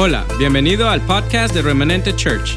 Hola, 0.00 0.24
bienvenido 0.38 0.88
al 0.88 1.04
podcast 1.04 1.52
de 1.52 1.60
Remanente 1.60 2.14
Church. 2.14 2.56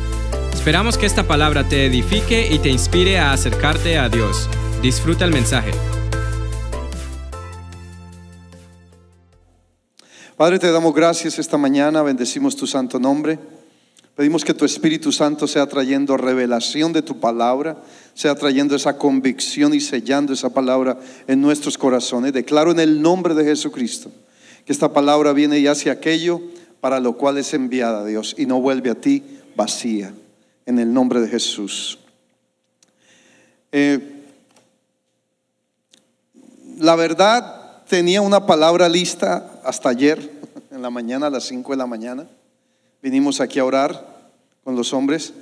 Esperamos 0.54 0.96
que 0.96 1.08
esta 1.08 1.28
palabra 1.28 1.68
te 1.68 1.88
edifique 1.88 2.48
y 2.54 2.60
te 2.60 2.70
inspire 2.70 3.18
a 3.18 3.34
acercarte 3.34 3.98
a 3.98 4.10
Dios. 4.10 4.48
Disfruta 4.84 5.26
el 5.26 5.32
mensaje. 5.32 5.72
Padre, 10.38 10.60
te 10.60 10.72
damos 10.72 10.94
gracias 10.94 11.40
esta 11.40 11.58
mañana, 11.58 12.04
bendecimos 12.04 12.56
tu 12.56 12.68
santo 12.68 13.00
nombre. 13.00 13.40
Pedimos 14.16 14.46
que 14.46 14.54
tu 14.54 14.64
Espíritu 14.64 15.12
Santo 15.12 15.48
sea 15.48 15.66
trayendo 15.66 16.18
revelación 16.18 16.94
de 16.94 17.02
tu 17.02 17.20
palabra, 17.20 17.82
sea 18.14 18.36
trayendo 18.36 18.76
esa 18.76 19.00
convicción 19.00 19.74
y 19.74 19.82
sellando 19.82 20.32
esa 20.32 20.54
palabra 20.54 21.00
en 21.26 21.42
nuestros 21.42 21.76
corazones. 21.76 22.34
Declaro 22.34 22.70
en 22.70 22.80
el 22.80 23.02
nombre 23.02 23.34
de 23.34 23.46
Jesucristo 23.46 24.12
que 24.64 24.74
esta 24.74 24.94
palabra 24.94 25.34
viene 25.34 25.58
y 25.58 25.66
hace 25.66 25.90
aquello 25.90 26.40
para 26.82 27.00
lo 27.00 27.16
cual 27.16 27.38
es 27.38 27.54
enviada 27.54 28.06
Dios 28.06 28.36
y 28.38 28.48
no 28.48 28.60
vuelve 28.60 28.90
a 28.90 28.96
ti 28.96 29.24
vacía, 29.56 30.14
en 30.66 30.80
el 30.80 30.92
nombre 30.92 31.22
de 31.22 31.28
Jesús. 31.28 32.00
Eh, 33.72 34.24
la 36.80 36.96
verdad, 36.96 37.84
tenía 37.88 38.22
una 38.22 38.46
palabra 38.46 38.90
lista 38.90 39.62
hasta 39.64 39.90
ayer, 39.90 40.32
en 40.72 40.82
la 40.82 40.90
mañana, 40.90 41.28
a 41.28 41.30
las 41.30 41.46
5 41.46 41.72
de 41.72 41.78
la 41.78 41.86
mañana. 41.86 42.28
Vinimos 43.02 43.40
aquí 43.40 43.60
a 43.60 43.66
orar 43.66 44.32
con 44.64 44.76
los 44.76 44.92
hombres 44.94 45.34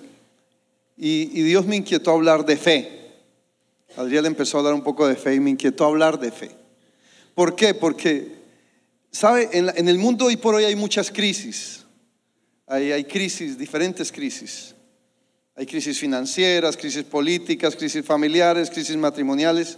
y, 0.97 1.39
y 1.39 1.43
Dios 1.43 1.65
me 1.65 1.77
inquietó 1.77 2.11
a 2.11 2.15
hablar 2.15 2.45
de 2.45 2.57
fe. 2.57 2.99
Adriel 3.95 4.25
empezó 4.25 4.57
a 4.57 4.59
hablar 4.59 4.73
un 4.73 4.83
poco 4.83 5.07
de 5.07 5.15
fe 5.15 5.35
y 5.35 5.39
me 5.39 5.49
inquietó 5.49 5.85
a 5.85 5.87
hablar 5.87 6.19
de 6.19 6.31
fe. 6.31 6.51
¿Por 7.33 7.55
qué? 7.55 7.73
Porque 7.73 8.38
Sabe, 9.11 9.49
en, 9.51 9.87
el 9.87 9.97
mundo 9.97 10.25
hoy 10.25 10.37
por 10.37 10.55
hoy 10.55 10.65
hay 10.65 10.75
muchas 10.75 11.11
crisis. 11.11 11.85
Hay, 12.67 12.91
hay 12.91 13.03
crisis, 13.03 13.57
diferentes 13.57 14.11
crisis. 14.11 14.75
Hay 15.55 15.65
crisis 15.65 15.99
financieras, 15.99 16.77
crisis 16.77 17.03
políticas, 17.03 17.75
crisis 17.75 18.05
familiares, 18.05 18.69
crisis 18.69 18.95
matrimoniales. 18.95 19.77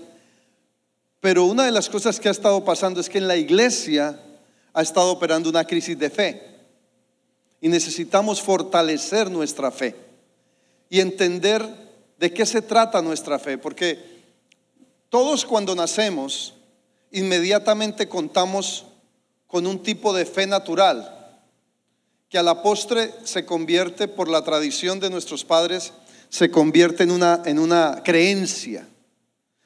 Pero 1.20 1.46
una 1.46 1.66
de 1.66 1.72
las 1.72 1.90
cosas 1.90 2.20
que 2.20 2.28
ha 2.28 2.32
estado 2.32 2.64
pasando 2.66 3.00
es 3.00 3.10
que 3.10 3.20
en 3.20 3.28
la 3.28 3.38
iglesia 3.38 4.20
ha 4.74 4.82
estado 4.82 5.12
operando 5.12 5.50
una 5.50 5.66
crisis 5.66 5.98
de 5.98 6.10
fe. 6.10 6.42
Y 7.62 7.70
necesitamos 7.70 8.42
fortalecer 8.42 9.30
nuestra 9.30 9.72
fe 9.72 9.96
y 10.90 11.00
entender 11.00 11.66
de 12.18 12.34
qué 12.34 12.46
se 12.46 12.62
trata 12.62 13.02
nuestra 13.02 13.40
fe. 13.40 13.58
Porque 13.58 13.98
todos 15.10 15.46
cuando 15.46 15.74
nacemos, 15.76 16.56
inmediatamente 17.12 18.08
contamos 18.08 18.86
con 19.52 19.68
un 19.68 19.84
tipo 19.84 20.14
de 20.14 20.26
fe 20.26 20.48
natural, 20.48 21.14
que 22.30 22.38
a 22.38 22.44
la 22.44 22.64
postre 22.64 23.14
se 23.26 23.46
convierte 23.46 24.08
por 24.08 24.30
la 24.30 24.46
tradición 24.46 25.02
de 25.02 25.10
nuestros 25.10 25.44
padres, 25.44 25.92
se 26.30 26.50
convierte 26.50 27.04
en 27.04 27.12
una, 27.12 27.42
en 27.46 27.60
una 27.60 28.02
creencia. 28.02 28.88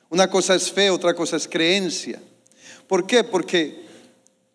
Una 0.09 0.27
cosa 0.27 0.55
es 0.55 0.71
fe, 0.71 0.89
otra 0.89 1.13
cosa 1.13 1.37
es 1.37 1.47
creencia. 1.47 2.19
¿Por 2.87 3.05
qué? 3.05 3.23
Porque 3.23 3.85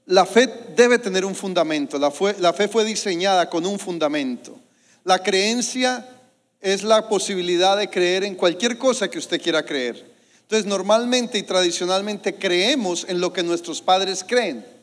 la 0.07 0.27
fe 0.27 0.53
debe 0.75 0.99
tener 0.99 1.25
un 1.25 1.37
fundamento, 1.37 1.97
la, 1.97 2.13
la 2.41 2.53
fe 2.53 2.67
fue 2.67 2.85
diseñada 2.85 3.49
con 3.49 3.65
un 3.65 3.79
fundamento. 3.79 4.59
La 5.05 5.23
creencia 5.23 6.09
es 6.61 6.83
la 6.83 7.09
posibilidad 7.09 7.77
de 7.77 7.89
creer 7.89 8.25
en 8.25 8.35
cualquier 8.35 8.79
cosa 8.79 9.09
que 9.09 9.19
usted 9.19 9.41
quiera 9.41 9.65
creer. 9.65 10.11
Entonces, 10.43 10.67
normalmente 10.67 11.39
y 11.39 11.45
tradicionalmente 11.45 12.35
creemos 12.35 13.07
en 13.09 13.21
lo 13.21 13.33
que 13.33 13.45
nuestros 13.45 13.81
padres 13.81 14.25
creen 14.27 14.80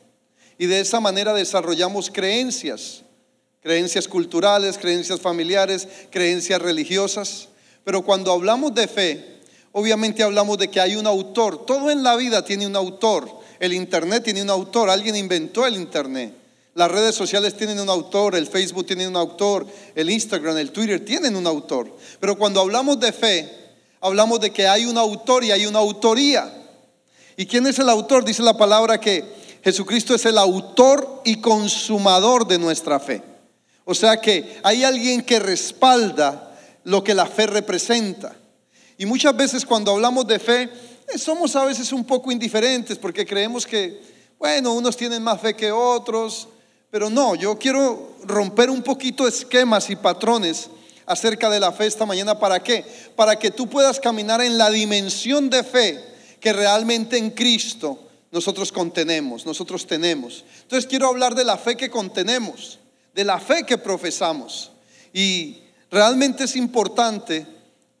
y 0.58 0.66
de 0.66 0.80
esa 0.80 0.98
manera 0.98 1.32
desarrollamos 1.32 2.10
creencias, 2.10 3.02
creencias 3.62 4.08
culturales, 4.08 4.76
creencias 4.76 5.20
familiares, 5.20 5.86
creencias 6.10 6.60
religiosas. 6.60 7.48
Pero 7.84 8.02
cuando 8.02 8.32
hablamos 8.32 8.74
de 8.74 8.88
fe, 8.88 9.38
obviamente 9.70 10.24
hablamos 10.24 10.58
de 10.58 10.68
que 10.68 10.80
hay 10.80 10.96
un 10.96 11.06
autor. 11.06 11.64
Todo 11.64 11.90
en 11.90 12.02
la 12.02 12.16
vida 12.16 12.44
tiene 12.44 12.66
un 12.66 12.74
autor. 12.74 13.30
El 13.60 13.72
Internet 13.72 14.24
tiene 14.24 14.42
un 14.42 14.50
autor. 14.50 14.90
Alguien 14.90 15.14
inventó 15.14 15.64
el 15.64 15.76
Internet. 15.76 16.34
Las 16.74 16.90
redes 16.90 17.14
sociales 17.14 17.56
tienen 17.56 17.80
un 17.80 17.88
autor, 17.88 18.36
el 18.36 18.46
Facebook 18.46 18.86
tiene 18.86 19.08
un 19.08 19.16
autor, 19.16 19.66
el 19.96 20.10
Instagram, 20.10 20.58
el 20.58 20.70
Twitter 20.70 21.04
tienen 21.04 21.34
un 21.34 21.44
autor. 21.44 21.92
Pero 22.20 22.38
cuando 22.38 22.60
hablamos 22.60 23.00
de 23.00 23.12
fe, 23.12 23.52
hablamos 24.00 24.38
de 24.38 24.52
que 24.52 24.68
hay 24.68 24.84
un 24.84 24.96
autor 24.96 25.42
y 25.42 25.50
hay 25.50 25.66
una 25.66 25.80
autoría. 25.80 26.52
¿Y 27.36 27.46
quién 27.46 27.66
es 27.66 27.80
el 27.80 27.88
autor? 27.88 28.24
Dice 28.24 28.44
la 28.44 28.56
palabra 28.56 29.00
que 29.00 29.24
Jesucristo 29.62 30.14
es 30.14 30.24
el 30.26 30.38
autor 30.38 31.22
y 31.24 31.40
consumador 31.40 32.46
de 32.46 32.58
nuestra 32.58 33.00
fe. 33.00 33.22
O 33.84 33.94
sea 33.94 34.20
que 34.20 34.58
hay 34.62 34.84
alguien 34.84 35.22
que 35.22 35.38
respalda 35.38 36.54
lo 36.84 37.02
que 37.02 37.14
la 37.14 37.26
fe 37.26 37.46
representa. 37.46 38.36
Y 38.96 39.06
muchas 39.06 39.36
veces 39.36 39.64
cuando 39.64 39.92
hablamos 39.92 40.26
de 40.26 40.38
fe, 40.38 40.62
eh, 40.62 41.18
somos 41.18 41.54
a 41.56 41.64
veces 41.64 41.92
un 41.92 42.04
poco 42.04 42.30
indiferentes 42.30 42.98
porque 42.98 43.24
creemos 43.24 43.66
que, 43.66 44.00
bueno, 44.38 44.74
unos 44.74 44.96
tienen 44.96 45.22
más 45.22 45.40
fe 45.40 45.54
que 45.54 45.72
otros, 45.72 46.48
pero 46.90 47.08
no, 47.10 47.34
yo 47.34 47.58
quiero 47.58 48.16
romper 48.24 48.70
un 48.70 48.82
poquito 48.82 49.28
esquemas 49.28 49.88
y 49.90 49.96
patrones 49.96 50.68
acerca 51.06 51.48
de 51.48 51.60
la 51.60 51.72
fe 51.72 51.86
esta 51.86 52.06
mañana. 52.06 52.38
¿Para 52.38 52.62
qué? 52.62 52.84
Para 53.16 53.38
que 53.38 53.50
tú 53.50 53.68
puedas 53.68 54.00
caminar 54.00 54.40
en 54.40 54.58
la 54.58 54.70
dimensión 54.70 55.48
de 55.48 55.64
fe 55.64 56.04
que 56.40 56.52
realmente 56.52 57.16
en 57.18 57.30
Cristo 57.30 58.07
nosotros 58.30 58.70
contenemos, 58.72 59.46
nosotros 59.46 59.86
tenemos. 59.86 60.44
Entonces 60.62 60.86
quiero 60.86 61.08
hablar 61.08 61.34
de 61.34 61.44
la 61.44 61.56
fe 61.56 61.76
que 61.76 61.90
contenemos, 61.90 62.78
de 63.14 63.24
la 63.24 63.40
fe 63.40 63.64
que 63.64 63.78
profesamos. 63.78 64.70
Y 65.12 65.62
realmente 65.90 66.44
es 66.44 66.56
importante, 66.56 67.46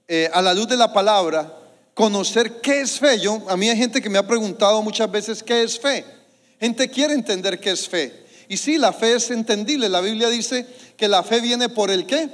eh, 0.06 0.28
a 0.32 0.42
la 0.42 0.54
luz 0.54 0.68
de 0.68 0.76
la 0.76 0.92
palabra, 0.92 1.54
conocer 1.94 2.60
qué 2.60 2.82
es 2.82 2.98
fe. 2.98 3.18
Yo, 3.18 3.42
a 3.48 3.56
mí 3.56 3.68
hay 3.68 3.76
gente 3.76 4.02
que 4.02 4.10
me 4.10 4.18
ha 4.18 4.26
preguntado 4.26 4.82
muchas 4.82 5.10
veces 5.10 5.42
qué 5.42 5.62
es 5.62 5.78
fe. 5.78 6.04
Gente 6.60 6.88
quiere 6.90 7.14
entender 7.14 7.58
qué 7.58 7.70
es 7.70 7.88
fe. 7.88 8.26
Y 8.48 8.56
sí, 8.56 8.78
la 8.78 8.92
fe 8.92 9.14
es 9.14 9.30
entendible. 9.30 9.88
La 9.88 10.00
Biblia 10.00 10.28
dice 10.28 10.66
que 10.96 11.08
la 11.08 11.22
fe 11.22 11.40
viene 11.40 11.68
por 11.68 11.90
el 11.90 12.06
qué? 12.06 12.28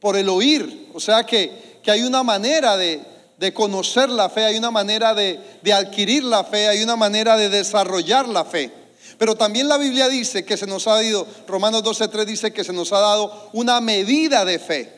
Por 0.00 0.16
el 0.16 0.28
oír. 0.28 0.90
O 0.94 1.00
sea 1.00 1.24
que, 1.24 1.78
que 1.82 1.90
hay 1.90 2.02
una 2.02 2.22
manera 2.22 2.76
de, 2.76 3.00
de 3.38 3.52
conocer 3.52 4.08
la 4.08 4.30
fe, 4.30 4.44
hay 4.44 4.56
una 4.56 4.70
manera 4.70 5.14
de, 5.14 5.38
adquirir 5.72 6.24
la 6.24 6.44
fe, 6.44 6.68
hay 6.68 6.82
una 6.82 6.96
manera 6.96 7.36
de 7.36 7.48
desarrollar 7.48 8.28
la 8.28 8.44
fe. 8.44 8.72
Pero 9.18 9.34
también 9.34 9.68
la 9.68 9.78
Biblia 9.78 10.08
dice 10.08 10.44
que 10.44 10.56
se 10.56 10.66
nos 10.66 10.86
ha 10.86 11.02
dado, 11.02 11.26
Romanos 11.46 11.82
12.3 11.82 12.24
dice 12.24 12.52
que 12.52 12.64
se 12.64 12.72
nos 12.72 12.92
ha 12.92 13.00
dado 13.00 13.50
una 13.52 13.80
medida 13.80 14.44
de 14.44 14.58
fe. 14.58 14.92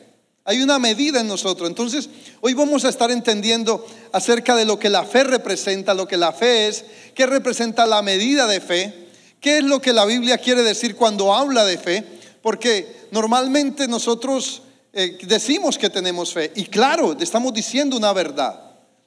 Hay 0.45 0.61
una 0.61 0.79
medida 0.79 1.19
en 1.19 1.27
nosotros. 1.27 1.69
Entonces, 1.69 2.09
hoy 2.41 2.53
vamos 2.53 2.83
a 2.83 2.89
estar 2.89 3.11
entendiendo 3.11 3.85
acerca 4.11 4.55
de 4.55 4.65
lo 4.65 4.79
que 4.79 4.89
la 4.89 5.03
fe 5.03 5.23
representa, 5.23 5.93
lo 5.93 6.07
que 6.07 6.17
la 6.17 6.31
fe 6.31 6.67
es, 6.67 6.85
qué 7.13 7.25
representa 7.27 7.85
la 7.85 8.01
medida 8.01 8.47
de 8.47 8.59
fe, 8.59 9.09
qué 9.39 9.59
es 9.59 9.63
lo 9.63 9.81
que 9.81 9.93
la 9.93 10.05
Biblia 10.05 10.37
quiere 10.37 10.63
decir 10.63 10.95
cuando 10.95 11.33
habla 11.33 11.65
de 11.65 11.77
fe, 11.77 12.03
porque 12.41 13.07
normalmente 13.11 13.87
nosotros 13.87 14.63
eh, 15.01 15.17
decimos 15.21 15.77
que 15.77 15.89
tenemos 15.89 16.33
fe. 16.33 16.51
Y 16.55 16.65
claro, 16.65 17.15
estamos 17.17 17.53
diciendo 17.53 17.95
una 17.95 18.11
verdad. 18.11 18.59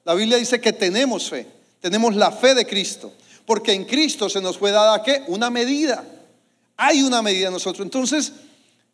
La 0.05 0.15
Biblia 0.15 0.39
dice 0.39 0.59
que 0.59 0.73
tenemos 0.73 1.29
fe. 1.29 1.47
Tenemos 1.83 2.17
la 2.17 2.33
fe 2.33 2.55
de 2.55 2.65
Cristo. 2.65 3.13
Porque 3.45 3.75
en 3.75 3.85
Cristo 3.85 4.31
se 4.31 4.41
nos 4.41 4.57
fue 4.57 4.71
dada 4.71 5.03
¿qué? 5.03 5.23
Una 5.27 5.51
medida. 5.51 6.03
Hay 6.79 7.03
una 7.03 7.21
medida 7.21 7.49
en 7.49 7.53
nosotros. 7.53 7.85
Entonces, 7.85 8.33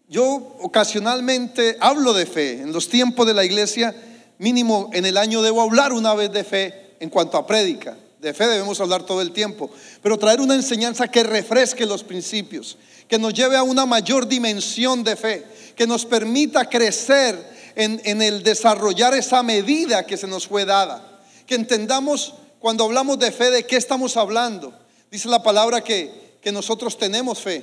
yo 0.09 0.57
ocasionalmente 0.59 1.77
hablo 1.79 2.13
de 2.15 2.27
fe. 2.27 2.63
En 2.63 2.73
los 2.73 2.89
tiempos 2.89 3.29
de 3.29 3.35
la 3.35 3.45
iglesia, 3.45 3.95
mínimo 4.39 4.91
en 4.93 5.07
el 5.07 5.19
año 5.19 5.41
debo 5.41 5.63
hablar 5.63 5.93
una 5.93 6.15
vez 6.15 6.33
de 6.33 6.43
fe 6.43 6.97
en 6.99 7.11
cuanto 7.11 7.37
a 7.37 7.47
prédica. 7.47 7.97
De 8.21 8.35
fe 8.35 8.47
debemos 8.47 8.81
hablar 8.81 9.05
todo 9.05 9.21
el 9.23 9.33
tiempo. 9.33 9.71
Pero 10.03 10.19
traer 10.19 10.41
una 10.41 10.55
enseñanza 10.55 11.09
que 11.09 11.23
refresque 11.23 11.87
los 11.87 12.03
principios, 12.03 12.77
que 13.07 13.19
nos 13.19 13.33
lleve 13.33 13.57
a 13.57 13.63
una 13.63 13.87
mayor 13.87 14.27
dimensión 14.27 15.05
de 15.05 15.17
fe 15.17 15.45
que 15.79 15.87
nos 15.87 16.05
permita 16.05 16.69
crecer 16.69 17.41
en, 17.77 18.21
el 18.21 18.43
desarrollar 18.43 19.15
esa 19.15 19.45
medida 19.45 20.05
que 20.05 20.17
se 20.17 20.27
nos 20.27 20.49
fue 20.49 20.65
dada. 20.65 21.21
Que 21.47 21.55
entendamos 21.55 22.35
cuando 22.59 22.83
hablamos 22.83 23.21
de 23.21 23.31
fe 23.31 23.53
de 23.53 23.65
qué 23.65 23.77
estamos 23.77 24.17
hablando. 24.17 24.77
Dice 25.09 25.29
la 25.29 25.41
palabra 25.41 25.83
que, 25.83 26.27
nosotros 26.53 26.97
tenemos 26.97 27.41
fe, 27.41 27.63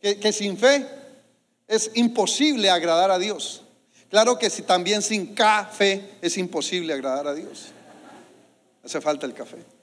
que, 0.00 0.18
que, 0.18 0.32
sin 0.32 0.56
fe 0.56 0.86
es 1.68 1.90
imposible 1.94 2.70
agradar 2.70 3.10
a 3.10 3.18
Dios. 3.18 3.62
Claro 4.08 4.38
que 4.38 4.48
si 4.48 4.62
también 4.62 5.02
sin 5.02 5.34
café 5.34 6.16
es 6.22 6.38
imposible 6.38 6.94
agradar 6.94 7.26
a 7.26 7.34
Dios. 7.34 7.66
Hace 8.82 9.02
falta 9.02 9.26
el 9.26 9.34
café. 9.34 9.75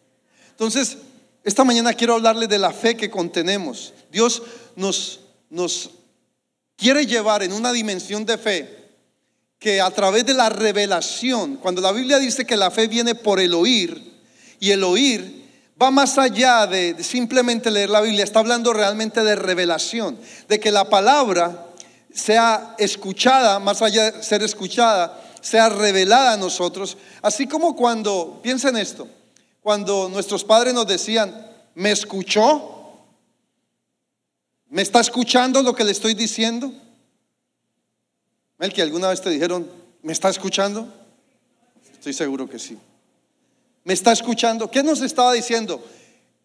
Entonces, 0.54 0.98
esta 1.44 1.64
mañana 1.64 1.94
quiero 1.94 2.14
hablarle 2.14 2.48
de 2.48 2.60
la 2.60 2.72
fe 2.72 2.96
que 2.96 3.10
contenemos. 3.10 3.94
Dios 4.12 4.44
nos, 4.76 5.20
nos 5.50 5.90
quiere 6.78 7.06
llevar 7.06 7.44
en 7.44 7.52
una 7.52 7.74
dimensión 7.74 8.26
de 8.26 8.38
fe 8.38 8.84
que 9.60 9.82
a 9.82 9.90
través 9.92 10.26
de 10.26 10.34
la 10.34 10.50
revelación, 10.50 11.56
cuando 11.56 11.82
la 11.82 11.92
Biblia 11.92 12.20
dice 12.20 12.46
que 12.46 12.56
la 12.56 12.70
fe 12.70 12.88
viene 12.88 13.16
por 13.16 13.40
el 13.40 13.54
oír, 13.54 14.14
y 14.60 14.72
el 14.72 14.84
oír 14.84 15.44
va 15.82 15.90
más 15.90 16.18
allá 16.18 16.68
de, 16.68 16.94
de 16.94 17.04
simplemente 17.04 17.72
leer 17.72 17.90
la 17.90 18.02
Biblia, 18.02 18.24
está 18.24 18.40
hablando 18.40 18.72
realmente 18.72 19.24
de 19.24 19.36
revelación, 19.36 20.18
de 20.48 20.60
que 20.60 20.72
la 20.72 20.90
palabra 20.90 21.68
sea 22.14 22.76
escuchada, 22.78 23.60
más 23.60 23.82
allá 23.82 24.12
de 24.12 24.24
ser 24.24 24.44
escuchada, 24.44 25.20
sea 25.42 25.68
revelada 25.68 26.34
a 26.34 26.38
nosotros, 26.38 26.98
así 27.22 27.48
como 27.48 27.76
cuando, 27.76 28.40
piensen 28.44 28.78
esto, 28.78 29.08
cuando 29.63 30.10
nuestros 30.10 30.44
padres 30.44 30.74
nos 30.74 30.86
decían, 30.86 31.50
¿me 31.74 31.92
escuchó? 31.92 33.00
¿Me 34.69 34.81
está 34.81 35.00
escuchando 35.00 35.63
lo 35.63 35.74
que 35.74 35.86
le 35.86 35.94
estoy 35.94 36.13
diciendo? 36.13 36.71
El 38.60 38.74
que 38.74 38.81
alguna 38.81 39.07
vez 39.07 39.21
te 39.21 39.30
dijeron, 39.30 39.69
¿me 40.01 40.12
está 40.12 40.30
escuchando? 40.30 40.94
Estoy 41.94 42.13
seguro 42.13 42.50
que 42.50 42.60
sí. 42.60 42.77
¿Me 43.86 43.94
está 43.94 44.12
escuchando? 44.12 44.69
¿Qué 44.69 44.83
nos 44.83 45.01
estaba 45.01 45.31
diciendo? 45.31 45.83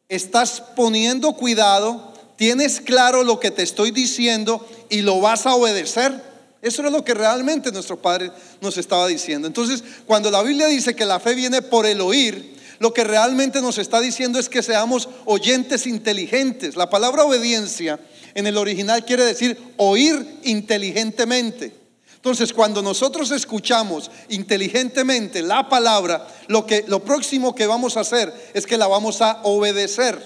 Estás 0.08 0.60
poniendo 0.76 1.32
cuidado, 1.32 2.12
tienes 2.36 2.80
claro 2.80 3.24
lo 3.24 3.40
que 3.40 3.50
te 3.50 3.62
estoy 3.62 3.90
diciendo 3.90 4.64
y 4.88 5.02
lo 5.02 5.20
vas 5.20 5.44
a 5.44 5.54
obedecer. 5.54 6.22
Eso 6.62 6.84
es 6.84 6.92
lo 6.92 7.04
que 7.04 7.14
realmente 7.14 7.72
nuestro 7.72 8.00
Padre 8.00 8.30
nos 8.60 8.76
estaba 8.78 9.06
diciendo. 9.08 9.46
Entonces, 9.46 9.82
cuando 10.06 10.30
la 10.30 10.42
Biblia 10.42 10.66
dice 10.66 10.94
que 10.94 11.04
la 11.04 11.20
fe 11.20 11.34
viene 11.34 11.62
por 11.62 11.86
el 11.86 12.00
oír, 12.00 12.57
lo 12.78 12.94
que 12.94 13.04
realmente 13.04 13.60
nos 13.60 13.78
está 13.78 14.00
diciendo 14.00 14.38
es 14.38 14.48
que 14.48 14.62
seamos 14.62 15.08
oyentes 15.25 15.86
inteligentes. 15.86 16.76
La 16.76 16.90
palabra 16.90 17.25
obediencia 17.25 17.98
en 18.34 18.46
el 18.46 18.56
original 18.56 19.04
quiere 19.04 19.25
decir 19.25 19.58
oír 19.76 20.40
inteligentemente. 20.44 21.75
Entonces, 22.14 22.52
cuando 22.52 22.82
nosotros 22.82 23.30
escuchamos 23.30 24.10
inteligentemente 24.28 25.40
la 25.40 25.69
palabra, 25.69 26.26
lo 26.48 26.66
que 26.66 26.84
lo 26.88 27.04
próximo 27.04 27.54
que 27.54 27.66
vamos 27.66 27.96
a 27.96 28.00
hacer 28.00 28.32
es 28.54 28.66
que 28.66 28.76
la 28.76 28.86
vamos 28.86 29.22
a 29.22 29.40
obedecer. 29.44 30.19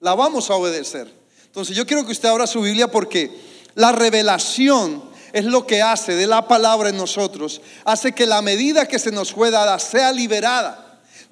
La 0.00 0.14
vamos 0.14 0.50
a 0.50 0.54
obedecer. 0.54 1.12
Entonces, 1.46 1.76
yo 1.76 1.86
quiero 1.86 2.04
que 2.04 2.12
usted 2.12 2.28
abra 2.28 2.46
su 2.46 2.60
Biblia 2.60 2.88
porque 2.88 3.30
la 3.74 3.92
revelación 3.92 5.12
es 5.32 5.44
lo 5.44 5.66
que 5.66 5.80
hace 5.80 6.14
de 6.14 6.26
la 6.26 6.46
palabra 6.46 6.90
en 6.90 6.96
nosotros, 6.96 7.60
hace 7.84 8.12
que 8.12 8.26
la 8.26 8.42
medida 8.42 8.86
que 8.86 8.98
se 8.98 9.10
nos 9.10 9.32
fue 9.32 9.50
dada 9.50 9.78
sea 9.78 10.12
liberada, 10.12 10.81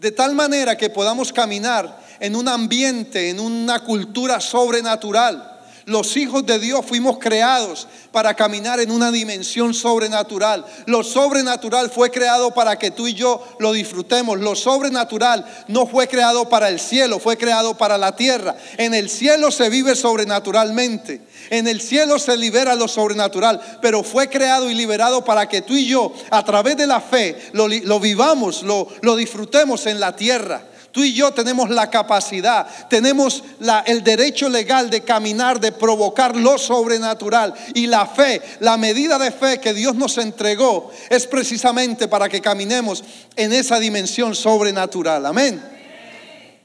de 0.00 0.10
tal 0.10 0.34
manera 0.34 0.76
que 0.76 0.88
podamos 0.88 1.30
caminar 1.30 2.00
en 2.20 2.34
un 2.34 2.48
ambiente, 2.48 3.28
en 3.28 3.38
una 3.38 3.80
cultura 3.80 4.40
sobrenatural. 4.40 5.59
Los 5.86 6.16
hijos 6.16 6.46
de 6.46 6.58
Dios 6.58 6.84
fuimos 6.86 7.18
creados 7.18 7.88
para 8.12 8.34
caminar 8.34 8.80
en 8.80 8.90
una 8.90 9.10
dimensión 9.10 9.74
sobrenatural. 9.74 10.64
Lo 10.86 11.02
sobrenatural 11.02 11.90
fue 11.90 12.10
creado 12.10 12.52
para 12.52 12.78
que 12.78 12.90
tú 12.90 13.06
y 13.06 13.14
yo 13.14 13.42
lo 13.58 13.72
disfrutemos. 13.72 14.40
Lo 14.40 14.54
sobrenatural 14.54 15.44
no 15.68 15.86
fue 15.86 16.08
creado 16.08 16.48
para 16.48 16.68
el 16.68 16.80
cielo, 16.80 17.18
fue 17.18 17.36
creado 17.36 17.76
para 17.76 17.98
la 17.98 18.16
tierra. 18.16 18.56
En 18.76 18.94
el 18.94 19.08
cielo 19.08 19.50
se 19.50 19.68
vive 19.68 19.94
sobrenaturalmente. 19.94 21.22
En 21.50 21.66
el 21.66 21.80
cielo 21.80 22.18
se 22.18 22.36
libera 22.36 22.74
lo 22.74 22.88
sobrenatural, 22.88 23.60
pero 23.80 24.02
fue 24.02 24.28
creado 24.28 24.70
y 24.70 24.74
liberado 24.74 25.24
para 25.24 25.48
que 25.48 25.62
tú 25.62 25.74
y 25.74 25.86
yo, 25.86 26.12
a 26.30 26.44
través 26.44 26.76
de 26.76 26.86
la 26.86 27.00
fe, 27.00 27.36
lo, 27.52 28.00
vivamos, 28.00 28.62
lo, 28.62 29.16
disfrutemos 29.16 29.86
en 29.86 30.00
la 30.00 30.14
tierra. 30.14 30.62
Tú 30.92 31.04
y 31.04 31.14
yo 31.14 31.32
tenemos 31.32 31.70
la 31.70 31.88
capacidad, 31.88 32.66
tenemos 32.88 33.44
el 33.86 34.02
derecho 34.02 34.48
legal 34.48 34.90
de 34.90 35.02
caminar, 35.02 35.60
de 35.60 35.70
provocar 35.70 36.34
lo 36.34 36.58
sobrenatural. 36.58 37.54
Y 37.74 37.86
la 37.86 38.06
fe, 38.06 38.42
la 38.58 38.76
medida 38.76 39.18
de 39.18 39.30
fe 39.30 39.60
que 39.60 39.72
Dios 39.72 39.94
nos 39.94 40.18
entregó 40.18 40.90
es 41.08 41.26
precisamente 41.28 42.08
para 42.08 42.28
que 42.28 42.40
caminemos 42.40 43.04
en 43.36 43.52
esa 43.52 43.78
dimensión 43.78 44.34
sobrenatural. 44.34 45.26
Amén. 45.26 45.62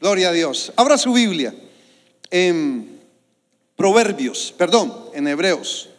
Gloria 0.02 0.30
a 0.30 0.32
Dios. 0.32 0.74
Abra 0.76 0.98
su 0.98 1.14
Biblia 1.14 1.54
en 2.32 3.00
Proverbios, 3.76 4.54
perdón, 4.58 4.94
en 5.14 5.28
Hebreos. 5.28 5.90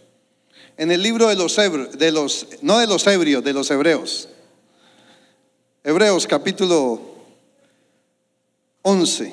En 0.76 0.90
el 0.90 1.02
libro 1.02 1.28
de 1.28 1.36
los, 1.36 1.56
de 1.56 2.10
los 2.10 2.46
no 2.60 2.78
de 2.78 2.86
los 2.86 3.06
ebrios, 3.06 3.44
de 3.44 3.52
los 3.52 3.70
hebreos. 3.70 4.28
Hebreos 5.84 6.26
capítulo 6.26 7.15
11. 8.88 9.32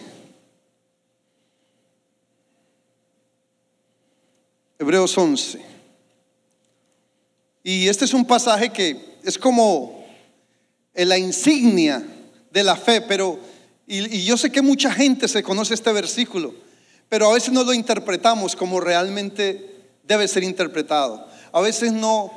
Hebreos 4.79 5.15
11. 5.15 5.61
Y 7.61 7.88
este 7.88 8.05
es 8.05 8.15
un 8.15 8.25
pasaje 8.25 8.71
que 8.71 9.19
es 9.23 9.38
como 9.38 10.03
la 10.95 11.19
insignia 11.19 12.03
de 12.50 12.63
la 12.63 12.75
fe, 12.75 13.01
pero, 13.01 13.39
y, 13.85 14.23
yo 14.23 14.38
sé 14.38 14.51
que 14.51 14.63
mucha 14.63 14.91
gente 14.91 15.27
se 15.27 15.44
conoce 15.44 15.75
este 15.75 15.94
versículo, 15.94 16.55
pero 17.07 17.29
a 17.29 17.35
veces 17.35 17.53
no 17.53 17.63
lo 17.63 17.75
interpretamos 17.75 18.55
como 18.55 18.79
realmente 18.79 19.83
debe 20.01 20.27
ser 20.27 20.44
interpretado. 20.44 21.27
A 21.51 21.61
veces 21.61 21.91
no 21.91 22.31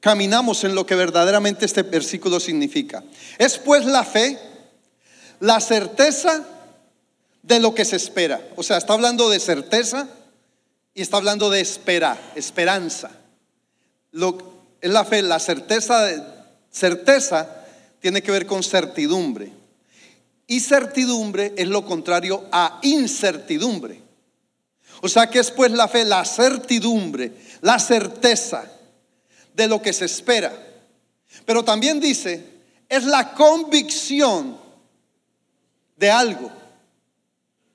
caminamos 0.00 0.62
en 0.64 0.74
lo 0.74 0.84
que 0.84 0.94
verdaderamente 0.94 1.64
este 1.64 1.84
versículo 1.84 2.38
significa. 2.38 3.02
Es 3.38 3.56
pues 3.56 3.86
la 3.86 4.04
fe 4.04 4.49
la 5.40 5.58
certeza 5.60 6.44
de 7.42 7.58
lo 7.58 7.74
que 7.74 7.84
se 7.84 7.96
espera. 7.96 8.40
O 8.56 8.62
sea, 8.62 8.76
está 8.76 8.92
hablando 8.92 9.28
de 9.28 9.40
certeza 9.40 10.08
y 10.94 11.02
está 11.02 11.16
hablando 11.16 11.50
de 11.50 11.60
espera, 11.60 12.18
esperanza. 12.34 13.10
Lo, 14.12 14.38
es 14.80 14.90
la 14.90 15.04
fe, 15.04 15.22
la 15.22 15.38
certeza, 15.38 16.08
certeza 16.70 17.64
tiene 18.00 18.22
que 18.22 18.30
ver 18.30 18.46
con 18.46 18.62
certidumbre. 18.62 19.52
Y 20.46 20.60
certidumbre 20.60 21.54
es 21.56 21.68
lo 21.68 21.84
contrario 21.84 22.44
a 22.52 22.78
incertidumbre. 22.82 24.02
O 25.00 25.08
sea 25.08 25.30
que 25.30 25.38
es 25.38 25.50
pues 25.50 25.70
la 25.72 25.88
fe, 25.88 26.04
la 26.04 26.24
certidumbre, 26.24 27.32
la 27.62 27.78
certeza 27.78 28.64
de 29.54 29.68
lo 29.68 29.80
que 29.80 29.92
se 29.92 30.04
espera. 30.04 30.52
Pero 31.46 31.64
también 31.64 32.00
dice, 32.00 32.44
es 32.88 33.04
la 33.04 33.32
convicción 33.32 34.58
de 36.00 36.10
algo. 36.10 36.50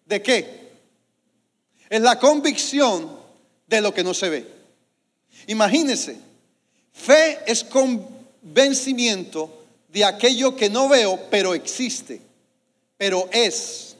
¿De 0.06 0.22
qué? 0.22 0.72
Es 1.88 2.02
la 2.02 2.20
convicción 2.20 3.18
de 3.68 3.82
lo 3.82 3.94
que 3.94 4.04
no 4.04 4.16
se 4.16 4.30
ve. 4.30 4.48
Imagínense, 5.46 6.18
fe 6.92 7.40
es 7.46 7.64
convencimiento 7.64 9.64
de 9.90 10.04
aquello 10.04 10.56
que 10.56 10.72
no 10.72 10.90
veo, 10.90 11.20
pero 11.30 11.54
existe, 11.54 12.20
pero 12.98 13.30
es. 13.32 13.96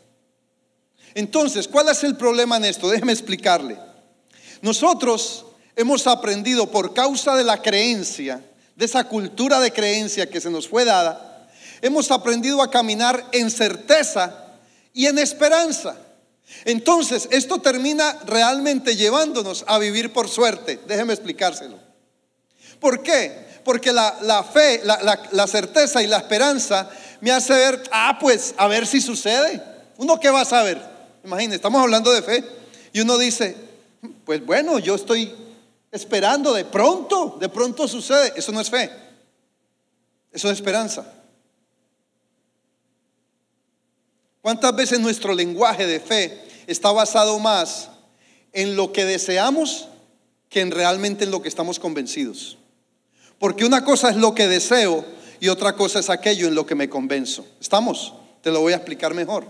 Entonces, 1.14 1.68
¿cuál 1.68 1.90
es 1.90 2.04
el 2.04 2.18
problema 2.18 2.58
en 2.58 2.66
esto? 2.66 2.90
Déjeme 2.90 3.14
explicarle. 3.14 3.78
Nosotros 4.62 5.46
hemos 5.76 6.08
aprendido 6.08 6.72
por 6.72 6.96
causa 6.96 7.36
de 7.36 7.44
la 7.44 7.62
creencia, 7.62 8.44
de 8.76 8.86
esa 8.86 9.04
cultura 9.04 9.60
de 9.60 9.72
creencia 9.72 10.28
que 10.28 10.42
se 10.42 10.50
nos 10.50 10.68
fue 10.68 10.84
dada, 10.84 11.35
hemos 11.82 12.12
aprendido 12.12 12.62
a 12.62 12.70
caminar 12.70 13.26
en 13.32 13.50
certeza 13.50 14.46
y 14.94 15.08
en 15.08 15.20
esperanza. 15.20 15.96
Entonces, 16.64 17.28
esto 17.32 17.60
termina 17.60 18.20
realmente 18.26 18.96
llevándonos 18.96 19.66
a 19.68 19.78
vivir 19.78 20.14
por 20.14 20.30
suerte. 20.30 20.80
Déjeme 20.88 21.14
explicárselo. 21.14 21.78
¿Por 22.80 23.04
qué? 23.04 23.46
Porque 23.64 23.92
la, 23.92 24.14
fe, 24.44 24.82
la, 24.84 25.48
certeza 25.48 26.04
y 26.04 26.08
la 26.08 26.18
esperanza 26.18 26.90
me 27.22 27.32
hace 27.32 27.54
ver, 27.54 27.84
ah, 27.92 28.18
pues, 28.20 28.54
a 28.58 28.68
ver 28.68 28.86
si 28.86 29.02
sucede. 29.02 29.62
¿Uno 29.98 30.20
qué 30.20 30.30
va 30.30 30.42
a 30.42 30.46
saber? 30.46 30.80
Imagínense, 31.24 31.56
estamos 31.56 31.82
hablando 31.82 32.12
de 32.12 32.22
fe. 32.22 32.44
Y 32.94 33.02
uno 33.02 33.18
dice, 33.18 33.56
pues 34.24 34.46
bueno, 34.46 34.80
yo 34.80 34.96
estoy 34.96 35.34
esperando, 35.92 36.54
de 36.54 36.66
pronto, 36.66 37.38
de 37.40 37.50
pronto 37.50 37.88
sucede. 37.88 38.34
Eso 38.36 38.52
no 38.52 38.62
es 38.62 38.70
fe. 38.70 38.92
Eso 40.32 40.50
es 40.50 40.58
esperanza. 40.58 41.06
¿Cuántas 44.46 44.76
veces 44.76 45.00
nuestro 45.00 45.34
lenguaje 45.34 45.88
de 45.88 46.00
fe 46.00 46.40
está 46.68 46.92
basado 46.92 47.40
más 47.40 47.90
en 48.54 48.76
lo 48.76 48.94
que 48.94 49.04
deseamos 49.04 49.88
que 50.50 50.62
en 50.62 50.70
realmente 50.70 51.24
en 51.24 51.32
lo 51.32 51.42
que 51.42 51.50
estamos 51.50 51.80
convencidos? 51.80 52.60
Porque 53.40 53.66
una 53.66 53.84
cosa 53.84 54.12
es 54.12 54.18
lo 54.18 54.36
que 54.36 54.48
deseo 54.48 55.04
y 55.40 55.48
otra 55.48 55.76
cosa 55.76 55.98
es 55.98 56.12
aquello 56.12 56.48
en 56.48 56.54
lo 56.54 56.68
que 56.68 56.76
me 56.76 56.90
convenzo. 56.90 57.44
¿Estamos? 57.60 58.14
Te 58.44 58.52
lo 58.52 58.62
voy 58.62 58.74
a 58.74 58.76
explicar 58.76 59.16
mejor. 59.16 59.48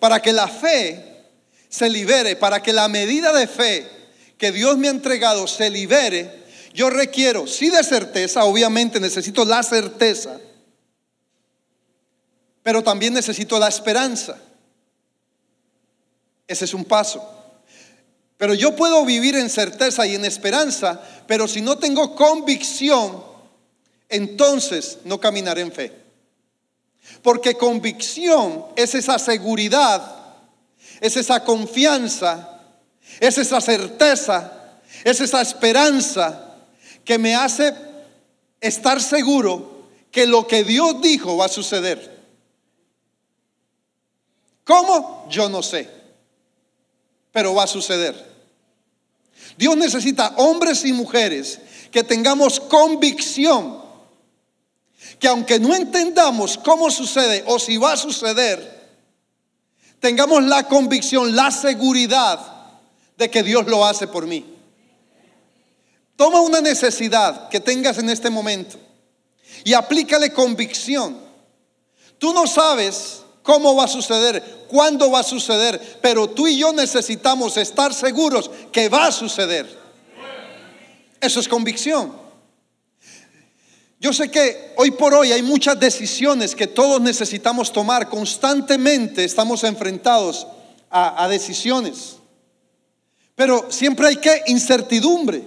Para 0.00 0.20
que 0.20 0.32
la 0.32 0.48
fe 0.48 1.28
se 1.68 1.88
libere, 1.88 2.34
para 2.34 2.60
que 2.60 2.72
la 2.72 2.88
medida 2.88 3.32
de 3.32 3.46
fe 3.46 3.88
que 4.36 4.50
Dios 4.50 4.76
me 4.76 4.88
ha 4.88 4.90
entregado 4.90 5.46
se 5.46 5.70
libere, 5.70 6.42
yo 6.72 6.90
requiero, 6.90 7.46
sí 7.46 7.70
de 7.70 7.84
certeza, 7.84 8.42
obviamente 8.42 8.98
necesito 8.98 9.44
la 9.44 9.62
certeza 9.62 10.40
pero 12.64 12.82
también 12.82 13.12
necesito 13.12 13.58
la 13.58 13.68
esperanza. 13.68 14.38
Ese 16.48 16.64
es 16.64 16.74
un 16.74 16.86
paso. 16.86 17.22
Pero 18.38 18.54
yo 18.54 18.74
puedo 18.74 19.04
vivir 19.04 19.36
en 19.36 19.50
certeza 19.50 20.06
y 20.06 20.14
en 20.14 20.24
esperanza, 20.24 21.00
pero 21.28 21.46
si 21.46 21.60
no 21.60 21.76
tengo 21.78 22.16
convicción, 22.16 23.22
entonces 24.08 24.98
no 25.04 25.20
caminaré 25.20 25.60
en 25.60 25.72
fe. 25.72 25.92
Porque 27.22 27.54
convicción 27.54 28.64
es 28.76 28.94
esa 28.94 29.18
seguridad, 29.18 30.16
es 31.02 31.18
esa 31.18 31.44
confianza, 31.44 32.60
es 33.20 33.36
esa 33.36 33.60
certeza, 33.60 34.80
es 35.04 35.20
esa 35.20 35.42
esperanza 35.42 36.56
que 37.04 37.18
me 37.18 37.34
hace 37.34 37.74
estar 38.58 39.02
seguro 39.02 39.86
que 40.10 40.26
lo 40.26 40.46
que 40.46 40.64
Dios 40.64 41.02
dijo 41.02 41.36
va 41.36 41.44
a 41.44 41.48
suceder. 41.50 42.13
¿Cómo? 44.64 45.26
Yo 45.30 45.48
no 45.48 45.62
sé, 45.62 45.88
pero 47.30 47.54
va 47.54 47.64
a 47.64 47.68
suceder. 47.68 48.34
Dios 49.56 49.76
necesita 49.76 50.34
hombres 50.36 50.84
y 50.84 50.92
mujeres 50.92 51.60
que 51.90 52.02
tengamos 52.02 52.58
convicción, 52.60 53.82
que 55.18 55.28
aunque 55.28 55.60
no 55.60 55.74
entendamos 55.74 56.58
cómo 56.58 56.90
sucede 56.90 57.44
o 57.46 57.58
si 57.58 57.76
va 57.76 57.92
a 57.92 57.96
suceder, 57.96 58.74
tengamos 60.00 60.42
la 60.44 60.66
convicción, 60.66 61.36
la 61.36 61.50
seguridad 61.50 62.40
de 63.16 63.30
que 63.30 63.42
Dios 63.42 63.66
lo 63.66 63.84
hace 63.84 64.08
por 64.08 64.26
mí. 64.26 64.44
Toma 66.16 66.40
una 66.40 66.60
necesidad 66.60 67.48
que 67.48 67.60
tengas 67.60 67.98
en 67.98 68.08
este 68.08 68.30
momento 68.30 68.78
y 69.64 69.74
aplícale 69.74 70.32
convicción. 70.32 71.18
Tú 72.18 72.32
no 72.32 72.46
sabes 72.46 73.23
cómo 73.44 73.76
va 73.76 73.84
a 73.84 73.88
suceder, 73.88 74.64
cuándo 74.68 75.10
va 75.10 75.20
a 75.20 75.22
suceder, 75.22 75.98
pero 76.00 76.28
tú 76.28 76.48
y 76.48 76.56
yo 76.56 76.72
necesitamos 76.72 77.56
estar 77.58 77.94
seguros 77.94 78.50
que 78.72 78.88
va 78.88 79.06
a 79.06 79.12
suceder. 79.12 79.68
Eso 81.20 81.38
es 81.38 81.46
convicción. 81.46 82.24
Yo 84.00 84.12
sé 84.12 84.30
que 84.30 84.72
hoy 84.76 84.90
por 84.92 85.14
hoy 85.14 85.30
hay 85.30 85.42
muchas 85.42 85.78
decisiones 85.78 86.54
que 86.54 86.66
todos 86.66 87.00
necesitamos 87.00 87.70
tomar. 87.70 88.08
Constantemente 88.08 89.24
estamos 89.24 89.62
enfrentados 89.62 90.46
a, 90.90 91.28
decisiones. 91.28 92.16
Pero 93.34 93.70
siempre 93.70 94.08
hay 94.08 94.16
que 94.16 94.42
incertidumbre. 94.46 95.42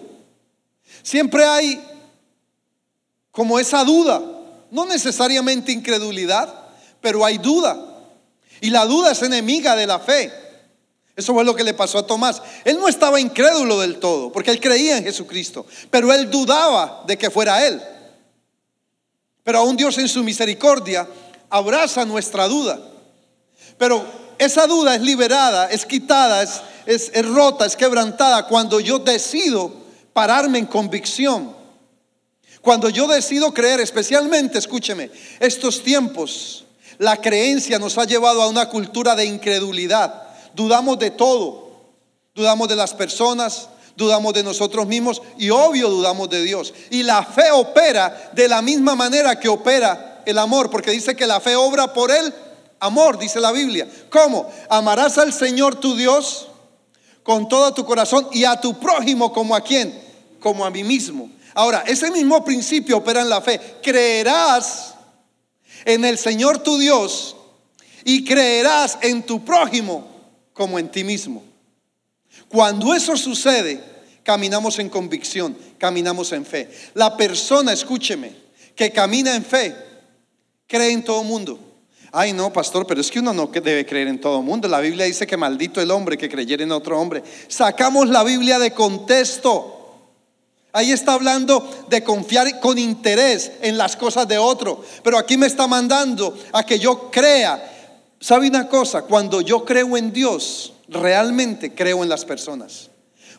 Siempre 1.01 1.45
hay 1.45 1.83
como 3.31 3.59
esa 3.59 3.83
duda, 3.83 4.21
no 4.71 4.85
necesariamente 4.85 5.71
incredulidad, 5.71 6.56
pero 7.01 7.25
hay 7.25 7.37
duda. 7.37 7.77
Y 8.61 8.69
la 8.69 8.85
duda 8.85 9.11
es 9.11 9.21
enemiga 9.21 9.75
de 9.75 9.87
la 9.87 9.99
fe. 9.99 10.31
Eso 11.15 11.33
fue 11.33 11.43
lo 11.43 11.55
que 11.55 11.63
le 11.63 11.73
pasó 11.73 11.97
a 11.97 12.05
Tomás. 12.05 12.41
Él 12.63 12.77
no 12.79 12.87
estaba 12.87 13.19
incrédulo 13.19 13.79
del 13.79 13.97
todo, 13.97 14.31
porque 14.31 14.51
él 14.51 14.59
creía 14.59 14.97
en 14.97 15.03
Jesucristo, 15.03 15.65
pero 15.89 16.13
él 16.13 16.29
dudaba 16.29 17.03
de 17.07 17.17
que 17.17 17.31
fuera 17.31 17.65
él. 17.65 17.81
Pero 19.43 19.59
aún 19.59 19.75
Dios 19.75 19.97
en 19.97 20.07
su 20.07 20.23
misericordia 20.23 21.07
abraza 21.49 22.05
nuestra 22.05 22.47
duda. 22.47 22.79
Pero 23.79 24.05
esa 24.37 24.67
duda 24.67 24.93
es 24.93 25.01
liberada, 25.01 25.71
es 25.71 25.87
quitada, 25.87 26.43
es, 26.43 26.61
es, 26.85 27.11
es 27.13 27.25
rota, 27.25 27.65
es 27.65 27.75
quebrantada 27.75 28.45
cuando 28.47 28.79
yo 28.79 28.99
decido 28.99 29.73
pararme 30.13 30.59
en 30.59 30.67
convicción. 30.67 31.55
Cuando 32.61 32.89
yo 32.89 33.07
decido 33.07 33.53
creer, 33.53 33.79
especialmente, 33.79 34.59
escúcheme, 34.59 35.09
estos 35.39 35.81
tiempos, 35.81 36.66
la 36.97 37.17
creencia 37.17 37.79
nos 37.79 37.97
ha 37.97 38.05
llevado 38.05 38.41
a 38.41 38.47
una 38.47 38.69
cultura 38.69 39.15
de 39.15 39.25
incredulidad. 39.25 40.23
Dudamos 40.53 40.99
de 40.99 41.11
todo. 41.11 41.67
Dudamos 42.33 42.67
de 42.67 42.75
las 42.75 42.93
personas, 42.93 43.69
dudamos 43.95 44.33
de 44.33 44.43
nosotros 44.43 44.85
mismos 44.85 45.21
y 45.37 45.49
obvio 45.49 45.89
dudamos 45.89 46.29
de 46.29 46.43
Dios. 46.43 46.73
Y 46.91 47.01
la 47.03 47.23
fe 47.23 47.51
opera 47.51 48.31
de 48.33 48.47
la 48.47 48.61
misma 48.61 48.95
manera 48.95 49.39
que 49.39 49.49
opera 49.49 50.21
el 50.25 50.37
amor, 50.37 50.69
porque 50.69 50.91
dice 50.91 51.15
que 51.15 51.25
la 51.25 51.39
fe 51.39 51.55
obra 51.55 51.93
por 51.93 52.11
el 52.11 52.31
amor, 52.79 53.17
dice 53.17 53.39
la 53.39 53.51
Biblia. 53.51 53.87
¿Cómo? 54.11 54.51
Amarás 54.69 55.17
al 55.17 55.33
Señor 55.33 55.79
tu 55.79 55.95
Dios 55.95 56.47
con 57.23 57.49
todo 57.49 57.73
tu 57.73 57.85
corazón 57.85 58.27
y 58.31 58.43
a 58.43 58.61
tu 58.61 58.79
prójimo 58.79 59.33
como 59.33 59.55
a 59.55 59.61
quien? 59.61 60.07
como 60.39 60.65
a 60.65 60.69
mí 60.69 60.83
mismo. 60.83 61.29
Ahora, 61.53 61.83
ese 61.87 62.11
mismo 62.11 62.43
principio 62.43 62.97
opera 62.97 63.21
en 63.21 63.29
la 63.29 63.41
fe. 63.41 63.59
Creerás 63.81 64.93
en 65.87 66.03
el 66.03 66.17
Señor 66.17 66.59
tu 66.59 66.77
Dios 66.77 67.37
y 68.03 68.25
creerás 68.25 68.97
en 69.01 69.23
tu 69.23 69.43
prójimo 69.43 70.05
como 70.51 70.77
en 70.77 70.91
ti 70.91 71.05
mismo. 71.05 71.43
Cuando 72.49 72.93
eso 72.93 73.15
sucede, 73.15 73.81
caminamos 74.21 74.79
en 74.79 74.89
convicción, 74.89 75.57
caminamos 75.77 76.33
en 76.33 76.45
fe. 76.45 76.69
La 76.93 77.15
persona, 77.15 77.71
escúcheme, 77.71 78.35
que 78.75 78.91
camina 78.91 79.33
en 79.33 79.45
fe, 79.45 79.73
cree 80.67 80.91
en 80.91 81.05
todo 81.05 81.23
mundo. 81.23 81.57
Ay, 82.11 82.33
no, 82.33 82.51
pastor, 82.51 82.85
pero 82.85 82.99
es 82.99 83.09
que 83.09 83.19
uno 83.19 83.33
no 83.33 83.47
debe 83.47 83.85
creer 83.85 84.09
en 84.09 84.19
todo 84.19 84.41
mundo. 84.41 84.67
La 84.67 84.81
Biblia 84.81 85.05
dice 85.05 85.25
que 85.25 85.37
maldito 85.37 85.79
el 85.79 85.91
hombre 85.91 86.17
que 86.17 86.27
creyera 86.27 86.63
en 86.63 86.73
otro 86.73 86.99
hombre. 86.99 87.23
Sacamos 87.47 88.09
la 88.09 88.25
Biblia 88.25 88.59
de 88.59 88.71
contexto. 88.71 89.76
Ahí 90.73 90.91
está 90.91 91.13
hablando 91.13 91.85
de 91.89 92.03
confiar 92.03 92.59
con 92.59 92.77
interés 92.77 93.51
en 93.61 93.77
las 93.77 93.95
cosas 93.95 94.27
de 94.27 94.37
otro. 94.37 94.83
Pero 95.03 95.17
aquí 95.17 95.37
me 95.37 95.47
está 95.47 95.67
mandando 95.67 96.37
a 96.51 96.63
que 96.63 96.77
yo 96.77 97.09
crea. 97.09 97.73
¿Sabe 98.19 98.47
una 98.47 98.67
cosa? 98.67 99.03
Cuando 99.03 99.41
yo 99.41 99.63
creo 99.63 99.97
en 99.97 100.11
Dios, 100.11 100.73
realmente 100.87 101.73
creo 101.73 102.03
en 102.03 102.09
las 102.09 102.25
personas. 102.25 102.89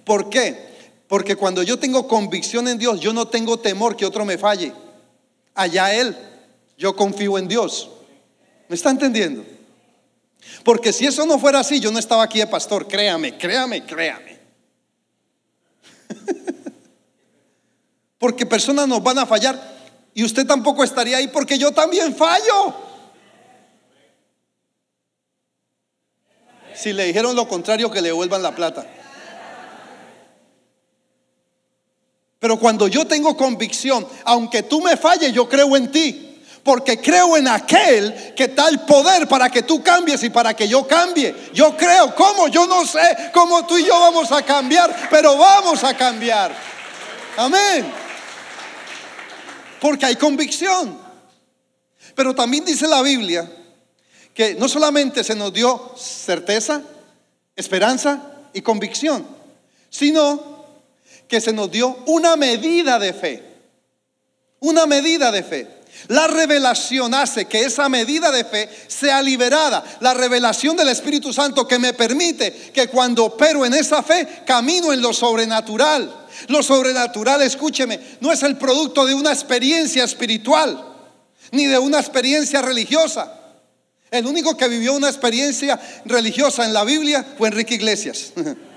¿Por 0.05 0.31
qué? 0.31 0.69
Porque 1.07 1.37
cuando 1.37 1.63
yo 1.63 1.79
tengo 1.79 2.07
convicción 2.09 2.69
en 2.69 2.79
Dios, 2.79 3.01
yo 3.01 3.13
no 3.13 3.29
tengo 3.29 3.59
temor 3.59 3.97
que 3.97 4.07
otro 4.07 4.25
me 4.25 4.39
falle. 4.39 4.73
Allá 5.55 5.95
Él, 5.95 6.17
yo 6.77 6.95
confío 6.95 7.39
en 7.39 7.49
Dios. 7.49 7.91
¿Me 8.69 8.77
está 8.77 8.91
entendiendo? 8.91 9.45
Porque 10.65 10.93
si 10.93 11.07
eso 11.07 11.25
no 11.27 11.39
fuera 11.39 11.61
así, 11.61 11.81
yo 11.81 11.91
no 11.91 11.99
estaba 11.99 12.23
aquí 12.23 12.39
de 12.39 12.47
pastor. 12.47 12.87
Créame, 12.87 13.37
créame, 13.37 13.85
créame. 13.85 14.39
porque 18.19 18.47
personas 18.47 18.89
nos 18.89 19.03
van 19.03 19.19
a 19.19 19.27
fallar 19.27 19.79
y 20.15 20.25
usted 20.25 20.47
tampoco 20.47 20.83
estaría 20.83 21.19
ahí 21.19 21.29
porque 21.29 21.59
yo 21.59 21.73
también 21.73 22.15
fallo. 22.15 22.75
Si 26.75 26.93
le 26.93 27.07
dijeron 27.07 27.35
lo 27.35 27.49
contrario, 27.49 27.91
que 27.91 28.01
le 28.01 28.13
vuelvan 28.13 28.43
la 28.43 28.55
plata. 28.55 28.87
Pero 32.39 32.59
cuando 32.59 32.87
yo 32.87 33.05
tengo 33.05 33.37
convicción, 33.37 34.07
aunque 34.25 34.63
tú 34.63 34.81
me 34.81 34.97
falles, 34.97 35.33
yo 35.33 35.49
creo 35.49 35.77
en 35.77 35.91
ti. 35.91 36.25
Porque 36.63 37.01
creo 37.01 37.37
en 37.37 37.49
aquel 37.49 38.35
que 38.35 38.49
da 38.49 38.69
el 38.69 38.81
poder 38.81 39.27
para 39.27 39.49
que 39.49 39.63
tú 39.63 39.83
cambies 39.83 40.23
y 40.23 40.31
para 40.31 40.55
que 40.55 40.69
yo 40.69 40.87
cambie. 40.87 41.35
Yo 41.53 41.77
creo, 41.77 42.15
¿cómo? 42.15 42.49
Yo 42.49 42.67
no 42.67 42.85
sé 42.85 43.31
cómo 43.33 43.67
tú 43.67 43.79
y 43.79 43.85
yo 43.85 43.99
vamos 43.99 44.31
a 44.31 44.43
cambiar, 44.43 45.09
pero 45.11 45.37
vamos 45.37 45.83
a 45.83 45.97
cambiar. 45.97 46.53
Amén. 47.37 48.08
Porque 49.81 50.07
hay 50.07 50.17
convicción. 50.17 50.99
Pero 52.15 52.35
también 52.35 52.65
dice 52.65 52.87
la 52.89 53.03
Biblia 53.03 53.51
que 54.35 54.55
no 54.55 54.69
solamente 54.69 55.25
se 55.25 55.35
nos 55.35 55.53
dio 55.53 55.95
certeza, 55.97 56.83
esperanza 57.57 58.23
y 58.53 58.63
convicción, 58.63 59.27
sino 59.91 60.65
que 61.27 61.41
se 61.41 61.53
nos 61.53 61.71
dio 61.71 61.99
una 62.07 62.37
medida 62.37 62.99
de 62.99 63.13
fe. 63.13 63.43
Una 64.61 64.87
medida 64.87 65.31
de 65.31 65.43
fe. 65.43 65.78
La 66.07 66.27
revelación 66.29 67.13
hace 67.13 67.47
que 67.47 67.63
esa 67.63 67.89
medida 67.89 68.31
de 68.31 68.45
fe 68.45 68.69
sea 68.87 69.21
liberada. 69.21 69.85
La 70.01 70.15
revelación 70.15 70.77
del 70.77 70.89
Espíritu 70.89 71.33
Santo 71.33 71.67
que 71.67 71.79
me 71.79 71.93
permite 71.93 72.71
que 72.73 72.89
cuando 72.89 73.27
opero 73.27 73.67
en 73.67 73.75
esa 73.75 74.03
fe, 74.03 74.43
camino 74.47 74.93
en 74.93 75.03
lo 75.03 75.13
sobrenatural. 75.13 76.27
Lo 76.47 76.63
sobrenatural, 76.63 77.43
escúcheme, 77.43 78.01
no 78.21 78.33
es 78.33 78.43
el 78.45 78.57
producto 78.57 79.05
de 79.05 79.15
una 79.15 79.33
experiencia 79.33 80.05
espiritual, 80.05 80.95
ni 81.51 81.67
de 81.67 81.79
una 81.79 81.99
experiencia 81.99 82.63
religiosa. 82.63 83.35
El 84.11 84.27
único 84.27 84.57
que 84.57 84.69
vivió 84.69 84.95
una 84.95 85.09
experiencia 85.09 85.79
religiosa 86.05 86.65
en 86.65 86.73
la 86.73 86.85
Biblia 86.85 87.27
fue 87.37 87.49
Enrique 87.49 87.75
Iglesias. 87.75 88.33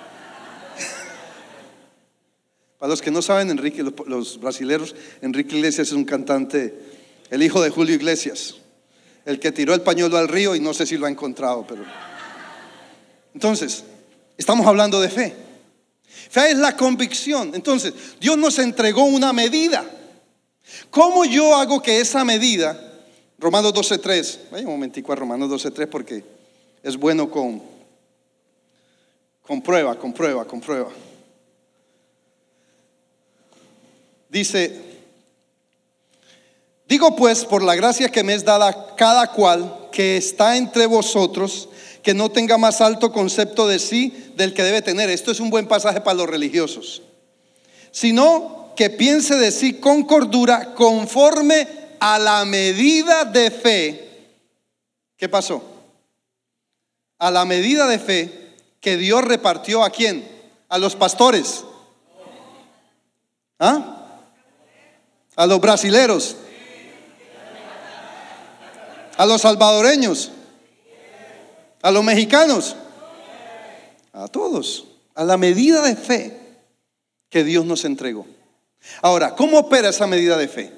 Para 2.77 2.89
los 2.89 3.01
que 3.01 3.11
no 3.11 3.21
saben, 3.21 3.51
Enrique, 3.51 3.83
los 3.83 4.39
brasileros, 4.39 4.95
Enrique 5.21 5.55
Iglesias 5.55 5.89
es 5.89 5.93
un 5.93 6.03
cantante, 6.03 6.73
el 7.31 7.41
hijo 7.41 7.61
de 7.61 7.71
Julio 7.71 7.95
Iglesias, 7.95 8.55
el 9.25 9.39
que 9.39 9.51
tiró 9.51 9.73
el 9.73 9.81
pañuelo 9.81 10.17
al 10.17 10.27
río 10.27 10.53
y 10.53 10.59
no 10.59 10.73
sé 10.73 10.85
si 10.85 10.97
lo 10.97 11.07
ha 11.07 11.09
encontrado, 11.09 11.65
pero... 11.67 11.83
Entonces, 13.33 13.85
estamos 14.37 14.67
hablando 14.67 14.99
de 15.01 15.09
fe. 15.09 15.33
Fe 16.29 16.51
es 16.51 16.57
la 16.57 16.75
convicción. 16.75 17.55
Entonces, 17.55 17.93
Dios 18.19 18.37
nos 18.37 18.59
entregó 18.59 19.05
una 19.05 19.31
medida. 19.31 19.89
¿Cómo 20.89 21.23
yo 21.25 21.55
hago 21.55 21.81
que 21.81 22.01
esa 22.01 22.25
medida, 22.25 22.79
Romanos 23.39 23.73
12.3, 23.73 24.39
vaya 24.51 24.65
un 24.65 24.73
momentico 24.73 25.13
a 25.13 25.15
Romanos 25.15 25.49
12.3 25.49 25.87
porque 25.87 26.23
es 26.83 26.97
bueno 26.97 27.31
con, 27.31 27.61
con 29.41 29.61
prueba, 29.61 29.97
con 29.97 30.13
prueba, 30.13 30.45
con 30.45 30.59
prueba. 30.59 30.89
Dice, 34.29 34.90
Digo 36.91 37.15
pues, 37.15 37.45
por 37.45 37.63
la 37.63 37.75
gracia 37.75 38.09
que 38.09 38.21
me 38.21 38.33
es 38.33 38.43
dada 38.43 38.97
cada 38.97 39.31
cual 39.31 39.87
que 39.93 40.17
está 40.17 40.57
entre 40.57 40.87
vosotros, 40.87 41.69
que 42.03 42.13
no 42.13 42.29
tenga 42.29 42.57
más 42.57 42.81
alto 42.81 43.13
concepto 43.13 43.65
de 43.65 43.79
sí 43.79 44.33
del 44.35 44.53
que 44.53 44.61
debe 44.61 44.81
tener. 44.81 45.09
Esto 45.09 45.31
es 45.31 45.39
un 45.39 45.49
buen 45.49 45.69
pasaje 45.69 46.01
para 46.01 46.15
los 46.15 46.29
religiosos. 46.29 47.01
Sino 47.91 48.73
que 48.75 48.89
piense 48.89 49.35
de 49.35 49.53
sí 49.53 49.75
con 49.75 50.03
cordura, 50.03 50.73
conforme 50.73 51.65
a 52.01 52.19
la 52.19 52.43
medida 52.43 53.23
de 53.23 53.51
fe. 53.51 54.09
¿Qué 55.15 55.29
pasó? 55.29 55.63
A 57.19 57.31
la 57.31 57.45
medida 57.45 57.87
de 57.87 57.99
fe 57.99 58.53
que 58.81 58.97
Dios 58.97 59.23
repartió 59.23 59.85
a 59.85 59.91
quién? 59.91 60.27
A 60.67 60.77
los 60.77 60.97
pastores. 60.97 61.63
¿Ah? 63.59 64.09
A 65.37 65.45
los 65.45 65.61
brasileros. 65.61 66.35
A 69.21 69.25
los 69.27 69.41
salvadoreños. 69.41 70.31
A 71.83 71.91
los 71.91 72.03
mexicanos. 72.03 72.75
A 74.13 74.27
todos. 74.27 74.85
A 75.13 75.23
la 75.23 75.37
medida 75.37 75.83
de 75.83 75.95
fe 75.95 76.39
que 77.29 77.43
Dios 77.43 77.63
nos 77.63 77.85
entregó. 77.85 78.25
Ahora, 79.03 79.35
¿cómo 79.35 79.59
opera 79.59 79.89
esa 79.89 80.07
medida 80.07 80.37
de 80.37 80.47
fe? 80.47 80.73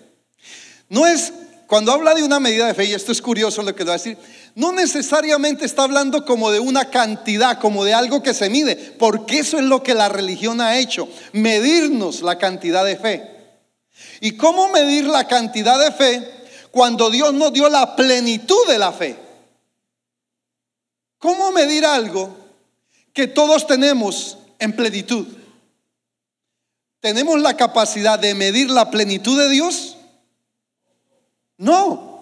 No 0.89 1.07
es, 1.07 1.31
cuando 1.67 1.93
habla 1.93 2.13
de 2.13 2.23
una 2.23 2.41
medida 2.41 2.67
de 2.67 2.73
fe, 2.73 2.83
y 2.83 2.93
esto 2.93 3.13
es 3.13 3.21
curioso 3.21 3.62
lo 3.62 3.73
que 3.73 3.85
lo 3.85 3.91
va 3.91 3.93
a 3.93 3.97
decir, 3.97 4.17
no 4.55 4.73
necesariamente 4.73 5.63
está 5.63 5.83
hablando 5.83 6.25
como 6.25 6.51
de 6.51 6.59
una 6.59 6.89
cantidad, 6.89 7.59
como 7.59 7.85
de 7.85 7.93
algo 7.93 8.21
que 8.21 8.33
se 8.33 8.50
mide, 8.50 8.75
porque 8.75 9.39
eso 9.39 9.57
es 9.57 9.63
lo 9.63 9.83
que 9.83 9.93
la 9.93 10.09
religión 10.09 10.59
ha 10.59 10.77
hecho, 10.79 11.07
medirnos 11.31 12.21
la 12.21 12.38
cantidad 12.38 12.83
de 12.83 12.97
fe. 12.97 13.23
¿Y 14.19 14.35
cómo 14.35 14.67
medir 14.67 15.05
la 15.05 15.29
cantidad 15.29 15.79
de 15.79 15.93
fe 15.93 16.42
cuando 16.73 17.11
Dios 17.11 17.35
nos 17.35 17.53
dio 17.53 17.69
la 17.69 17.95
plenitud 17.95 18.67
de 18.67 18.79
la 18.79 18.91
fe? 18.91 19.15
¿Cómo 21.19 21.51
medir 21.51 21.85
algo 21.85 22.35
que 23.13 23.27
todos 23.27 23.67
tenemos 23.67 24.39
en 24.57 24.75
plenitud? 24.75 25.27
¿Tenemos 26.99 27.39
la 27.39 27.55
capacidad 27.55 28.17
de 28.17 28.33
medir 28.33 28.71
la 28.71 28.89
plenitud 28.89 29.37
de 29.37 29.49
Dios? 29.49 29.97
No. 31.57 32.12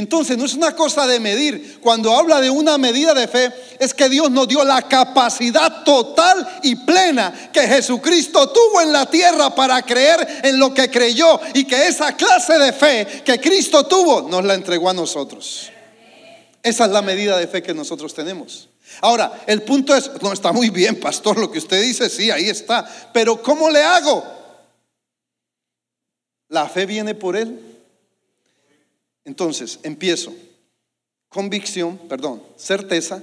Entonces 0.00 0.38
no 0.38 0.46
es 0.46 0.54
una 0.54 0.74
cosa 0.74 1.06
de 1.06 1.20
medir. 1.20 1.78
Cuando 1.82 2.16
habla 2.16 2.40
de 2.40 2.48
una 2.48 2.78
medida 2.78 3.12
de 3.12 3.28
fe, 3.28 3.52
es 3.78 3.92
que 3.92 4.08
Dios 4.08 4.30
nos 4.30 4.48
dio 4.48 4.64
la 4.64 4.80
capacidad 4.88 5.84
total 5.84 6.60
y 6.62 6.74
plena 6.74 7.50
que 7.52 7.60
Jesucristo 7.68 8.48
tuvo 8.48 8.80
en 8.80 8.92
la 8.92 9.04
tierra 9.04 9.54
para 9.54 9.82
creer 9.82 10.40
en 10.42 10.58
lo 10.58 10.72
que 10.72 10.90
creyó 10.90 11.38
y 11.52 11.66
que 11.66 11.86
esa 11.86 12.16
clase 12.16 12.58
de 12.58 12.72
fe 12.72 13.22
que 13.22 13.38
Cristo 13.38 13.84
tuvo 13.84 14.22
nos 14.22 14.42
la 14.42 14.54
entregó 14.54 14.88
a 14.88 14.94
nosotros. 14.94 15.70
Esa 16.62 16.86
es 16.86 16.90
la 16.90 17.02
medida 17.02 17.36
de 17.36 17.46
fe 17.46 17.62
que 17.62 17.74
nosotros 17.74 18.14
tenemos. 18.14 18.70
Ahora, 19.02 19.42
el 19.46 19.62
punto 19.62 19.94
es, 19.94 20.10
no 20.22 20.32
está 20.32 20.50
muy 20.50 20.70
bien, 20.70 20.98
pastor, 20.98 21.38
lo 21.38 21.52
que 21.52 21.58
usted 21.58 21.82
dice, 21.82 22.08
sí, 22.08 22.30
ahí 22.30 22.48
está, 22.48 22.88
pero 23.12 23.42
¿cómo 23.42 23.68
le 23.68 23.82
hago? 23.82 24.24
La 26.48 26.66
fe 26.70 26.86
viene 26.86 27.14
por 27.14 27.36
él. 27.36 27.69
Entonces, 29.24 29.78
empiezo. 29.82 30.32
Convicción, 31.28 31.96
perdón, 32.08 32.42
certeza, 32.56 33.22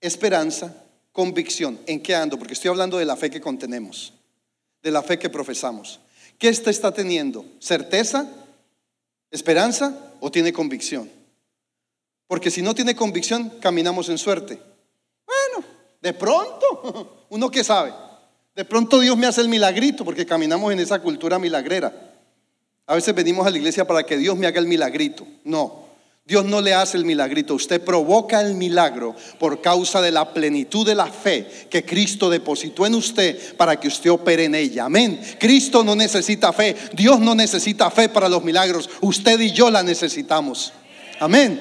esperanza, 0.00 0.84
convicción. 1.12 1.78
¿En 1.86 2.00
qué 2.00 2.14
ando? 2.14 2.38
Porque 2.38 2.54
estoy 2.54 2.70
hablando 2.70 2.98
de 2.98 3.04
la 3.04 3.16
fe 3.16 3.30
que 3.30 3.40
contenemos, 3.40 4.12
de 4.82 4.90
la 4.90 5.02
fe 5.02 5.18
que 5.18 5.28
profesamos. 5.28 6.00
¿Qué 6.38 6.48
está, 6.48 6.70
está 6.70 6.92
teniendo? 6.92 7.44
¿Certeza? 7.58 8.30
¿Esperanza? 9.30 10.12
¿O 10.20 10.30
tiene 10.30 10.52
convicción? 10.52 11.10
Porque 12.26 12.50
si 12.50 12.62
no 12.62 12.74
tiene 12.74 12.94
convicción, 12.94 13.50
caminamos 13.60 14.08
en 14.08 14.16
suerte. 14.16 14.62
Bueno, 15.26 15.66
de 16.00 16.12
pronto, 16.14 17.26
uno 17.30 17.50
que 17.50 17.64
sabe, 17.64 17.92
de 18.54 18.64
pronto 18.64 19.00
Dios 19.00 19.16
me 19.16 19.26
hace 19.26 19.40
el 19.40 19.48
milagrito 19.48 20.04
porque 20.04 20.26
caminamos 20.26 20.72
en 20.72 20.78
esa 20.78 21.00
cultura 21.00 21.38
milagrera. 21.38 22.09
A 22.90 22.96
veces 22.96 23.14
venimos 23.14 23.46
a 23.46 23.50
la 23.50 23.56
iglesia 23.56 23.86
para 23.86 24.02
que 24.02 24.16
Dios 24.16 24.36
me 24.36 24.48
haga 24.48 24.58
el 24.58 24.66
milagrito. 24.66 25.24
No, 25.44 25.84
Dios 26.26 26.44
no 26.44 26.60
le 26.60 26.74
hace 26.74 26.96
el 26.96 27.04
milagrito. 27.04 27.54
Usted 27.54 27.80
provoca 27.80 28.40
el 28.40 28.54
milagro 28.54 29.14
por 29.38 29.60
causa 29.60 30.00
de 30.00 30.10
la 30.10 30.34
plenitud 30.34 30.84
de 30.84 30.96
la 30.96 31.06
fe 31.06 31.68
que 31.70 31.84
Cristo 31.84 32.28
depositó 32.28 32.84
en 32.86 32.96
usted 32.96 33.54
para 33.56 33.78
que 33.78 33.86
usted 33.86 34.10
opere 34.10 34.46
en 34.46 34.56
ella. 34.56 34.86
Amén. 34.86 35.20
Cristo 35.38 35.84
no 35.84 35.94
necesita 35.94 36.52
fe. 36.52 36.74
Dios 36.92 37.20
no 37.20 37.36
necesita 37.36 37.92
fe 37.92 38.08
para 38.08 38.28
los 38.28 38.42
milagros. 38.42 38.90
Usted 39.02 39.38
y 39.38 39.52
yo 39.52 39.70
la 39.70 39.84
necesitamos. 39.84 40.72
Amén. 41.20 41.60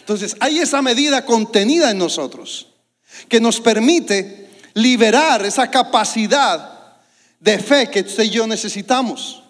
Entonces 0.00 0.34
hay 0.40 0.58
esa 0.58 0.82
medida 0.82 1.24
contenida 1.24 1.92
en 1.92 1.98
nosotros 1.98 2.66
que 3.28 3.40
nos 3.40 3.60
permite 3.60 4.48
liberar 4.74 5.46
esa 5.46 5.70
capacidad 5.70 6.96
de 7.38 7.60
fe 7.60 7.88
que 7.88 8.00
usted 8.00 8.24
y 8.24 8.30
yo 8.30 8.48
necesitamos. 8.48 9.44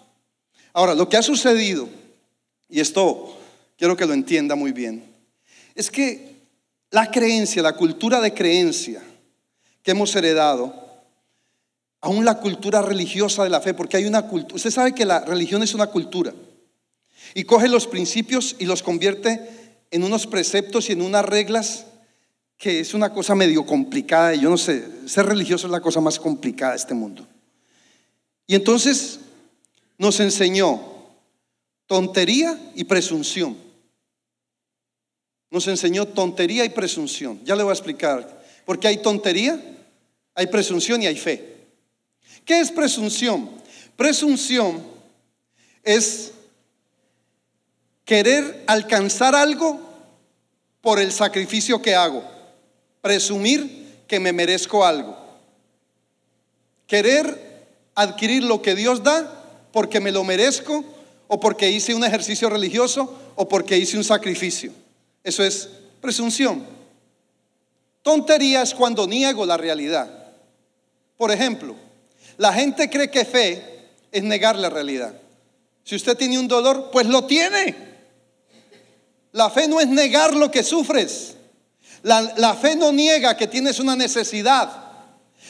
Ahora, 0.73 0.93
lo 0.93 1.09
que 1.09 1.17
ha 1.17 1.21
sucedido, 1.21 1.89
y 2.69 2.79
esto 2.79 3.37
quiero 3.77 3.97
que 3.97 4.05
lo 4.05 4.13
entienda 4.13 4.55
muy 4.55 4.71
bien, 4.71 5.03
es 5.75 5.89
que 5.89 6.35
la 6.91 7.09
creencia, 7.09 7.61
la 7.61 7.75
cultura 7.75 8.21
de 8.21 8.33
creencia 8.33 9.01
que 9.81 9.91
hemos 9.91 10.15
heredado, 10.15 10.73
aún 12.01 12.25
la 12.25 12.39
cultura 12.39 12.81
religiosa 12.81 13.43
de 13.43 13.49
la 13.49 13.61
fe, 13.61 13.73
porque 13.73 13.97
hay 13.97 14.05
una 14.05 14.23
cultura, 14.23 14.55
usted 14.55 14.71
sabe 14.71 14.93
que 14.93 15.05
la 15.05 15.21
religión 15.21 15.63
es 15.63 15.73
una 15.73 15.87
cultura, 15.87 16.33
y 17.33 17.43
coge 17.43 17.67
los 17.67 17.87
principios 17.87 18.55
y 18.59 18.65
los 18.65 18.81
convierte 18.81 19.49
en 19.91 20.03
unos 20.03 20.27
preceptos 20.27 20.89
y 20.89 20.93
en 20.93 21.01
unas 21.01 21.25
reglas 21.25 21.85
que 22.57 22.81
es 22.81 22.93
una 22.93 23.13
cosa 23.13 23.35
medio 23.35 23.65
complicada, 23.65 24.35
y 24.35 24.41
yo 24.41 24.49
no 24.49 24.57
sé, 24.57 24.85
ser 25.07 25.25
religioso 25.25 25.67
es 25.67 25.71
la 25.71 25.79
cosa 25.79 26.01
más 26.01 26.19
complicada 26.19 26.73
de 26.73 26.77
este 26.77 26.93
mundo. 26.93 27.25
Y 28.45 28.55
entonces 28.55 29.19
nos 29.99 30.19
enseñó 30.21 30.81
tontería 31.85 32.57
y 32.73 32.85
presunción. 32.85 33.55
Nos 35.51 35.67
enseñó 35.67 36.07
tontería 36.07 36.63
y 36.63 36.69
presunción. 36.69 37.43
Ya 37.43 37.55
le 37.55 37.63
voy 37.63 37.71
a 37.71 37.73
explicar. 37.73 38.41
Porque 38.65 38.87
hay 38.87 39.01
tontería, 39.01 39.61
hay 40.33 40.47
presunción 40.47 41.03
y 41.03 41.07
hay 41.07 41.17
fe. 41.17 41.57
¿Qué 42.45 42.61
es 42.61 42.71
presunción? 42.71 43.49
Presunción 43.97 44.81
es 45.83 46.31
querer 48.05 48.63
alcanzar 48.67 49.35
algo 49.35 49.81
por 50.79 50.99
el 50.99 51.11
sacrificio 51.11 51.81
que 51.81 51.93
hago. 51.93 52.23
Presumir 53.01 54.03
que 54.07 54.19
me 54.21 54.31
merezco 54.31 54.85
algo. 54.85 55.17
Querer 56.87 57.67
adquirir 57.95 58.43
lo 58.43 58.61
que 58.61 58.75
Dios 58.75 59.03
da 59.03 59.38
porque 59.71 59.99
me 59.99 60.11
lo 60.11 60.23
merezco 60.23 60.83
o 61.27 61.39
porque 61.39 61.69
hice 61.69 61.93
un 61.93 62.03
ejercicio 62.03 62.49
religioso 62.49 63.31
o 63.35 63.47
porque 63.47 63.77
hice 63.77 63.97
un 63.97 64.03
sacrificio. 64.03 64.71
Eso 65.23 65.43
es 65.43 65.69
presunción. 66.01 66.65
Tontería 68.01 68.61
es 68.61 68.73
cuando 68.73 69.05
niego 69.05 69.45
la 69.45 69.57
realidad. 69.57 70.09
Por 71.17 71.31
ejemplo, 71.31 71.75
la 72.37 72.53
gente 72.53 72.89
cree 72.89 73.11
que 73.11 73.25
fe 73.25 73.89
es 74.11 74.23
negar 74.23 74.55
la 74.55 74.69
realidad. 74.69 75.13
Si 75.83 75.95
usted 75.95 76.17
tiene 76.17 76.39
un 76.39 76.47
dolor, 76.47 76.89
pues 76.91 77.05
lo 77.07 77.25
tiene. 77.25 77.75
La 79.33 79.49
fe 79.49 79.67
no 79.67 79.79
es 79.79 79.87
negar 79.87 80.35
lo 80.35 80.49
que 80.49 80.63
sufres. 80.63 81.35
La, 82.01 82.21
la, 82.37 82.55
fe 82.55 82.75
no 82.75 82.91
niega 82.91 83.35
que 83.35 83.47
tienes 83.47 83.79
una 83.79 83.95
necesidad. 83.95 84.69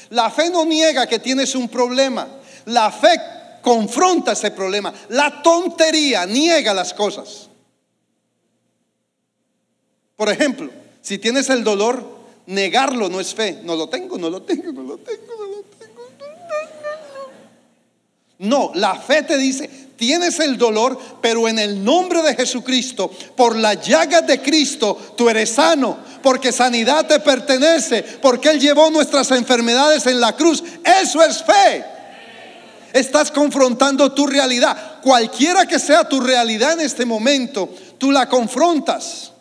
La 0.09 0.31
fe 0.31 0.49
no 0.49 0.65
niega 0.65 1.07
que 1.07 1.19
tienes 1.19 1.55
un 1.55 1.69
problema. 1.69 2.27
La 2.65 2.91
fe 2.91 3.19
confronta 3.61 4.33
ese 4.33 4.51
problema. 4.51 4.93
La 5.09 5.41
tontería 5.41 6.25
niega 6.25 6.73
las 6.73 6.93
cosas. 6.93 7.49
Por 10.15 10.29
ejemplo, 10.29 10.69
si 11.01 11.17
tienes 11.17 11.49
el 11.49 11.63
dolor, 11.63 12.03
negarlo 12.45 13.09
no 13.09 13.19
es 13.19 13.33
fe. 13.33 13.59
No 13.63 13.75
lo 13.75 13.87
tengo, 13.87 14.17
no 14.17 14.29
lo 14.29 14.41
tengo, 14.41 14.71
no 14.71 14.83
lo 14.83 14.97
tengo, 14.97 15.33
no 15.37 15.47
lo 15.47 15.57
tengo. 15.57 15.79
No, 18.39 18.71
la 18.73 18.95
fe 18.95 19.23
te 19.23 19.37
dice, 19.37 19.69
tienes 19.97 20.39
el 20.39 20.57
dolor, 20.57 20.97
pero 21.21 21.49
en 21.49 21.59
el 21.59 21.83
nombre 21.83 22.21
de 22.21 22.35
Jesucristo, 22.35 23.11
por 23.35 23.57
la 23.57 23.73
llaga 23.73 24.21
de 24.21 24.41
Cristo, 24.41 24.97
tú 25.17 25.29
eres 25.29 25.49
sano, 25.49 25.97
porque 26.23 26.53
sanidad 26.53 27.05
te 27.05 27.19
pertenece, 27.19 28.01
porque 28.21 28.49
Él 28.49 28.59
llevó 28.61 28.89
nuestras 28.89 29.29
enfermedades 29.31 30.05
en 30.07 30.21
la 30.21 30.37
cruz. 30.37 30.63
Eso 31.01 31.21
es 31.21 31.43
fe. 31.43 31.98
Estás 32.93 33.31
confrontando 33.31 34.11
tu 34.11 34.27
realidad. 34.27 34.99
Cualquiera 35.01 35.65
que 35.65 35.79
sea 35.79 36.07
tu 36.07 36.19
realidad 36.19 36.73
en 36.73 36.81
este 36.81 37.05
momento, 37.05 37.69
tú 37.97 38.11
la 38.11 38.27
confrontas. 38.27 39.31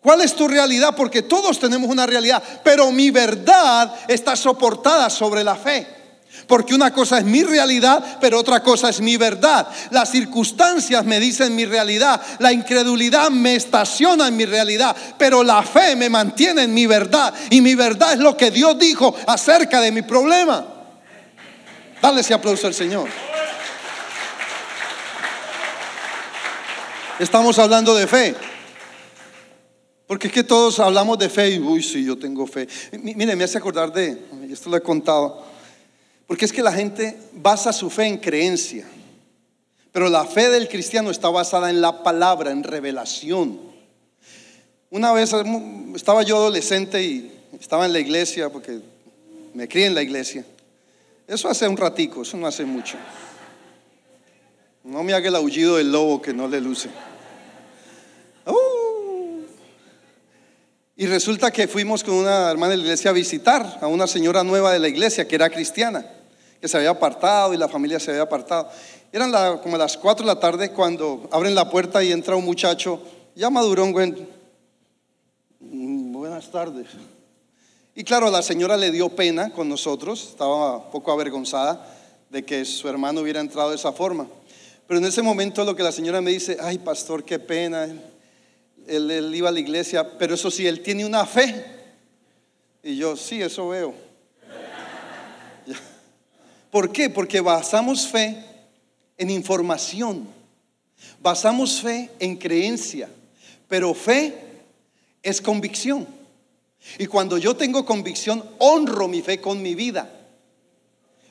¿Cuál 0.00 0.20
es 0.20 0.34
tu 0.34 0.46
realidad? 0.46 0.94
Porque 0.94 1.22
todos 1.22 1.58
tenemos 1.58 1.88
una 1.88 2.04
realidad, 2.04 2.42
pero 2.62 2.92
mi 2.92 3.10
verdad 3.10 3.94
está 4.06 4.36
soportada 4.36 5.08
sobre 5.08 5.42
la 5.42 5.56
fe. 5.56 5.86
Porque 6.46 6.74
una 6.74 6.92
cosa 6.92 7.18
es 7.18 7.24
mi 7.24 7.42
realidad, 7.42 8.18
pero 8.20 8.38
otra 8.38 8.62
cosa 8.62 8.90
es 8.90 9.00
mi 9.00 9.16
verdad. 9.16 9.66
Las 9.90 10.10
circunstancias 10.10 11.04
me 11.04 11.20
dicen 11.20 11.54
mi 11.54 11.64
realidad. 11.64 12.20
La 12.38 12.52
incredulidad 12.52 13.30
me 13.30 13.54
estaciona 13.54 14.28
en 14.28 14.36
mi 14.36 14.44
realidad. 14.44 14.94
Pero 15.16 15.42
la 15.42 15.62
fe 15.62 15.96
me 15.96 16.10
mantiene 16.10 16.64
en 16.64 16.74
mi 16.74 16.86
verdad. 16.86 17.32
Y 17.50 17.60
mi 17.60 17.74
verdad 17.74 18.12
es 18.12 18.18
lo 18.18 18.36
que 18.36 18.50
Dios 18.50 18.78
dijo 18.78 19.14
acerca 19.26 19.80
de 19.80 19.92
mi 19.92 20.02
problema. 20.02 20.73
Dale 22.04 22.20
ese 22.20 22.34
aplauso 22.34 22.66
al 22.66 22.74
Señor. 22.74 23.08
Estamos 27.18 27.58
hablando 27.58 27.94
de 27.94 28.06
fe. 28.06 28.34
Porque 30.06 30.26
es 30.26 30.32
que 30.34 30.44
todos 30.44 30.80
hablamos 30.80 31.18
de 31.18 31.30
fe 31.30 31.52
y, 31.52 31.58
uy, 31.58 31.82
sí, 31.82 32.04
yo 32.04 32.18
tengo 32.18 32.46
fe. 32.46 32.68
Mire, 33.00 33.34
me 33.34 33.44
hace 33.44 33.56
acordar 33.56 33.90
de, 33.90 34.18
esto 34.50 34.68
lo 34.68 34.76
he 34.76 34.82
contado, 34.82 35.46
porque 36.26 36.44
es 36.44 36.52
que 36.52 36.62
la 36.62 36.72
gente 36.72 37.18
basa 37.32 37.72
su 37.72 37.88
fe 37.88 38.04
en 38.04 38.18
creencia, 38.18 38.86
pero 39.90 40.10
la 40.10 40.26
fe 40.26 40.50
del 40.50 40.68
cristiano 40.68 41.10
está 41.10 41.30
basada 41.30 41.70
en 41.70 41.80
la 41.80 42.02
palabra, 42.02 42.50
en 42.50 42.64
revelación. 42.64 43.58
Una 44.90 45.10
vez 45.14 45.32
estaba 45.94 46.22
yo 46.22 46.36
adolescente 46.36 47.02
y 47.02 47.32
estaba 47.58 47.86
en 47.86 47.94
la 47.94 48.00
iglesia, 48.00 48.50
porque 48.50 48.80
me 49.54 49.66
crié 49.66 49.86
en 49.86 49.94
la 49.94 50.02
iglesia. 50.02 50.44
Eso 51.26 51.48
hace 51.48 51.66
un 51.66 51.76
ratico, 51.76 52.22
eso 52.22 52.36
no 52.36 52.46
hace 52.46 52.64
mucho. 52.64 52.96
No 54.82 55.02
me 55.02 55.14
haga 55.14 55.28
el 55.28 55.36
aullido 55.36 55.76
del 55.76 55.90
lobo 55.90 56.20
que 56.20 56.34
no 56.34 56.46
le 56.46 56.60
luce. 56.60 56.90
Uh. 58.44 59.42
Y 60.96 61.06
resulta 61.06 61.50
que 61.50 61.66
fuimos 61.66 62.04
con 62.04 62.14
una 62.14 62.50
hermana 62.50 62.72
de 62.72 62.76
la 62.76 62.82
iglesia 62.82 63.10
a 63.10 63.14
visitar 63.14 63.78
a 63.80 63.86
una 63.86 64.06
señora 64.06 64.44
nueva 64.44 64.72
de 64.72 64.78
la 64.78 64.88
iglesia 64.88 65.26
que 65.26 65.34
era 65.36 65.48
cristiana, 65.48 66.06
que 66.60 66.68
se 66.68 66.76
había 66.76 66.90
apartado 66.90 67.54
y 67.54 67.56
la 67.56 67.68
familia 67.68 67.98
se 67.98 68.10
había 68.10 68.24
apartado. 68.24 68.68
Eran 69.10 69.58
como 69.58 69.78
las 69.78 69.96
4 69.96 70.26
de 70.26 70.34
la 70.34 70.38
tarde 70.38 70.72
cuando 70.72 71.26
abren 71.32 71.54
la 71.54 71.70
puerta 71.70 72.04
y 72.04 72.12
entra 72.12 72.36
un 72.36 72.44
muchacho, 72.44 73.00
ya 73.34 73.48
madurón, 73.48 73.92
güey. 73.92 74.28
Mm, 75.60 76.12
buenas 76.12 76.50
tardes. 76.50 76.88
Y 77.96 78.02
claro, 78.02 78.28
la 78.28 78.42
señora 78.42 78.76
le 78.76 78.90
dio 78.90 79.08
pena 79.08 79.50
con 79.50 79.68
nosotros, 79.68 80.30
estaba 80.30 80.78
un 80.78 80.90
poco 80.90 81.12
avergonzada 81.12 81.86
de 82.28 82.44
que 82.44 82.64
su 82.64 82.88
hermano 82.88 83.20
hubiera 83.20 83.38
entrado 83.38 83.70
de 83.70 83.76
esa 83.76 83.92
forma. 83.92 84.26
Pero 84.88 84.98
en 84.98 85.06
ese 85.06 85.22
momento 85.22 85.64
lo 85.64 85.76
que 85.76 85.84
la 85.84 85.92
señora 85.92 86.20
me 86.20 86.32
dice, 86.32 86.56
ay 86.60 86.78
pastor, 86.78 87.24
qué 87.24 87.38
pena. 87.38 87.88
Él, 88.88 89.32
iba 89.32 89.48
a 89.48 89.52
la 89.52 89.60
iglesia, 89.60 90.18
pero 90.18 90.34
eso 90.34 90.50
sí, 90.50 90.66
él 90.66 90.80
tiene 90.80 91.06
una 91.06 91.24
fe. 91.24 91.64
Y 92.82 92.96
yo, 92.96 93.16
sí, 93.16 93.40
eso 93.40 93.68
veo. 93.68 93.94
¿Por 96.72 96.90
qué? 96.90 97.08
Porque 97.08 97.40
basamos 97.40 98.08
fe 98.08 98.44
en 99.16 99.30
información, 99.30 100.26
basamos 101.22 101.80
fe 101.80 102.10
en 102.18 102.36
creencia, 102.36 103.08
pero 103.68 103.94
fe 103.94 104.34
es 105.22 105.40
convicción. 105.40 106.13
Y 106.98 107.06
cuando 107.06 107.38
yo 107.38 107.56
tengo 107.56 107.84
convicción, 107.84 108.44
honro 108.58 109.08
mi 109.08 109.22
fe 109.22 109.40
con 109.40 109.62
mi 109.62 109.74
vida. 109.74 110.10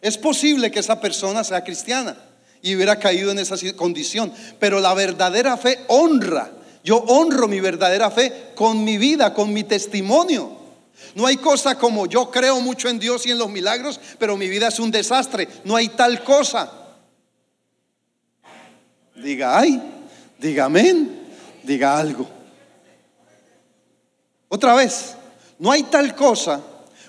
Es 0.02 0.18
posible 0.18 0.72
que 0.72 0.80
esa 0.80 1.00
persona 1.00 1.44
sea 1.44 1.64
cristiana 1.64 2.18
y 2.62 2.76
hubiera 2.76 3.00
caído 3.00 3.32
en 3.32 3.40
esa 3.40 3.56
condición. 3.76 4.34
Pero 4.60 4.80
la 4.80 4.94
verdadera 4.94 5.58
fe 5.58 5.80
honra. 5.88 6.52
Yo 6.84 6.98
honro 6.98 7.48
mi 7.48 7.60
verdadera 7.60 8.12
fe 8.12 8.52
con 8.56 8.84
mi 8.84 8.98
vida, 8.98 9.34
con 9.34 9.54
mi 9.54 9.64
testimonio. 9.64 10.64
No 11.16 11.26
hay 11.26 11.38
cosa 11.38 11.78
como 11.78 12.08
yo 12.08 12.30
creo 12.30 12.60
mucho 12.60 12.90
en 12.90 13.00
Dios 13.00 13.26
y 13.26 13.32
en 13.32 13.38
los 13.38 13.50
milagros, 13.50 14.00
pero 14.20 14.36
mi 14.36 14.50
vida 14.50 14.68
es 14.68 14.80
un 14.80 14.92
desastre. 14.92 15.48
No 15.64 15.76
hay 15.76 15.90
tal 15.90 16.24
cosa. 16.24 16.72
Diga 19.16 19.58
ay, 19.58 19.82
diga 20.40 20.66
amén, 20.66 21.22
diga 21.64 21.98
algo. 21.98 22.28
Otra 24.50 24.76
vez, 24.76 25.16
no 25.60 25.72
hay 25.72 25.84
tal 25.84 26.16
cosa 26.16 26.62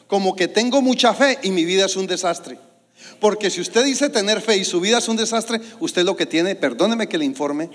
como 0.07 0.37
que 0.37 0.49
tengo 0.49 0.83
mucha 0.83 1.15
fe 1.15 1.39
y 1.43 1.51
mi 1.51 1.65
vida 1.65 1.87
es 1.87 1.97
un 1.97 2.07
desastre. 2.07 2.59
Porque 3.21 3.51
si 3.51 3.61
usted 3.61 3.85
dice 3.85 4.09
tener 4.09 4.41
fe 4.41 4.57
y 4.57 4.65
su 4.65 4.81
vida 4.81 4.99
es 4.99 5.09
un 5.09 5.17
desastre, 5.17 5.61
usted 5.81 6.05
lo 6.05 6.17
que 6.17 6.27
tiene, 6.27 6.55
perdóneme 6.55 7.09
que 7.09 7.19
le 7.19 7.25
informe, 7.25 7.71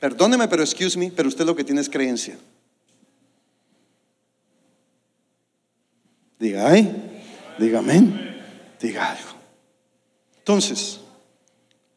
perdóneme, 0.00 0.48
pero 0.48 0.62
excuse 0.62 0.98
me, 0.98 1.10
pero 1.10 1.28
usted 1.28 1.44
lo 1.44 1.54
que 1.54 1.64
tiene 1.64 1.80
es 1.80 1.88
creencia. 1.88 2.38
Diga 6.38 6.68
ay, 6.68 6.94
diga 7.58 7.78
amén, 7.78 8.42
diga 8.80 9.10
algo. 9.10 9.30
Entonces, 10.38 11.00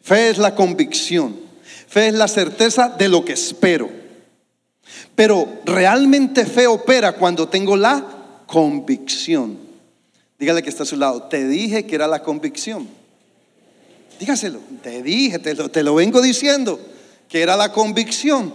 fe 0.01 0.29
es 0.29 0.37
la 0.37 0.55
convicción, 0.55 1.39
fe 1.87 2.07
es 2.07 2.13
la 2.13 2.27
certeza 2.27 2.89
de 2.89 3.07
lo 3.09 3.23
que 3.23 3.33
espero. 3.33 3.98
Pero 5.15 5.61
realmente 5.65 6.45
fe 6.45 6.67
opera 6.67 7.13
cuando 7.13 7.47
tengo 7.47 7.75
la 7.75 8.05
convicción. 8.45 9.57
Dígale 10.37 10.63
que 10.63 10.69
está 10.69 10.83
a 10.83 10.85
su 10.85 10.95
lado. 10.95 11.23
Te 11.23 11.47
dije 11.47 11.85
que 11.85 11.95
era 11.95 12.07
la 12.07 12.23
convicción. 12.23 12.87
Dígaselo. 14.19 14.59
Te 14.81 15.03
dije, 15.03 15.39
te 15.39 15.53
lo, 15.53 15.69
te 15.69 15.83
lo 15.83 15.95
vengo 15.95 16.21
diciendo, 16.21 16.79
que 17.27 17.41
era 17.41 17.55
la 17.55 17.71
convicción. 17.71 18.53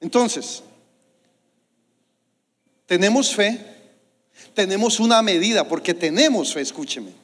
Entonces, 0.00 0.62
tenemos 2.86 3.34
fe, 3.34 3.64
tenemos 4.54 4.98
una 4.98 5.22
medida, 5.22 5.68
porque 5.68 5.94
tenemos 5.94 6.52
fe, 6.54 6.62
escúcheme. 6.62 7.19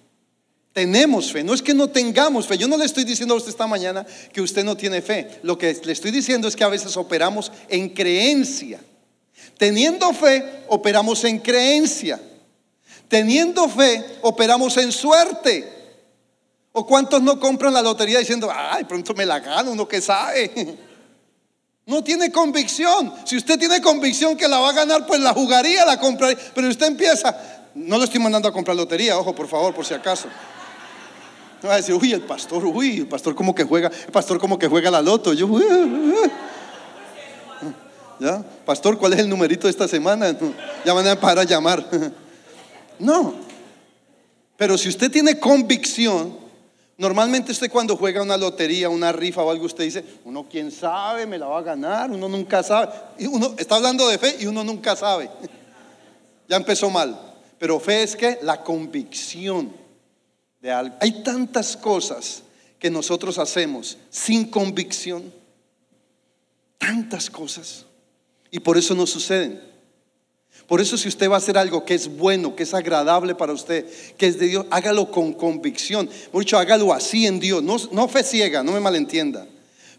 Tenemos 0.76 1.32
fe, 1.32 1.42
no 1.42 1.54
es 1.54 1.62
que 1.62 1.72
no 1.72 1.88
tengamos 1.88 2.46
fe. 2.46 2.58
Yo 2.58 2.68
no 2.68 2.76
le 2.76 2.84
estoy 2.84 3.04
diciendo 3.04 3.32
a 3.32 3.38
usted 3.38 3.48
esta 3.48 3.66
mañana 3.66 4.04
que 4.30 4.42
usted 4.42 4.62
no 4.62 4.76
tiene 4.76 5.00
fe. 5.00 5.40
Lo 5.42 5.56
que 5.56 5.72
le 5.82 5.92
estoy 5.92 6.10
diciendo 6.10 6.46
es 6.46 6.54
que 6.54 6.64
a 6.64 6.68
veces 6.68 6.98
operamos 6.98 7.50
en 7.70 7.88
creencia. 7.88 8.78
Teniendo 9.56 10.12
fe, 10.12 10.64
operamos 10.68 11.24
en 11.24 11.38
creencia. 11.38 12.20
Teniendo 13.08 13.70
fe, 13.70 14.04
operamos 14.20 14.76
en 14.76 14.92
suerte. 14.92 15.66
¿O 16.72 16.86
cuántos 16.86 17.22
no 17.22 17.40
compran 17.40 17.72
la 17.72 17.80
lotería 17.80 18.18
diciendo, 18.18 18.52
ay, 18.54 18.84
pronto 18.84 19.14
me 19.14 19.24
la 19.24 19.40
gano, 19.40 19.72
uno 19.72 19.88
que 19.88 20.02
sabe? 20.02 20.52
No 21.86 22.04
tiene 22.04 22.30
convicción. 22.32 23.14
Si 23.24 23.36
usted 23.36 23.58
tiene 23.58 23.80
convicción 23.80 24.36
que 24.36 24.48
la 24.48 24.58
va 24.58 24.70
a 24.70 24.72
ganar, 24.72 25.06
pues 25.06 25.20
la 25.20 25.32
jugaría, 25.32 25.86
la 25.86 25.98
compraría. 25.98 26.36
Pero 26.52 26.68
usted 26.68 26.86
empieza, 26.88 27.34
no 27.76 27.96
lo 27.96 28.04
estoy 28.04 28.20
mandando 28.20 28.48
a 28.48 28.52
comprar 28.52 28.76
lotería, 28.76 29.16
ojo, 29.16 29.34
por 29.34 29.46
favor, 29.46 29.72
por 29.72 29.86
si 29.86 29.94
acaso. 29.94 30.28
Va 31.66 31.74
a 31.74 31.76
decir, 31.76 31.94
uy, 31.94 32.12
el 32.12 32.22
pastor, 32.22 32.64
uy, 32.64 32.98
el 32.98 33.06
pastor 33.06 33.34
como 33.34 33.54
que 33.54 33.64
juega, 33.64 33.88
el 33.88 34.12
pastor 34.12 34.38
como 34.38 34.58
que 34.58 34.68
juega 34.68 34.90
la 34.90 35.02
loto. 35.02 35.32
Yo, 35.32 35.48
¿Ya? 38.18 38.42
Pastor, 38.64 38.96
¿cuál 38.98 39.12
es 39.12 39.20
el 39.20 39.28
numerito 39.28 39.66
de 39.66 39.70
esta 39.70 39.86
semana? 39.86 40.34
Ya 40.84 40.92
van 40.92 41.06
a 41.06 41.20
parar 41.20 41.40
a 41.40 41.44
llamar. 41.44 41.86
No. 42.98 43.34
Pero 44.56 44.78
si 44.78 44.88
usted 44.88 45.10
tiene 45.10 45.38
convicción, 45.38 46.34
normalmente 46.96 47.52
usted 47.52 47.70
cuando 47.70 47.94
juega 47.94 48.22
una 48.22 48.38
lotería, 48.38 48.88
una 48.88 49.12
rifa 49.12 49.42
o 49.42 49.50
algo, 49.50 49.66
usted 49.66 49.84
dice, 49.84 50.02
uno 50.24 50.46
quién 50.50 50.70
sabe, 50.70 51.26
me 51.26 51.36
la 51.36 51.44
va 51.44 51.58
a 51.58 51.62
ganar, 51.62 52.10
uno 52.10 52.26
nunca 52.26 52.62
sabe. 52.62 52.90
Uno 53.30 53.54
está 53.58 53.76
hablando 53.76 54.08
de 54.08 54.16
fe 54.16 54.36
y 54.40 54.46
uno 54.46 54.64
nunca 54.64 54.96
sabe. 54.96 55.30
ya 56.48 56.56
empezó 56.56 56.88
mal. 56.88 57.20
Pero 57.58 57.78
fe 57.80 58.02
es 58.02 58.16
que 58.16 58.38
la 58.40 58.62
convicción 58.62 59.72
Hay 61.00 61.22
tantas 61.22 61.76
cosas 61.76 62.42
que 62.78 62.90
nosotros 62.90 63.38
hacemos 63.38 63.98
sin 64.10 64.50
convicción. 64.50 65.32
Tantas 66.78 67.30
cosas. 67.30 67.86
Y 68.50 68.60
por 68.60 68.76
eso 68.76 68.94
no 68.94 69.06
suceden. 69.06 69.60
Por 70.66 70.80
eso 70.80 70.96
si 70.96 71.08
usted 71.08 71.30
va 71.30 71.36
a 71.36 71.38
hacer 71.38 71.56
algo 71.56 71.84
que 71.84 71.94
es 71.94 72.08
bueno, 72.08 72.56
que 72.56 72.64
es 72.64 72.74
agradable 72.74 73.34
para 73.34 73.52
usted, 73.52 73.86
que 74.16 74.26
es 74.26 74.38
de 74.38 74.48
Dios, 74.48 74.66
hágalo 74.70 75.10
con 75.10 75.32
convicción. 75.32 76.10
Mucho 76.32 76.58
hágalo 76.58 76.92
así 76.92 77.26
en 77.26 77.38
Dios. 77.38 77.62
No, 77.62 77.76
no 77.92 78.08
fe 78.08 78.24
ciega, 78.24 78.62
no 78.62 78.72
me 78.72 78.80
malentienda. 78.80 79.46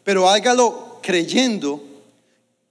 Pero 0.04 0.30
hágalo 0.30 1.00
creyendo 1.02 1.82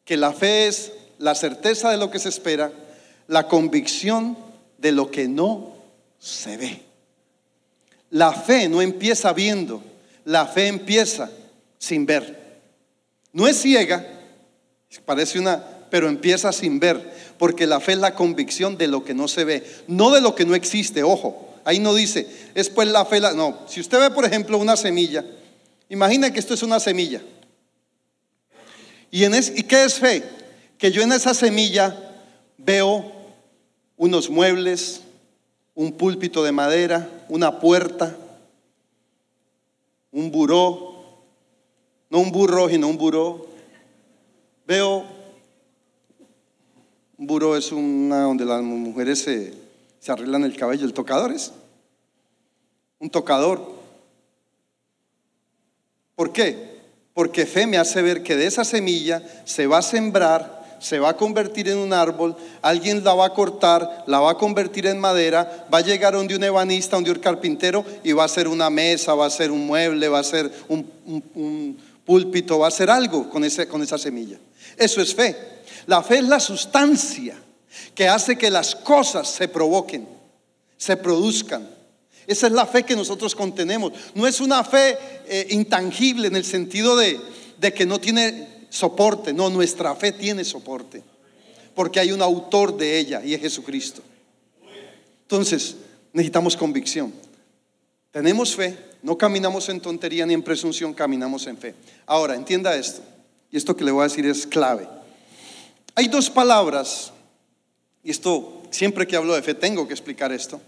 que 0.05 0.17
la 0.17 0.33
fe 0.33 0.67
es 0.67 0.93
la 1.19 1.35
certeza 1.35 1.91
de 1.91 1.97
lo 1.97 2.11
que 2.11 2.19
se 2.19 2.29
espera, 2.29 2.73
la 3.29 3.49
convicción 3.49 4.37
de 4.79 4.93
lo 4.93 5.11
que 5.11 5.27
no 5.27 5.75
se 6.19 6.57
ve. 6.57 6.86
La 8.11 8.33
fe 8.33 8.69
no 8.69 8.83
empieza 8.83 9.33
viendo, 9.33 9.83
la 10.25 10.47
fe 10.47 10.69
empieza 10.69 11.31
sin 11.79 12.07
ver. 12.07 12.61
No 13.33 13.47
es 13.47 13.61
ciega, 13.61 14.07
parece 15.05 15.39
una, 15.39 15.63
pero 15.91 16.09
empieza 16.09 16.53
sin 16.53 16.81
ver 16.81 17.15
porque 17.39 17.67
la 17.67 17.81
fe 17.81 17.93
es 17.93 17.99
la 17.99 18.15
convicción 18.15 18.77
de 18.77 18.89
lo 18.89 19.05
que 19.05 19.15
no 19.15 19.29
se 19.29 19.45
ve, 19.45 19.65
no 19.87 20.11
de 20.11 20.21
lo 20.21 20.35
que 20.35 20.45
no 20.45 20.55
existe, 20.55 21.03
ojo. 21.03 21.55
Ahí 21.65 21.81
no 21.81 21.95
dice, 21.95 22.27
es 22.55 22.71
pues 22.71 22.89
la 22.89 23.05
fe, 23.05 23.21
no. 23.21 23.59
Si 23.69 23.81
usted 23.81 23.99
ve, 23.99 24.11
por 24.11 24.25
ejemplo, 24.25 24.57
una 24.59 24.77
semilla, 24.77 25.25
imagina 25.89 26.33
que 26.33 26.39
esto 26.39 26.55
es 26.55 26.63
una 26.63 26.79
semilla. 26.79 27.21
¿Y, 29.11 29.25
en 29.25 29.35
¿Y 29.35 29.63
qué 29.65 29.85
es 29.85 29.95
fe? 29.95 30.23
Que 30.79 30.93
yo 30.93 31.03
en 31.03 31.13
esa 31.13 31.35
semilla 31.35 31.97
veo 32.57 33.13
unos 33.97 34.31
muebles, 34.31 35.01
un 35.77 35.93
púlpito 35.93 36.43
de 36.43 36.53
madera, 36.53 37.09
una 37.29 37.61
puerta, 37.61 38.17
un 40.11 40.33
buró, 40.33 40.95
no 42.11 42.19
un 42.19 42.33
burro, 42.33 42.69
sino 42.69 42.89
un 42.89 42.97
buró. 42.97 43.47
Veo, 44.67 45.05
un 47.19 47.27
buró 47.27 47.57
es 47.57 47.71
una 47.71 48.23
donde 48.23 48.47
las 48.47 48.63
mujeres 48.63 49.21
se, 49.21 49.53
se 50.01 50.11
arreglan 50.11 50.45
el 50.45 50.57
cabello, 50.57 50.87
el 50.87 50.95
tocador 50.95 51.31
es 51.31 51.53
un 52.99 53.11
tocador. 53.11 53.77
¿Por 56.15 56.33
qué? 56.33 56.81
Porque 57.13 57.45
fe 57.45 57.67
me 57.67 57.77
hace 57.77 58.01
ver 58.01 58.23
que 58.23 58.37
de 58.37 58.47
esa 58.47 58.65
semilla 58.65 59.23
se 59.45 59.67
va 59.67 59.79
a 59.79 59.83
sembrar 59.83 60.56
se 60.79 60.99
va 60.99 61.11
a 61.11 61.17
convertir 61.17 61.69
en 61.69 61.79
un 61.79 61.93
árbol, 61.93 62.37
alguien 62.63 63.03
la 63.03 63.15
va 63.15 63.27
a 63.27 63.35
cortar, 63.35 64.05
la 64.07 64.21
va 64.21 64.33
a 64.33 64.39
convertir 64.39 64.87
en 64.87 64.99
madera, 64.99 65.67
va 65.73 65.79
a 65.79 65.83
llegar 65.83 66.15
donde 66.15 66.37
un 66.37 66.45
ebanista, 66.45 66.97
donde 66.97 67.11
un 67.11 67.19
carpintero 67.19 67.85
y 68.05 68.13
va 68.13 68.25
a 68.25 68.29
ser 68.29 68.49
una 68.49 68.71
mesa, 68.71 69.15
va 69.15 69.27
a 69.27 69.31
ser 69.31 69.51
un 69.51 69.67
mueble, 69.67 70.09
va 70.09 70.19
a 70.19 70.25
ser 70.25 70.51
un, 70.69 71.77
púlpito, 72.05 72.59
va 72.61 72.69
a 72.69 72.71
ser 72.71 72.89
algo 72.89 73.29
con, 73.29 73.43
ese, 73.45 73.67
con 73.67 73.83
esa 73.83 73.99
semilla. 73.99 74.39
Eso 74.77 75.01
es 75.01 75.15
fe. 75.15 75.37
La 75.87 76.03
fe 76.03 76.19
es 76.19 76.25
la 76.25 76.39
sustancia 76.39 77.37
que 77.95 78.09
hace 78.09 78.37
que 78.37 78.51
las 78.51 78.75
cosas 78.75 79.29
se 79.29 79.49
provoquen, 79.49 80.07
se 80.77 80.97
produzcan. 80.97 81.69
Esa 82.27 82.47
es 82.47 82.53
la 82.53 82.67
fe 82.67 82.85
que 82.85 82.97
nosotros 82.97 83.35
contenemos. 83.35 83.93
No 84.15 84.27
es 84.27 84.41
una 84.41 84.63
fe 84.65 84.99
eh, 85.27 85.47
intangible 85.51 86.29
en 86.29 86.37
el 86.37 86.45
sentido 86.45 86.97
de, 86.97 87.21
de 87.59 87.73
que 87.73 87.87
no 87.87 87.99
tiene 87.99 88.56
soporte. 88.77 89.33
No, 89.33 89.51
nuestra 89.51 89.95
fe 89.95 90.13
tiene 90.13 90.45
soporte. 90.45 91.03
Porque 91.75 92.01
hay 92.01 92.13
un 92.13 92.23
autor 92.23 92.77
de 92.77 92.99
ella 92.99 93.23
y 93.25 93.35
es 93.35 93.41
Jesucristo. 93.41 94.03
Entonces, 95.23 95.77
necesitamos 96.13 96.57
convicción. 96.57 97.13
Tenemos 98.11 98.55
fe, 98.55 98.79
no 99.03 99.19
caminamos 99.19 99.69
en 99.69 99.81
tontería 99.81 100.25
ni 100.25 100.35
en 100.35 100.43
presunción, 100.43 100.95
caminamos 100.95 101.47
en 101.47 101.59
fe. 101.59 101.75
Ahora, 102.07 102.35
entienda 102.35 102.75
esto. 102.77 103.03
Y 103.51 103.57
esto 103.57 103.77
que 103.77 103.85
le 103.85 103.91
voy 103.91 104.03
a 104.03 104.09
decir 104.09 104.25
es 104.27 104.47
clave. 104.47 104.89
Hay 105.95 106.09
dos 106.09 106.31
palabras, 106.31 107.13
y 108.03 108.11
esto 108.11 108.63
siempre 108.71 109.07
que 109.07 109.17
hablo 109.17 109.35
de 109.35 109.43
fe 109.43 109.55
tengo 109.55 109.87
que 109.87 109.95
explicar 109.95 110.33
esto. 110.33 110.61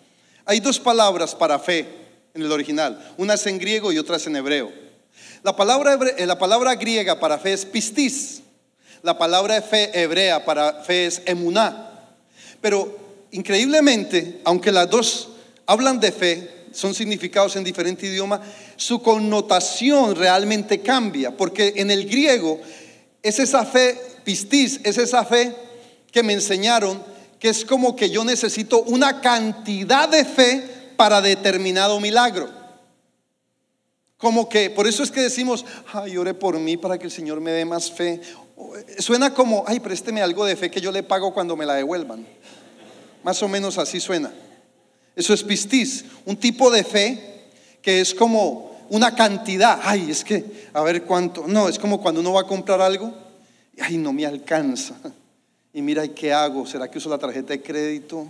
Hay 0.45 0.61
dos 0.61 0.81
palabras 0.81 1.35
para 1.35 1.59
fe 1.59 1.87
en 2.35 2.43
el 2.43 2.53
original. 2.53 3.15
Una 3.17 3.35
es 3.35 3.47
en 3.47 3.59
griego 3.59 3.93
y 3.93 3.99
otra 3.99 4.17
es 4.17 4.27
en 4.27 4.37
hebreo. 4.37 4.88
La 5.43 5.57
palabra, 5.57 5.99
eh, 6.17 6.27
la 6.27 6.39
palabra 6.39 6.75
griega 6.75 7.19
para 7.21 7.39
fe 7.39 7.53
es 7.53 7.65
pistis. 7.65 8.43
La 9.03 9.17
palabra 9.17 9.61
fe 9.63 9.91
hebrea 9.93 10.45
para 10.45 10.83
fe 10.83 11.07
es 11.07 11.23
emuná. 11.27 11.91
Pero 12.61 12.97
increíblemente, 13.31 14.41
aunque 14.45 14.73
las 14.73 14.91
dos 14.91 15.29
hablan 15.67 16.01
de 16.01 16.13
fe, 16.13 16.51
son 16.73 16.95
significados 16.95 17.57
en 17.57 17.65
diferente 17.65 18.07
idioma, 18.07 18.41
su 18.77 19.01
connotación 19.03 20.15
realmente 20.15 20.81
cambia, 20.81 21.37
porque 21.37 21.75
en 21.77 21.91
el 21.91 22.07
griego 22.07 22.61
es 23.23 23.39
esa 23.39 23.65
fe 23.65 23.99
pistis, 24.25 24.81
es 24.85 24.99
esa 24.99 25.25
fe 25.25 25.55
que 26.13 26.23
me 26.23 26.33
enseñaron 26.33 27.03
que 27.39 27.49
es 27.49 27.65
como 27.65 27.95
que 27.95 28.11
yo 28.11 28.25
necesito 28.25 28.83
una 28.83 29.21
cantidad 29.21 30.09
de 30.09 30.25
fe 30.25 30.65
para 30.97 31.21
determinado 31.21 32.01
milagro. 32.01 32.58
Como 34.19 34.49
que, 34.49 34.69
por 34.69 34.89
eso 34.89 35.05
es 35.05 35.13
que 35.13 35.21
decimos, 35.21 35.65
ay, 35.93 36.17
ore 36.17 36.35
por 36.35 36.59
mí 36.59 36.77
para 36.77 36.99
que 36.99 37.05
el 37.05 37.13
Señor 37.13 37.41
me 37.41 37.53
dé 37.53 37.65
más 37.65 37.91
fe. 37.91 38.21
Suena 38.99 39.33
como, 39.33 39.63
ay, 39.67 39.79
présteme 39.79 40.21
algo 40.21 40.45
de 40.45 40.57
fe 40.57 40.71
que 40.71 40.81
yo 40.81 40.91
le 40.91 41.05
pago 41.05 41.33
cuando 41.33 41.57
me 41.57 41.65
la 41.65 41.75
devuelvan. 41.75 42.27
Más 43.23 43.41
o 43.45 43.49
menos 43.49 43.79
así 43.79 44.01
suena. 44.01 44.33
Eso 45.15 45.33
es 45.33 45.45
pistis, 45.45 46.05
un 46.25 46.37
tipo 46.37 46.69
de 46.71 46.83
fe 46.83 47.45
que 47.81 48.01
es 48.01 48.13
como 48.13 48.87
una 48.91 49.15
cantidad. 49.15 49.81
Ay, 49.85 50.11
es 50.11 50.25
que, 50.25 50.69
a 50.73 50.83
ver 50.83 51.05
cuánto. 51.05 51.47
No, 51.47 51.69
es 51.69 51.79
como 51.79 52.01
cuando 52.01 52.21
uno 52.21 52.33
va 52.33 52.41
a 52.41 52.47
comprar 52.47 52.81
algo, 52.81 53.15
ay, 53.81 53.99
no 53.99 54.13
me 54.13 54.27
alcanza. 54.27 54.95
Y 55.73 55.81
mira, 55.81 56.09
¿qué 56.09 56.33
hago? 56.33 56.67
¿Será 56.67 56.91
que 56.91 56.99
uso 56.99 57.09
la 57.09 57.19
tarjeta 57.19 57.53
de 57.53 57.63
crédito? 57.63 58.27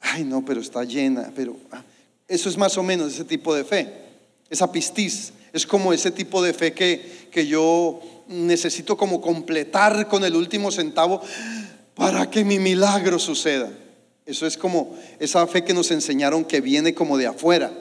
Ay, 0.00 0.24
no, 0.24 0.42
pero 0.42 0.62
está 0.62 0.82
llena. 0.84 1.30
Pero 1.36 1.56
ah, 1.72 1.82
eso 2.26 2.48
es 2.48 2.56
más 2.56 2.78
o 2.78 2.82
menos 2.82 3.12
ese 3.12 3.24
tipo 3.24 3.54
de 3.54 3.64
fe. 3.64 4.03
Esa 4.50 4.70
pistis 4.70 5.32
es 5.52 5.66
como 5.66 5.92
ese 5.92 6.10
tipo 6.10 6.42
de 6.42 6.52
fe 6.52 6.72
que, 6.72 7.28
que 7.30 7.46
yo 7.46 8.00
necesito 8.28 8.96
como 8.96 9.20
completar 9.20 10.08
con 10.08 10.24
el 10.24 10.34
último 10.36 10.70
centavo 10.70 11.20
para 11.94 12.30
que 12.30 12.44
mi 12.44 12.58
milagro 12.58 13.18
suceda. 13.18 13.70
Eso 14.26 14.46
es 14.46 14.56
como 14.56 14.96
esa 15.18 15.46
fe 15.46 15.64
que 15.64 15.74
nos 15.74 15.90
enseñaron 15.90 16.44
que 16.44 16.60
viene 16.60 16.94
como 16.94 17.18
de 17.18 17.26
afuera, 17.26 17.72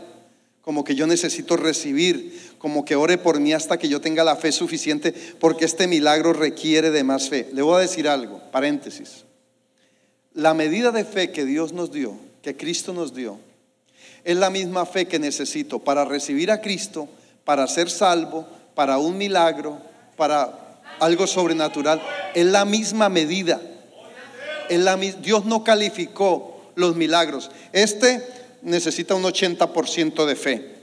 como 0.62 0.84
que 0.84 0.96
yo 0.96 1.08
necesito 1.08 1.56
recibir, 1.58 2.56
como 2.58 2.86
que 2.86 2.96
ore 2.96 3.18
por 3.18 3.40
mí 3.40 3.54
hasta 3.54 3.78
que 3.78 3.90
yo 3.90 4.02
tenga 4.02 4.24
la 4.24 4.36
fe 4.36 4.52
suficiente, 4.52 5.14
porque 5.40 5.66
este 5.66 5.88
milagro 5.88 6.34
requiere 6.34 6.92
de 6.92 7.04
más 7.04 7.30
fe. 7.30 7.50
Le 7.54 7.62
voy 7.62 7.78
a 7.78 7.80
decir 7.80 8.08
algo, 8.08 8.42
paréntesis. 8.52 9.26
La 10.34 10.54
medida 10.54 10.92
de 10.92 11.06
fe 11.06 11.32
que 11.32 11.46
Dios 11.46 11.74
nos 11.74 11.92
dio, 11.92 12.16
que 12.42 12.58
Cristo 12.58 12.94
nos 12.94 13.14
dio, 13.14 13.40
es 14.24 14.38
la 14.38 14.50
misma 14.50 14.86
fe 14.86 15.08
que 15.08 15.20
necesito 15.20 15.80
para 15.80 16.06
recibir 16.06 16.52
a 16.52 16.62
Cristo, 16.62 17.10
para 17.44 17.68
ser 17.68 17.90
salvo, 17.90 18.48
para 18.76 18.98
un 18.98 19.18
milagro, 19.18 19.80
para 20.16 20.80
algo 21.00 21.28
sobrenatural. 21.28 22.02
Es 22.34 22.46
la 22.46 22.66
misma 22.66 23.10
medida. 23.10 23.60
Dios 25.22 25.46
no 25.46 25.64
calificó 25.64 26.72
los 26.76 26.96
milagros. 26.96 27.52
Este 27.72 28.26
necesita 28.62 29.16
un 29.16 29.24
80% 29.24 30.26
de 30.26 30.36
fe. 30.36 30.76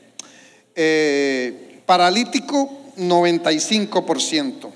Eh, 0.74 1.80
paralítico, 1.86 2.70
95%. 2.96 4.70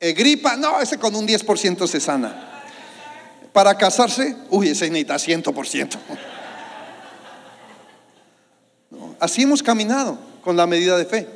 Eh, 0.00 0.12
gripa, 0.12 0.56
no, 0.56 0.80
ese 0.80 0.98
con 0.98 1.14
un 1.14 1.26
10% 1.26 1.86
se 1.86 2.00
sana. 2.00 2.64
Para 3.52 3.76
casarse, 3.76 4.34
uy, 4.50 4.70
ese 4.70 4.90
necesita 4.90 5.16
100%. 5.16 5.98
Así 9.22 9.42
hemos 9.42 9.62
caminado 9.62 10.18
con 10.42 10.56
la 10.56 10.66
medida 10.66 10.98
de 10.98 11.04
fe. 11.04 11.28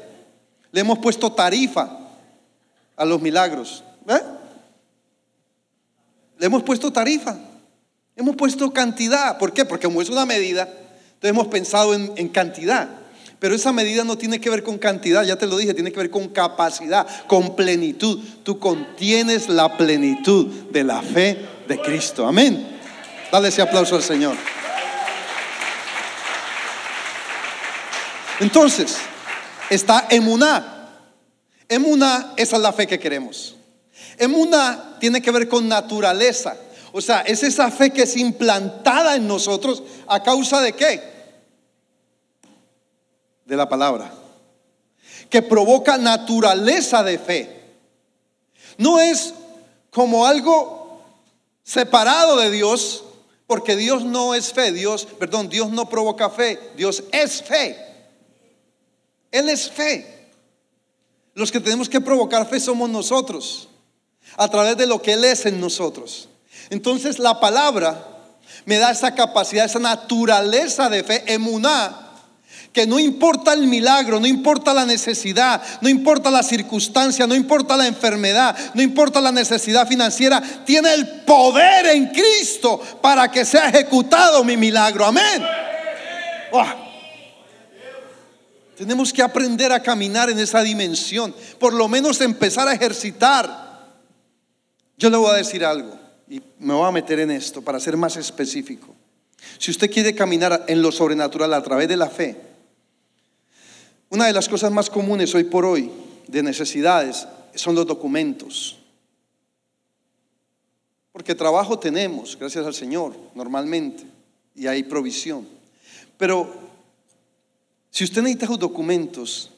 Le 0.72 0.80
hemos 0.80 0.98
puesto 0.98 1.30
tarifa 1.30 1.88
a 2.96 3.04
los 3.04 3.22
milagros. 3.22 3.84
Le 6.36 6.46
hemos 6.46 6.64
puesto 6.64 6.92
tarifa. 6.92 7.38
Hemos 8.16 8.34
puesto 8.34 8.72
cantidad. 8.72 9.38
¿Por 9.38 9.52
qué? 9.52 9.64
Porque 9.64 9.86
como 9.86 10.02
es 10.02 10.10
una 10.10 10.26
medida, 10.26 10.62
entonces 10.64 11.30
hemos 11.30 11.46
pensado 11.46 11.94
en, 11.94 12.12
en 12.16 12.28
cantidad. 12.28 12.88
Pero 13.38 13.54
esa 13.54 13.72
medida 13.72 14.02
no 14.02 14.18
tiene 14.18 14.40
que 14.40 14.50
ver 14.50 14.64
con 14.64 14.78
cantidad, 14.78 15.22
ya 15.22 15.36
te 15.36 15.46
lo 15.46 15.56
dije, 15.56 15.72
tiene 15.72 15.92
que 15.92 16.00
ver 16.00 16.10
con 16.10 16.26
capacidad, 16.30 17.06
con 17.28 17.54
plenitud. 17.54 18.18
Tú 18.42 18.58
contienes 18.58 19.48
la 19.48 19.76
plenitud 19.76 20.48
de 20.72 20.82
la 20.82 21.02
fe 21.02 21.38
de 21.68 21.80
Cristo. 21.80 22.26
Amén. 22.26 22.66
Dale 23.30 23.46
ese 23.46 23.62
aplauso 23.62 23.94
al 23.94 24.02
Señor. 24.02 24.34
Entonces, 28.40 28.96
está 29.70 30.06
emuná. 30.10 30.90
Emuná, 31.68 32.34
esa 32.36 32.56
es 32.56 32.62
la 32.62 32.72
fe 32.72 32.86
que 32.86 32.98
queremos. 32.98 33.56
Emuná 34.18 34.96
tiene 35.00 35.20
que 35.20 35.30
ver 35.30 35.48
con 35.48 35.68
naturaleza. 35.68 36.56
O 36.92 37.00
sea, 37.00 37.20
es 37.22 37.42
esa 37.42 37.70
fe 37.70 37.90
que 37.90 38.02
es 38.02 38.16
implantada 38.16 39.16
en 39.16 39.26
nosotros 39.26 39.82
a 40.06 40.22
causa 40.22 40.60
de 40.60 40.72
qué? 40.72 41.02
De 43.44 43.56
la 43.56 43.68
palabra. 43.68 44.12
Que 45.28 45.42
provoca 45.42 45.98
naturaleza 45.98 47.02
de 47.02 47.18
fe. 47.18 47.60
No 48.78 49.00
es 49.00 49.34
como 49.90 50.26
algo 50.26 51.02
separado 51.64 52.36
de 52.36 52.50
Dios, 52.50 53.02
porque 53.46 53.76
Dios 53.76 54.04
no 54.04 54.34
es 54.34 54.52
fe, 54.52 54.72
Dios, 54.72 55.06
perdón, 55.18 55.48
Dios 55.48 55.70
no 55.70 55.88
provoca 55.88 56.30
fe, 56.30 56.58
Dios 56.76 57.02
es 57.12 57.42
fe. 57.42 57.85
Él 59.30 59.48
es 59.48 59.70
fe. 59.70 60.30
Los 61.34 61.52
que 61.52 61.60
tenemos 61.60 61.88
que 61.88 62.00
provocar 62.00 62.48
fe 62.48 62.58
somos 62.60 62.88
nosotros, 62.88 63.68
a 64.36 64.48
través 64.48 64.76
de 64.76 64.86
lo 64.86 65.02
que 65.02 65.12
Él 65.12 65.24
es 65.24 65.46
en 65.46 65.60
nosotros. 65.60 66.28
Entonces 66.70 67.18
la 67.18 67.40
palabra 67.40 68.06
me 68.64 68.78
da 68.78 68.90
esa 68.90 69.14
capacidad, 69.14 69.66
esa 69.66 69.78
naturaleza 69.78 70.88
de 70.88 71.04
fe, 71.04 71.24
emuná, 71.26 72.06
que 72.72 72.86
no 72.86 72.98
importa 72.98 73.54
el 73.54 73.66
milagro, 73.68 74.20
no 74.20 74.26
importa 74.26 74.74
la 74.74 74.84
necesidad, 74.84 75.62
no 75.80 75.88
importa 75.88 76.30
la 76.30 76.42
circunstancia, 76.42 77.26
no 77.26 77.34
importa 77.34 77.76
la 77.76 77.86
enfermedad, 77.86 78.54
no 78.74 78.82
importa 78.82 79.20
la 79.20 79.32
necesidad 79.32 79.88
financiera, 79.88 80.42
tiene 80.66 80.92
el 80.92 81.08
poder 81.22 81.86
en 81.86 82.08
Cristo 82.08 82.78
para 83.00 83.30
que 83.30 83.46
sea 83.46 83.68
ejecutado 83.68 84.44
mi 84.44 84.58
milagro. 84.58 85.06
Amén. 85.06 85.42
Tenemos 88.76 89.12
que 89.12 89.22
aprender 89.22 89.72
a 89.72 89.82
caminar 89.82 90.28
en 90.28 90.38
esa 90.38 90.62
dimensión, 90.62 91.34
por 91.58 91.72
lo 91.72 91.88
menos 91.88 92.20
empezar 92.20 92.68
a 92.68 92.74
ejercitar. 92.74 93.96
Yo 94.98 95.08
le 95.10 95.16
voy 95.16 95.30
a 95.30 95.34
decir 95.34 95.64
algo 95.64 95.98
y 96.28 96.42
me 96.58 96.74
voy 96.74 96.86
a 96.86 96.92
meter 96.92 97.20
en 97.20 97.30
esto 97.30 97.62
para 97.62 97.80
ser 97.80 97.96
más 97.96 98.16
específico. 98.16 98.94
Si 99.58 99.70
usted 99.70 99.90
quiere 99.90 100.14
caminar 100.14 100.64
en 100.68 100.82
lo 100.82 100.92
sobrenatural 100.92 101.54
a 101.54 101.62
través 101.62 101.88
de 101.88 101.96
la 101.96 102.10
fe, 102.10 102.36
una 104.10 104.26
de 104.26 104.32
las 104.32 104.48
cosas 104.48 104.70
más 104.70 104.90
comunes 104.90 105.34
hoy 105.34 105.44
por 105.44 105.64
hoy 105.64 105.90
de 106.26 106.42
necesidades 106.42 107.26
son 107.54 107.74
los 107.74 107.86
documentos. 107.86 108.78
Porque 111.12 111.34
trabajo 111.34 111.78
tenemos, 111.78 112.36
gracias 112.38 112.66
al 112.66 112.74
Señor, 112.74 113.16
normalmente, 113.34 114.04
y 114.54 114.66
hay 114.66 114.82
provisión. 114.82 115.48
Pero 116.18 116.65
si 117.96 118.04
usted 118.04 118.20
necesita 118.20 118.46
sus 118.46 118.58
documentos, 118.58 119.48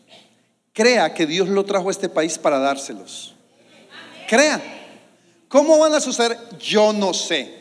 crea 0.72 1.12
que 1.12 1.26
Dios 1.26 1.48
lo 1.48 1.64
trajo 1.64 1.88
a 1.88 1.90
este 1.90 2.08
país 2.08 2.38
para 2.38 2.60
dárselos. 2.60 3.34
Crea. 4.28 4.62
¿Cómo 5.48 5.76
van 5.76 5.92
a 5.92 6.00
suceder? 6.00 6.38
Yo 6.60 6.92
no 6.92 7.12
sé. 7.12 7.52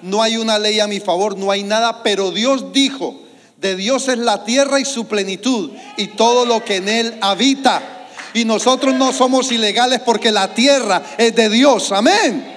No 0.00 0.22
hay 0.22 0.38
una 0.38 0.58
ley 0.58 0.80
a 0.80 0.86
mi 0.86 1.00
favor, 1.00 1.36
no 1.36 1.50
hay 1.50 1.64
nada, 1.64 2.02
pero 2.02 2.30
Dios 2.30 2.72
dijo, 2.72 3.24
de 3.58 3.76
Dios 3.76 4.08
es 4.08 4.16
la 4.16 4.42
tierra 4.42 4.80
y 4.80 4.86
su 4.86 5.06
plenitud 5.06 5.72
y 5.98 6.06
todo 6.06 6.46
lo 6.46 6.64
que 6.64 6.76
en 6.76 6.88
él 6.88 7.18
habita. 7.20 8.08
Y 8.32 8.46
nosotros 8.46 8.94
no 8.94 9.12
somos 9.12 9.52
ilegales 9.52 10.00
porque 10.00 10.32
la 10.32 10.54
tierra 10.54 11.02
es 11.18 11.36
de 11.36 11.50
Dios. 11.50 11.92
Amén. 11.92 12.54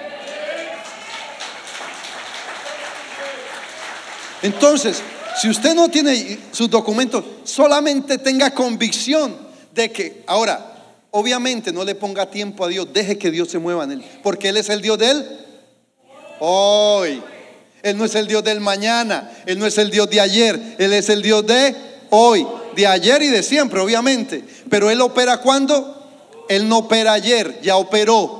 Entonces, 4.43 5.03
si 5.39 5.49
usted 5.49 5.73
no 5.73 5.89
tiene 5.89 6.37
sus 6.51 6.69
documentos, 6.69 7.23
solamente 7.43 8.17
tenga 8.17 8.51
convicción 8.51 9.35
de 9.73 9.91
que, 9.91 10.23
ahora, 10.27 10.97
obviamente 11.11 11.71
no 11.71 11.83
le 11.83 11.95
ponga 11.95 12.29
tiempo 12.29 12.65
a 12.65 12.67
Dios, 12.67 12.91
deje 12.91 13.17
que 13.17 13.31
Dios 13.31 13.49
se 13.49 13.59
mueva 13.59 13.85
en 13.85 13.91
él, 13.93 14.05
porque 14.21 14.49
Él 14.49 14.57
es 14.57 14.69
el 14.69 14.81
Dios 14.81 14.97
de 14.97 15.11
él 15.11 15.25
hoy. 16.39 17.21
Él 17.81 17.97
no 17.97 18.05
es 18.05 18.15
el 18.15 18.27
Dios 18.27 18.43
del 18.43 18.59
mañana, 18.59 19.31
Él 19.45 19.57
no 19.57 19.65
es 19.65 19.77
el 19.77 19.89
Dios 19.89 20.09
de 20.09 20.19
ayer, 20.19 20.75
Él 20.77 20.91
es 20.91 21.09
el 21.09 21.21
Dios 21.21 21.45
de 21.45 21.75
hoy, 22.09 22.45
de 22.75 22.87
ayer 22.87 23.21
y 23.21 23.27
de 23.27 23.41
siempre, 23.41 23.79
obviamente. 23.79 24.43
Pero 24.69 24.89
Él 24.89 24.99
opera 24.99 25.37
cuando? 25.37 25.95
Él 26.49 26.67
no 26.67 26.79
opera 26.79 27.13
ayer, 27.13 27.59
ya 27.61 27.77
operó. 27.77 28.39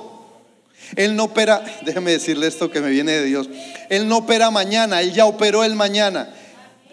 Él 0.95 1.15
no 1.15 1.25
opera, 1.25 1.63
déjeme 1.85 2.11
decirle 2.11 2.47
esto 2.47 2.69
que 2.69 2.81
me 2.81 2.89
viene 2.89 3.13
de 3.13 3.23
Dios. 3.23 3.49
Él 3.89 4.07
no 4.07 4.17
opera 4.17 4.51
mañana, 4.51 5.01
Él 5.01 5.13
ya 5.13 5.25
operó 5.25 5.63
el 5.63 5.75
mañana. 5.75 6.33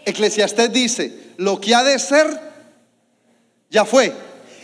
Eclesiastés 0.07 0.73
dice, 0.73 1.33
lo 1.37 1.61
que 1.61 1.75
ha 1.75 1.83
de 1.83 1.99
ser, 1.99 2.41
ya 3.69 3.85
fue. 3.85 4.13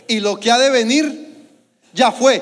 Y 0.07 0.21
lo 0.21 0.39
que 0.39 0.49
ha 0.49 0.57
de 0.57 0.69
venir, 0.69 1.47
ya 1.93 2.13
fue. 2.13 2.41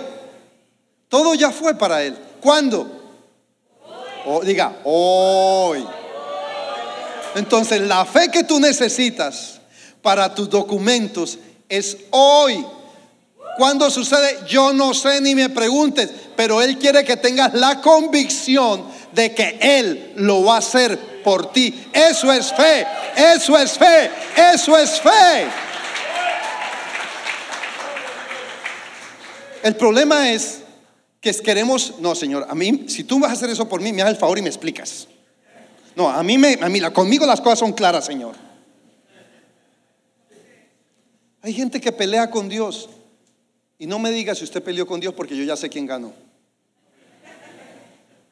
Todo 1.09 1.33
ya 1.33 1.51
fue 1.51 1.75
para 1.75 2.03
Él. 2.03 2.15
¿Cuándo? 2.39 2.87
O, 4.25 4.41
diga, 4.41 4.77
hoy. 4.83 5.83
Entonces, 7.33 7.81
la 7.81 8.05
fe 8.05 8.29
que 8.29 8.43
tú 8.43 8.59
necesitas 8.59 9.59
para 10.03 10.33
tus 10.35 10.47
documentos 10.47 11.39
es 11.67 11.97
hoy. 12.11 12.63
Cuando 13.57 13.89
sucede, 13.89 14.39
yo 14.47 14.73
no 14.73 14.93
sé 14.93 15.21
ni 15.21 15.33
me 15.33 15.49
preguntes, 15.49 16.09
pero 16.35 16.61
Él 16.61 16.77
quiere 16.77 17.03
que 17.03 17.17
tengas 17.17 17.55
la 17.55 17.81
convicción 17.81 18.85
de 19.13 19.33
que 19.33 19.57
Él 19.61 20.13
lo 20.15 20.43
va 20.43 20.55
a 20.55 20.59
hacer 20.59 21.21
por 21.23 21.51
ti. 21.51 21.87
Eso 21.93 22.31
es 22.31 22.53
fe, 22.53 22.85
eso 23.15 23.57
es 23.57 23.77
fe, 23.77 24.11
eso 24.53 24.77
es 24.77 25.01
fe. 25.01 25.47
El 29.63 29.75
problema 29.75 30.31
es 30.31 30.61
que 31.19 31.31
queremos, 31.33 31.95
no, 31.99 32.15
Señor, 32.15 32.47
a 32.49 32.55
mí, 32.55 32.85
si 32.87 33.03
tú 33.03 33.19
vas 33.19 33.29
a 33.29 33.33
hacer 33.33 33.49
eso 33.49 33.69
por 33.69 33.81
mí, 33.81 33.93
me 33.93 34.01
hagas 34.01 34.15
el 34.15 34.19
favor 34.19 34.39
y 34.39 34.41
me 34.41 34.49
explicas. 34.49 35.07
No, 35.95 36.09
a 36.09 36.23
mí, 36.23 36.37
me, 36.37 36.57
a 36.61 36.69
mí 36.69 36.81
conmigo 36.93 37.25
las 37.25 37.41
cosas 37.41 37.59
son 37.59 37.73
claras, 37.73 38.05
Señor. 38.05 38.35
Hay 41.43 41.53
gente 41.53 41.81
que 41.81 41.91
pelea 41.91 42.29
con 42.29 42.49
Dios. 42.49 42.89
Y 43.77 43.87
no 43.87 43.97
me 43.97 44.11
diga 44.11 44.35
si 44.35 44.43
usted 44.43 44.63
peleó 44.63 44.85
con 44.85 44.99
Dios 44.99 45.13
porque 45.13 45.35
yo 45.35 45.43
ya 45.43 45.55
sé 45.55 45.69
quién 45.69 45.87
ganó. 45.87 46.13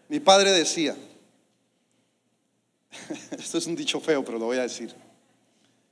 Mi 0.10 0.20
padre 0.20 0.52
decía, 0.52 0.96
esto 3.32 3.58
es 3.58 3.66
un 3.66 3.76
dicho 3.76 4.02
feo, 4.02 4.26
pero 4.26 4.38
lo 4.38 4.46
voy 4.46 4.58
a 4.58 4.64
decir. 4.64 4.94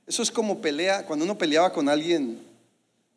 Eso 0.06 0.22
es 0.22 0.30
como 0.30 0.60
pelea, 0.60 1.06
cuando 1.06 1.24
uno 1.24 1.38
peleaba 1.38 1.72
con 1.72 1.88
alguien, 1.88 2.38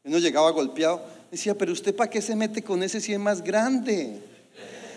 uno 0.04 0.18
llegaba 0.20 0.50
golpeado, 0.52 1.04
Decía, 1.32 1.58
pero 1.58 1.72
usted 1.72 1.96
para 1.96 2.10
qué 2.10 2.22
se 2.22 2.36
mete 2.36 2.62
con 2.62 2.84
ese 2.84 3.00
si 3.00 3.14
es 3.14 3.20
más 3.20 3.42
grande. 3.42 4.20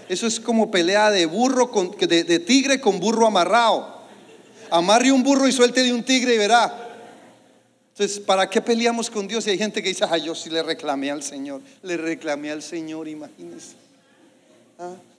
Eso 0.08 0.26
es 0.26 0.40
como 0.40 0.68
pelea 0.68 1.12
de 1.12 1.26
burro 1.26 1.70
con, 1.70 1.92
de, 1.92 2.24
de 2.24 2.38
tigre 2.40 2.80
con 2.80 2.98
burro 2.98 3.28
amarrado. 3.28 4.02
Amarre 4.68 5.12
un 5.12 5.22
burro 5.22 5.46
y 5.46 5.52
suelte 5.52 5.84
de 5.84 5.92
un 5.92 6.02
tigre 6.02 6.34
y 6.34 6.38
verá. 6.38 6.80
Entonces, 7.92 8.18
¿para 8.18 8.50
qué 8.50 8.60
peleamos 8.60 9.08
con 9.08 9.28
Dios? 9.28 9.46
Y 9.46 9.50
hay 9.50 9.58
gente 9.58 9.80
que 9.80 9.90
dice, 9.90 10.04
ay, 10.10 10.24
yo 10.24 10.34
sí 10.34 10.50
le 10.50 10.64
reclamé 10.64 11.12
al 11.12 11.22
Señor. 11.22 11.62
Le 11.84 11.96
reclamé 11.96 12.50
al 12.50 12.62
Señor, 12.62 13.06
imagínense. 13.06 13.76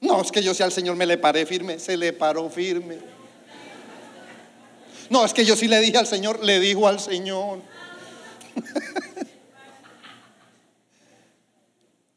No, 0.02 0.22
es 0.22 0.32
que 0.32 0.44
yo 0.44 0.54
sí 0.54 0.64
al 0.64 0.72
Señor 0.72 0.96
me 0.96 1.06
le 1.06 1.18
paré 1.18 1.46
firme. 1.46 1.80
Se 1.80 1.98
le 1.98 2.14
paró 2.14 2.50
firme. 2.50 2.98
No, 5.10 5.24
es 5.24 5.34
que 5.34 5.46
yo 5.46 5.56
sí 5.56 5.68
le 5.68 5.80
dije 5.80 5.98
al 5.98 6.08
Señor, 6.08 6.44
le 6.44 6.60
dijo 6.60 6.88
al 6.88 7.00
Señor. 7.00 7.62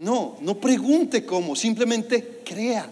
No, 0.00 0.36
no 0.40 0.60
pregunte 0.60 1.24
cómo, 1.24 1.56
simplemente 1.56 2.42
crea. 2.44 2.88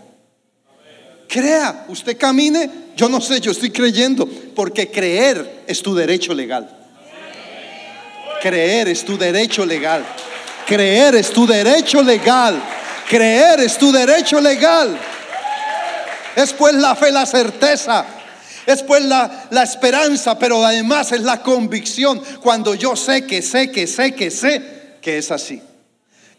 Crea, 1.28 1.86
usted 1.88 2.16
camine, 2.18 2.68
yo 2.96 3.08
no 3.08 3.20
sé, 3.20 3.40
yo 3.40 3.52
estoy 3.52 3.70
creyendo, 3.70 4.28
porque 4.56 4.90
creer 4.90 5.62
es 5.68 5.82
tu 5.82 5.94
derecho 5.94 6.34
legal. 6.34 6.68
Creer 8.42 8.88
es 8.88 9.04
tu 9.04 9.16
derecho 9.16 9.64
legal. 9.64 10.04
Creer 10.66 11.14
es 11.14 11.30
tu 11.30 11.46
derecho 11.46 12.02
legal. 12.02 12.60
Creer 13.08 13.60
es 13.60 13.78
tu 13.78 13.92
derecho 13.92 14.40
legal. 14.40 14.98
Es 16.34 16.52
pues 16.52 16.74
la 16.74 16.94
fe, 16.94 17.12
la 17.12 17.26
certeza. 17.26 18.04
Es 18.66 18.82
pues 18.82 19.04
la, 19.04 19.46
la 19.50 19.62
esperanza, 19.62 20.38
pero 20.38 20.64
además 20.64 21.12
es 21.12 21.20
la 21.20 21.42
convicción 21.42 22.20
cuando 22.42 22.74
yo 22.74 22.96
sé 22.96 23.24
que 23.24 23.40
sé, 23.42 23.70
que 23.70 23.86
sé, 23.86 24.12
que 24.14 24.30
sé 24.30 24.76
que 25.00 25.18
es 25.18 25.30
así. 25.30 25.62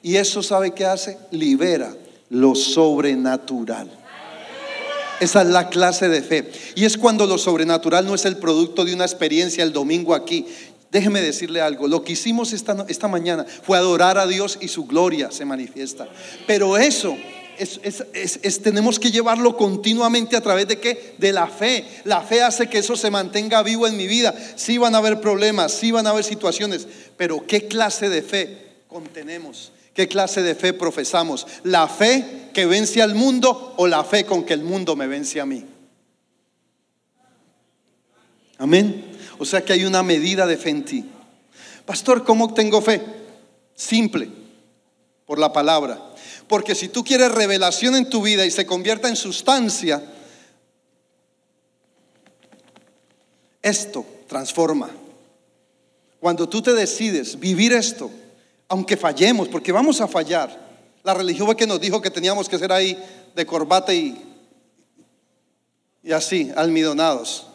Y 0.04 0.18
eso 0.18 0.44
sabe 0.44 0.72
qué 0.72 0.86
hace? 0.86 1.18
Libera 1.32 1.94
lo 2.30 2.56
sobrenatural. 2.56 3.90
Esa 5.20 5.42
es 5.42 5.48
la 5.48 5.70
clase 5.70 6.10
de 6.10 6.22
fe. 6.22 6.52
Y 6.76 6.86
es 6.86 6.98
cuando 6.98 7.26
lo 7.26 7.38
sobrenatural 7.38 8.06
no 8.06 8.14
es 8.14 8.26
el 8.26 8.38
producto 8.38 8.86
de 8.86 8.94
una 8.94 9.06
experiencia 9.06 9.64
el 9.64 9.74
domingo 9.74 10.14
aquí. 10.14 10.46
Déjeme 10.92 11.22
decirle 11.22 11.62
algo, 11.62 11.88
lo 11.88 12.04
que 12.04 12.14
hicimos 12.14 12.54
esta, 12.54 12.86
esta 12.88 13.08
mañana 13.08 13.46
fue 13.64 13.78
adorar 13.78 14.18
a 14.18 14.28
Dios 14.28 14.58
y 14.62 14.70
su 14.70 14.86
gloria 14.86 15.32
se 15.32 15.44
manifiesta. 15.44 16.08
Pero 16.46 16.78
eso 16.78 17.18
es, 17.58 18.62
tenemos 18.62 19.00
que 19.00 19.12
llevarlo 19.12 19.58
continuamente 19.58 20.36
a 20.36 20.42
través 20.42 20.68
de 20.68 20.80
qué? 20.80 21.16
De 21.18 21.34
la 21.34 21.48
fe. 21.48 21.86
La 22.04 22.22
fe 22.22 22.42
hace 22.42 22.68
que 22.68 22.80
eso 22.80 22.96
se 22.96 23.12
mantenga 23.12 23.64
vivo 23.64 23.88
en 23.88 23.98
mi 23.98 24.08
vida. 24.08 24.34
Sí 24.56 24.78
van 24.78 24.96
a 24.96 25.00
haber 25.00 25.20
problemas, 25.20 25.72
sí 25.72 25.92
van 25.92 26.08
a 26.08 26.12
haber 26.12 26.24
situaciones, 26.24 26.88
pero 27.18 27.46
¿qué 27.46 27.68
clase 27.68 28.10
de 28.10 28.22
fe 28.22 28.68
contenemos? 28.88 29.72
¿Qué 29.94 30.08
clase 30.08 30.44
de 30.44 30.56
fe 30.56 30.74
profesamos? 30.74 31.48
¿La 31.64 31.88
fe 31.88 32.50
que 32.54 32.66
vence 32.66 33.02
al 33.02 33.16
mundo 33.16 33.74
o 33.78 33.88
la 33.88 34.04
fe 34.04 34.26
con 34.26 34.44
que 34.44 34.54
el 34.54 34.64
mundo 34.64 34.96
me 34.96 35.08
vence 35.08 35.42
a 35.42 35.46
mí? 35.46 35.66
Amén. 38.60 39.07
O 39.40 39.46
sea 39.46 39.64
que 39.64 39.74
hay 39.74 39.86
una 39.86 40.04
medida 40.04 40.46
de 40.46 40.58
fe 40.58 40.70
en 40.70 40.86
ti. 40.86 41.06
Pastor, 41.86 42.24
¿cómo 42.24 42.54
tengo 42.54 42.82
fe? 42.82 43.02
Simple, 43.76 44.30
por 45.26 45.40
la 45.40 45.54
palabra. 45.54 46.02
Porque 46.48 46.76
si 46.76 46.90
tú 46.90 47.04
quieres 47.04 47.32
revelación 47.32 47.96
en 47.96 48.10
tu 48.10 48.22
vida 48.22 48.46
y 48.46 48.52
se 48.52 48.66
convierta 48.66 49.08
en 49.10 49.16
sustancia, 49.16 50.04
esto 53.62 54.06
transforma. 54.28 54.90
Cuando 56.20 56.50
tú 56.50 56.62
te 56.62 56.74
decides 56.74 57.40
vivir 57.40 57.74
esto, 57.74 58.10
aunque 58.68 58.98
fallemos, 58.98 59.48
porque 59.48 59.72
vamos 59.72 60.02
a 60.02 60.08
fallar. 60.08 60.68
La 61.04 61.14
religión 61.14 61.48
fue 61.48 61.56
que 61.56 61.68
nos 61.68 61.80
dijo 61.80 62.02
que 62.02 62.10
teníamos 62.10 62.50
que 62.50 62.58
ser 62.58 62.72
ahí 62.72 63.02
de 63.36 63.46
corbata 63.46 63.94
y, 63.94 64.22
y 66.04 66.12
así, 66.12 66.52
almidonados. 66.56 67.48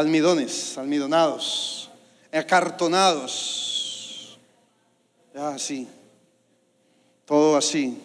Almidones, 0.00 0.78
almidonados, 0.78 1.90
acartonados. 2.32 4.38
Así, 5.34 5.86
todo 7.26 7.56
así. 7.56 7.98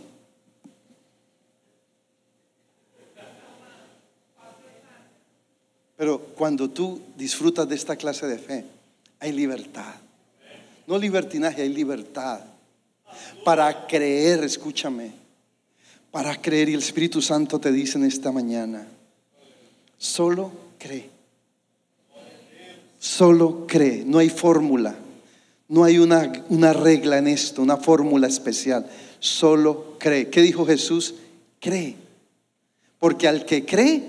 Pero 5.95 6.19
cuando 6.19 6.69
tú 6.69 7.01
disfrutas 7.15 7.67
de 7.67 7.75
esta 7.75 7.95
clase 7.95 8.27
de 8.27 8.37
fe, 8.37 8.65
hay 9.19 9.31
libertad. 9.31 9.95
No 10.85 10.97
libertinaje, 10.97 11.61
hay 11.61 11.69
libertad. 11.69 12.41
Para 13.45 13.87
creer, 13.87 14.43
escúchame. 14.43 15.13
Para 16.11 16.39
creer 16.41 16.69
y 16.69 16.73
el 16.73 16.79
Espíritu 16.79 17.21
Santo 17.21 17.59
te 17.59 17.71
dice 17.71 17.97
en 17.97 18.03
esta 18.03 18.33
mañana. 18.33 18.85
Solo 19.97 20.51
cree. 20.77 21.14
Solo 23.05 23.67
cree. 23.67 24.03
No 24.03 24.17
hay 24.17 24.29
fórmula. 24.29 24.95
No 25.67 25.83
hay 25.83 25.99
una, 25.99 26.43
una 26.49 26.73
regla 26.73 27.19
en 27.19 27.27
esto, 27.27 27.61
una 27.61 27.77
fórmula 27.77 28.25
especial. 28.25 28.89
Solo 29.19 29.95
cree. 29.99 30.31
¿Qué 30.31 30.41
dijo 30.41 30.65
Jesús? 30.65 31.13
Cree. 31.59 31.95
Porque 32.97 33.27
al 33.27 33.45
que 33.45 33.63
cree, 33.63 34.01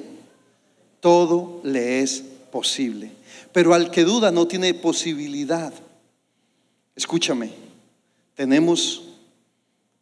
todo 1.01 1.61
le 1.63 2.01
es 2.01 2.25
posible. 2.51 3.11
Pero 3.53 3.75
al 3.75 3.91
que 3.91 4.05
duda 4.05 4.31
no 4.31 4.49
tiene 4.49 4.73
posibilidad. 4.73 5.75
Escúchame, 6.95 7.51
tenemos 8.35 9.03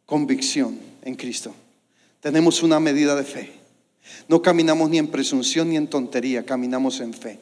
convicción 0.05 0.79
en 1.01 1.15
Cristo. 1.15 1.53
Tenemos 2.21 2.63
una 2.63 2.79
medida 2.79 3.13
de 3.13 3.25
fe. 3.25 3.51
No 4.29 4.41
caminamos 4.41 4.89
ni 4.89 4.99
en 4.99 5.09
presunción 5.09 5.69
ni 5.69 5.75
en 5.75 5.89
tontería, 5.89 6.45
caminamos 6.45 7.01
en 7.01 7.13
fe. 7.13 7.39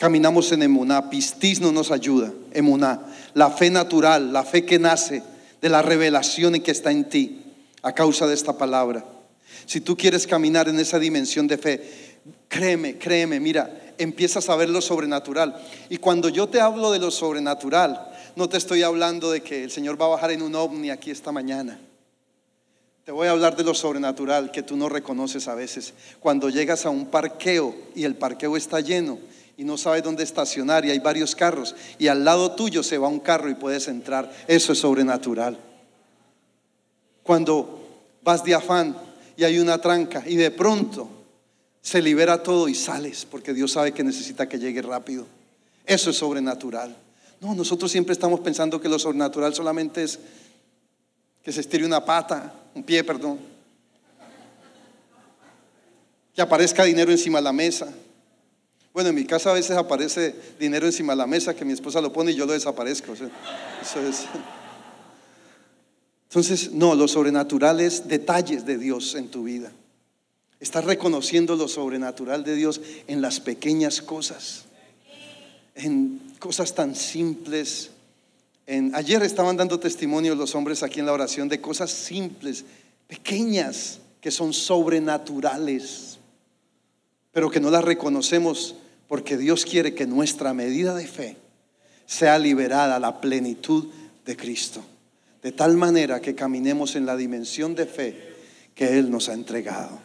Caminamos 0.00 0.50
en 0.52 0.62
emuná. 0.62 1.10
Pistis 1.10 1.60
no 1.60 1.72
nos 1.72 1.90
ayuda. 1.90 2.32
Emuná. 2.54 3.04
La 3.34 3.50
fe 3.50 3.68
natural, 3.68 4.32
la 4.32 4.44
fe 4.44 4.64
que 4.64 4.78
nace 4.78 5.22
de 5.60 5.68
la 5.68 5.82
revelación 5.82 6.58
que 6.62 6.70
está 6.70 6.90
en 6.90 7.06
ti 7.10 7.42
a 7.82 7.92
causa 7.92 8.26
de 8.26 8.32
esta 8.32 8.56
palabra. 8.56 9.04
Si 9.66 9.82
tú 9.82 9.98
quieres 9.98 10.26
caminar 10.26 10.70
en 10.70 10.80
esa 10.80 10.98
dimensión 10.98 11.46
de 11.46 11.58
fe, 11.58 12.18
créeme, 12.48 12.96
créeme, 12.96 13.40
mira, 13.40 13.92
empiezas 13.98 14.48
a 14.48 14.56
ver 14.56 14.70
lo 14.70 14.80
sobrenatural. 14.80 15.60
Y 15.90 15.98
cuando 15.98 16.30
yo 16.30 16.48
te 16.48 16.62
hablo 16.62 16.92
de 16.92 16.98
lo 16.98 17.10
sobrenatural, 17.10 18.10
no 18.36 18.48
te 18.48 18.56
estoy 18.56 18.82
hablando 18.82 19.30
de 19.30 19.42
que 19.42 19.64
el 19.64 19.70
Señor 19.70 20.00
va 20.00 20.06
a 20.06 20.16
bajar 20.16 20.30
en 20.30 20.40
un 20.40 20.54
ovni 20.54 20.88
aquí 20.88 21.10
esta 21.10 21.30
mañana. 21.30 21.78
Te 23.04 23.12
voy 23.12 23.28
a 23.28 23.32
hablar 23.32 23.54
de 23.54 23.64
lo 23.64 23.74
sobrenatural 23.74 24.50
que 24.50 24.62
tú 24.62 24.78
no 24.78 24.88
reconoces 24.88 25.46
a 25.46 25.54
veces. 25.54 25.92
Cuando 26.20 26.48
llegas 26.48 26.86
a 26.86 26.90
un 26.90 27.04
parqueo 27.04 27.76
y 27.94 28.04
el 28.04 28.14
parqueo 28.14 28.56
está 28.56 28.80
lleno 28.80 29.18
y 29.60 29.64
no 29.64 29.76
sabes 29.76 30.02
dónde 30.02 30.24
estacionar 30.24 30.86
y 30.86 30.90
hay 30.90 31.00
varios 31.00 31.36
carros 31.36 31.74
y 31.98 32.08
al 32.08 32.24
lado 32.24 32.52
tuyo 32.52 32.82
se 32.82 32.96
va 32.96 33.08
un 33.08 33.20
carro 33.20 33.50
y 33.50 33.54
puedes 33.54 33.88
entrar. 33.88 34.32
Eso 34.46 34.72
es 34.72 34.78
sobrenatural. 34.78 35.58
Cuando 37.22 37.78
vas 38.22 38.42
de 38.42 38.54
afán 38.54 38.96
y 39.36 39.44
hay 39.44 39.58
una 39.58 39.78
tranca 39.78 40.24
y 40.26 40.36
de 40.36 40.50
pronto 40.50 41.10
se 41.82 42.00
libera 42.00 42.42
todo 42.42 42.68
y 42.68 42.74
sales 42.74 43.26
porque 43.30 43.52
Dios 43.52 43.72
sabe 43.72 43.92
que 43.92 44.02
necesita 44.02 44.48
que 44.48 44.58
llegue 44.58 44.80
rápido. 44.80 45.26
Eso 45.84 46.08
es 46.08 46.16
sobrenatural. 46.16 46.96
No, 47.38 47.54
nosotros 47.54 47.92
siempre 47.92 48.14
estamos 48.14 48.40
pensando 48.40 48.80
que 48.80 48.88
lo 48.88 48.98
sobrenatural 48.98 49.52
solamente 49.54 50.04
es 50.04 50.18
que 51.42 51.52
se 51.52 51.60
estire 51.60 51.84
una 51.84 52.02
pata, 52.02 52.54
un 52.74 52.82
pie, 52.82 53.04
perdón. 53.04 53.38
Que 56.34 56.40
aparezca 56.40 56.84
dinero 56.84 57.10
encima 57.10 57.40
de 57.40 57.44
la 57.44 57.52
mesa. 57.52 57.92
Bueno, 58.92 59.10
en 59.10 59.14
mi 59.14 59.24
casa 59.24 59.50
a 59.50 59.54
veces 59.54 59.76
aparece 59.76 60.34
dinero 60.58 60.86
encima 60.86 61.12
de 61.12 61.18
la 61.18 61.26
mesa 61.26 61.54
que 61.54 61.64
mi 61.64 61.72
esposa 61.72 62.00
lo 62.00 62.12
pone 62.12 62.32
y 62.32 62.34
yo 62.34 62.46
lo 62.46 62.52
desaparezco. 62.52 63.14
Entonces, 66.28 66.72
no, 66.72 66.94
lo 66.94 67.08
sobrenatural 67.08 67.80
es 67.80 68.08
detalles 68.08 68.66
de 68.66 68.78
Dios 68.78 69.14
en 69.14 69.28
tu 69.28 69.44
vida. 69.44 69.72
Estás 70.60 70.84
reconociendo 70.84 71.56
lo 71.56 71.68
sobrenatural 71.68 72.44
de 72.44 72.54
Dios 72.54 72.80
en 73.06 73.22
las 73.22 73.40
pequeñas 73.40 74.02
cosas, 74.02 74.66
en 75.74 76.20
cosas 76.38 76.74
tan 76.74 76.94
simples. 76.94 77.90
En, 78.66 78.94
ayer 78.94 79.22
estaban 79.22 79.56
dando 79.56 79.80
testimonio 79.80 80.34
los 80.34 80.54
hombres 80.54 80.82
aquí 80.82 81.00
en 81.00 81.06
la 81.06 81.12
oración 81.12 81.48
de 81.48 81.60
cosas 81.60 81.90
simples, 81.90 82.64
pequeñas, 83.08 84.00
que 84.20 84.30
son 84.30 84.52
sobrenaturales, 84.52 86.19
pero 87.32 87.50
que 87.50 87.60
no 87.60 87.70
las 87.70 87.84
reconocemos 87.84 88.76
porque 89.08 89.36
Dios 89.36 89.64
quiere 89.64 89.94
que 89.94 90.06
nuestra 90.06 90.54
medida 90.54 90.94
de 90.94 91.06
fe 91.06 91.36
sea 92.06 92.38
liberada 92.38 92.96
a 92.96 93.00
la 93.00 93.20
plenitud 93.20 93.88
de 94.24 94.36
Cristo, 94.36 94.82
de 95.42 95.52
tal 95.52 95.76
manera 95.76 96.20
que 96.20 96.34
caminemos 96.34 96.96
en 96.96 97.06
la 97.06 97.16
dimensión 97.16 97.74
de 97.74 97.86
fe 97.86 98.34
que 98.74 98.98
Él 98.98 99.10
nos 99.10 99.28
ha 99.28 99.34
entregado. 99.34 99.98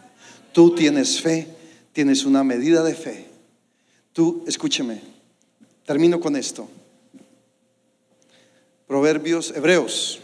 Tú 0.51 0.73
tienes 0.75 1.21
fe, 1.21 1.47
tienes 1.93 2.25
una 2.25 2.43
medida 2.43 2.83
de 2.83 2.95
fe. 2.95 3.25
Tú, 4.13 4.43
escúcheme, 4.47 5.15
Termino 5.85 6.19
con 6.19 6.35
esto. 6.35 6.67
Proverbios, 8.87 9.53
Hebreos 9.55 10.19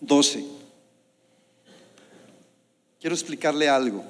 12. 0.00 0.44
Quiero 3.00 3.14
explicarle 3.14 3.68
algo. 3.68 4.04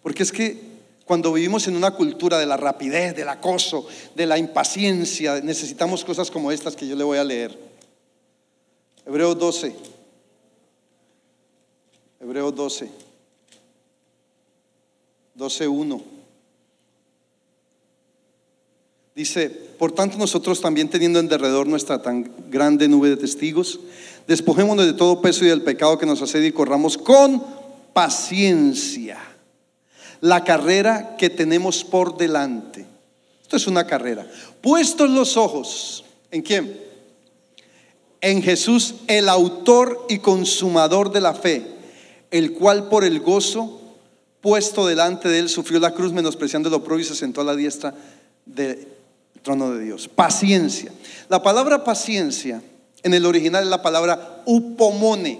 Porque 0.00 0.22
es 0.22 0.30
que 0.30 0.73
cuando 1.04 1.32
vivimos 1.32 1.66
en 1.68 1.76
una 1.76 1.90
cultura 1.90 2.38
de 2.38 2.46
la 2.46 2.56
rapidez, 2.56 3.14
del 3.14 3.28
acoso, 3.28 3.86
de 4.14 4.26
la 4.26 4.38
impaciencia, 4.38 5.40
necesitamos 5.40 6.04
cosas 6.04 6.30
como 6.30 6.50
estas 6.50 6.76
que 6.76 6.88
yo 6.88 6.96
le 6.96 7.04
voy 7.04 7.18
a 7.18 7.24
leer. 7.24 7.58
Hebreos 9.06 9.38
12. 9.38 9.76
Hebreos 12.20 12.54
12. 12.54 12.90
12.1. 15.36 16.02
Dice, 19.14 19.50
por 19.50 19.92
tanto 19.92 20.16
nosotros 20.16 20.60
también 20.60 20.88
teniendo 20.88 21.20
en 21.20 21.28
derredor 21.28 21.66
nuestra 21.66 22.00
tan 22.00 22.32
grande 22.50 22.88
nube 22.88 23.10
de 23.10 23.16
testigos, 23.16 23.78
despojémonos 24.26 24.86
de 24.86 24.94
todo 24.94 25.20
peso 25.20 25.44
y 25.44 25.48
del 25.48 25.62
pecado 25.62 25.98
que 25.98 26.06
nos 26.06 26.22
hace 26.22 26.44
y 26.44 26.50
corramos 26.50 26.96
con 26.96 27.44
paciencia 27.92 29.33
la 30.24 30.42
carrera 30.42 31.16
que 31.18 31.28
tenemos 31.28 31.84
por 31.84 32.16
delante. 32.16 32.86
Esto 33.42 33.58
es 33.58 33.66
una 33.66 33.86
carrera. 33.86 34.26
Puestos 34.62 35.10
los 35.10 35.36
ojos, 35.36 36.02
¿en 36.30 36.40
quién? 36.40 36.80
En 38.22 38.42
Jesús, 38.42 38.94
el 39.06 39.28
autor 39.28 40.06
y 40.08 40.20
consumador 40.20 41.12
de 41.12 41.20
la 41.20 41.34
fe, 41.34 41.66
el 42.30 42.54
cual 42.54 42.88
por 42.88 43.04
el 43.04 43.20
gozo 43.20 43.82
puesto 44.40 44.86
delante 44.86 45.28
de 45.28 45.40
él 45.40 45.50
sufrió 45.50 45.78
la 45.78 45.92
cruz 45.92 46.14
menospreciando 46.14 46.70
el 46.70 46.74
oprobio 46.74 47.04
y 47.04 47.08
se 47.08 47.14
sentó 47.14 47.42
a 47.42 47.44
la 47.44 47.54
diestra 47.54 47.92
de 48.46 48.88
trono 49.42 49.72
de 49.72 49.84
Dios. 49.84 50.08
Paciencia. 50.08 50.90
La 51.28 51.42
palabra 51.42 51.84
paciencia 51.84 52.62
en 53.02 53.12
el 53.12 53.26
original 53.26 53.64
es 53.64 53.68
la 53.68 53.82
palabra 53.82 54.42
upomone. 54.46 55.38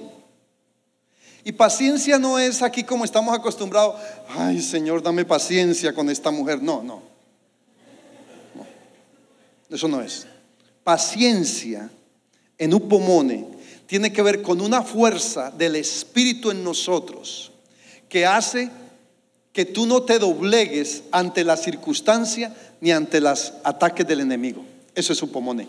Y 1.44 1.52
paciencia 1.52 2.18
no 2.18 2.38
es 2.38 2.62
aquí 2.62 2.82
como 2.84 3.04
estamos 3.04 3.36
acostumbrados, 3.36 4.00
ay 4.28 4.62
Señor, 4.62 5.02
dame 5.02 5.26
paciencia 5.26 5.92
con 5.92 6.08
esta 6.08 6.30
mujer. 6.30 6.62
No, 6.62 6.82
no. 6.82 7.02
Eso 9.68 9.86
no 9.86 10.00
es. 10.00 10.26
Paciencia 10.82 11.90
en 12.56 12.72
upomone 12.72 13.46
tiene 13.86 14.12
que 14.12 14.22
ver 14.22 14.40
con 14.40 14.60
una 14.60 14.82
fuerza 14.82 15.50
del 15.50 15.76
Espíritu 15.76 16.50
en 16.50 16.64
nosotros 16.64 17.52
que 18.08 18.24
hace 18.24 18.70
que 19.52 19.64
tú 19.64 19.86
no 19.86 20.02
te 20.02 20.18
doblegues 20.18 21.04
ante 21.12 21.44
la 21.44 21.56
circunstancia 21.56 22.54
ni 22.80 22.90
ante 22.90 23.20
los 23.20 23.52
ataques 23.62 24.06
del 24.06 24.20
enemigo. 24.20 24.64
Eso 24.94 25.12
es 25.12 25.22
upomone. 25.22 25.68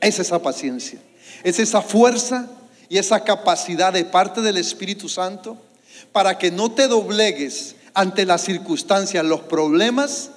Es 0.00 0.18
esa 0.18 0.40
paciencia. 0.40 1.00
Es 1.42 1.58
esa 1.58 1.80
fuerza 1.80 2.48
y 2.88 2.98
esa 2.98 3.24
capacidad 3.24 3.92
de 3.92 4.04
parte 4.04 4.40
del 4.40 4.56
Espíritu 4.56 5.08
Santo 5.08 5.56
para 6.12 6.38
que 6.38 6.50
no 6.50 6.70
te 6.72 6.88
doblegues 6.88 7.76
ante 7.94 8.26
las 8.26 8.42
circunstancias, 8.42 9.24
los 9.24 9.40
problemas 9.40 10.30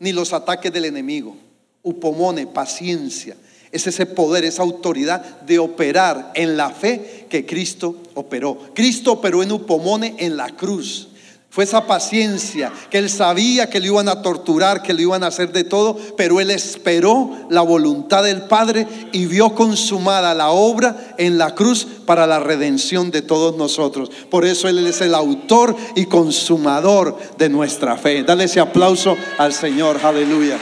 ni 0.00 0.12
los 0.12 0.32
ataques 0.32 0.72
del 0.72 0.84
enemigo. 0.84 1.36
Upomone, 1.82 2.46
paciencia. 2.46 3.36
Es 3.70 3.86
ese 3.86 4.06
poder, 4.06 4.44
esa 4.44 4.62
autoridad 4.62 5.40
de 5.42 5.58
operar 5.58 6.32
en 6.34 6.56
la 6.56 6.70
fe 6.70 7.26
que 7.28 7.44
Cristo 7.44 7.96
operó. 8.14 8.58
Cristo 8.74 9.12
operó 9.12 9.42
en 9.42 9.52
Upomone 9.52 10.14
en 10.18 10.36
la 10.36 10.50
cruz. 10.50 11.08
Fue 11.54 11.62
esa 11.62 11.86
paciencia 11.86 12.72
que 12.90 12.98
él 12.98 13.08
sabía 13.08 13.70
que 13.70 13.78
le 13.78 13.86
iban 13.86 14.08
a 14.08 14.22
torturar, 14.22 14.82
que 14.82 14.92
le 14.92 15.02
iban 15.02 15.22
a 15.22 15.28
hacer 15.28 15.52
de 15.52 15.62
todo, 15.62 15.96
pero 16.16 16.40
él 16.40 16.50
esperó 16.50 17.30
la 17.48 17.62
voluntad 17.62 18.24
del 18.24 18.42
Padre 18.42 18.88
y 19.12 19.26
vio 19.26 19.54
consumada 19.54 20.34
la 20.34 20.48
obra 20.48 21.14
en 21.16 21.38
la 21.38 21.54
cruz 21.54 21.86
para 22.06 22.26
la 22.26 22.40
redención 22.40 23.12
de 23.12 23.22
todos 23.22 23.56
nosotros. 23.56 24.10
Por 24.32 24.44
eso 24.44 24.66
él 24.66 24.84
es 24.84 25.00
el 25.00 25.14
autor 25.14 25.76
y 25.94 26.06
consumador 26.06 27.16
de 27.38 27.48
nuestra 27.48 27.96
fe. 27.96 28.24
Dale 28.24 28.42
ese 28.44 28.58
aplauso 28.58 29.16
al 29.38 29.52
Señor. 29.52 30.00
Aleluya. 30.02 30.58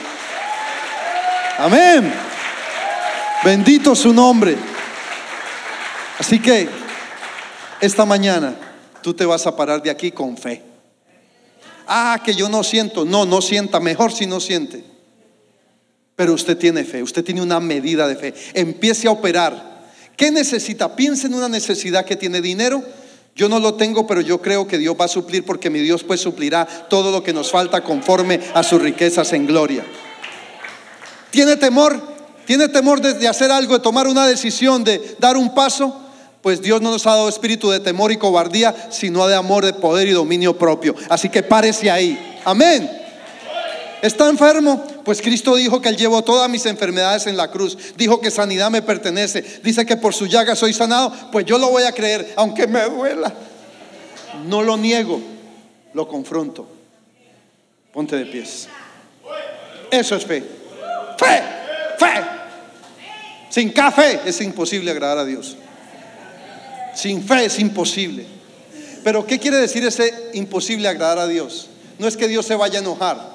Amén. 1.57 2.13
Bendito 3.43 3.95
su 3.95 4.13
nombre. 4.13 4.59
Así 6.19 6.39
que 6.39 6.69
esta 7.81 8.05
mañana 8.05 8.55
tú 9.01 9.15
te 9.15 9.25
vas 9.25 9.47
a 9.47 9.57
parar 9.57 9.83
de 9.83 9.89
aquí 9.89 10.13
con 10.13 10.37
fe. 10.37 10.72
Ah, 11.87 12.21
que 12.25 12.35
yo 12.35 12.49
no 12.49 12.63
siento. 12.63 13.05
No, 13.05 13.27
no 13.27 13.41
sienta. 13.43 13.81
Mejor 13.81 14.13
si 14.13 14.27
no 14.27 14.41
siente. 14.41 14.85
Pero 16.17 16.35
usted 16.35 16.57
tiene 16.57 16.85
fe. 16.85 17.03
Usted 17.03 17.25
tiene 17.25 17.43
una 17.43 17.61
medida 17.61 18.07
de 18.07 18.17
fe. 18.17 18.35
Empiece 18.55 19.09
a 19.09 19.13
operar. 19.13 19.73
¿Qué 20.17 20.31
necesita? 20.31 20.95
Piense 20.95 21.27
en 21.27 21.35
una 21.35 21.49
necesidad 21.49 22.05
que 22.05 22.17
tiene 22.17 22.41
dinero. 22.41 22.83
Yo 23.35 23.49
no 23.49 23.59
lo 23.59 23.75
tengo, 23.75 24.07
pero 24.07 24.21
yo 24.21 24.43
creo 24.43 24.67
que 24.67 24.77
Dios 24.77 24.95
va 25.01 25.07
a 25.07 25.09
suplir 25.09 25.45
porque 25.45 25.71
mi 25.71 25.81
Dios 25.81 26.05
pues 26.05 26.21
suplirá 26.21 26.67
todo 26.67 27.11
lo 27.11 27.23
que 27.23 27.33
nos 27.33 27.51
falta 27.51 27.83
conforme 27.83 28.41
a 28.53 28.63
sus 28.63 28.81
riquezas 28.83 29.33
en 29.33 29.47
gloria. 29.47 29.85
¿Tiene 31.31 31.57
temor? 31.57 32.13
¿Tiene 32.45 32.69
temor 32.69 33.01
de, 33.01 33.27
hacer 33.27 33.51
algo, 33.51 33.75
de 33.75 33.83
tomar 33.83 34.07
una 34.07 34.27
decisión, 34.27 34.85
de 34.85 35.17
dar 35.19 35.37
un 35.37 35.55
paso? 35.55 36.02
Pues 36.43 36.61
Dios 36.61 36.83
no 36.83 36.91
nos 36.91 37.07
ha 37.07 37.11
dado 37.11 37.29
espíritu 37.29 37.71
de 37.71 37.79
temor 37.79 38.11
y 38.11 38.17
cobardía, 38.17 38.75
sino 38.91 39.27
de 39.29 39.37
amor, 39.37 39.65
de 39.65 39.73
poder 39.73 40.09
y 40.09 40.11
dominio 40.11 40.59
propio. 40.59 40.95
Así 41.09 41.29
que 41.29 41.43
párese 41.43 41.91
ahí. 41.91 42.41
Amén. 42.45 42.91
¿Está 44.03 44.29
enfermo? 44.29 44.85
Pues 45.05 45.23
Cristo 45.23 45.55
dijo 45.55 45.81
que 45.81 45.89
Él 45.89 45.97
llevó 45.97 46.23
todas 46.23 46.51
mis 46.51 46.67
enfermedades 46.67 47.29
en 47.29 47.37
la 47.37 47.53
cruz. 47.53 47.79
Dijo 47.97 48.21
que 48.21 48.33
sanidad 48.33 48.69
me 48.69 48.83
pertenece. 48.83 49.43
Dice 49.63 49.87
que 49.87 49.97
por 49.97 50.13
su 50.13 50.27
llaga 50.27 50.57
soy 50.57 50.73
sanado. 50.73 51.13
Pues 51.31 51.47
yo 51.47 51.57
lo 51.57 51.71
voy 51.71 51.85
a 51.85 51.93
creer, 51.93 52.33
aunque 52.35 52.67
me 52.67 52.83
duela. 52.83 53.33
No 54.49 54.63
lo 54.63 54.77
niego, 54.77 55.21
lo 55.95 56.09
confronto. 56.09 56.67
Ponte 57.93 58.17
de 58.17 58.27
pies. 58.27 58.69
Eso 59.89 60.17
es 60.17 60.25
fe. 60.25 60.43
Fe, 61.17 61.43
fe. 61.99 62.25
Sin 63.51 63.71
café 63.71 64.21
es 64.25 64.41
imposible 64.41 64.91
agradar 64.91 65.19
a 65.19 65.25
Dios. 65.25 65.57
Sin 66.95 67.23
fe 67.23 67.47
es 67.47 67.59
imposible. 67.59 68.27
Pero 69.03 69.27
¿qué 69.27 69.39
quiere 69.39 69.57
decir 69.57 69.85
ese 69.85 70.31
imposible 70.35 70.89
agradar 70.89 71.19
a 71.19 71.27
Dios? 71.27 71.69
No 71.99 72.07
es 72.07 72.17
que 72.17 72.29
Dios 72.29 72.47
se 72.47 72.55
vaya 72.55 72.79
a 72.79 72.83
enojar 72.83 73.33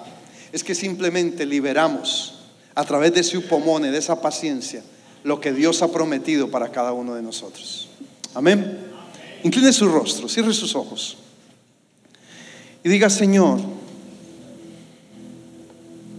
es 0.51 0.63
que 0.63 0.75
simplemente 0.75 1.45
liberamos 1.45 2.33
a 2.75 2.83
través 2.83 3.13
de 3.13 3.23
su 3.23 3.43
pomone, 3.43 3.91
de 3.91 3.97
esa 3.97 4.21
paciencia, 4.21 4.83
lo 5.23 5.41
que 5.41 5.51
Dios 5.51 5.81
ha 5.81 5.91
prometido 5.91 6.49
para 6.49 6.71
cada 6.71 6.93
uno 6.93 7.15
de 7.15 7.21
nosotros. 7.21 7.89
Amén. 8.33 8.79
Incline 9.43 9.73
su 9.73 9.87
rostro, 9.87 10.29
cierre 10.29 10.53
sus 10.53 10.75
ojos 10.75 11.17
y 12.83 12.89
diga, 12.89 13.09
Señor, 13.09 13.59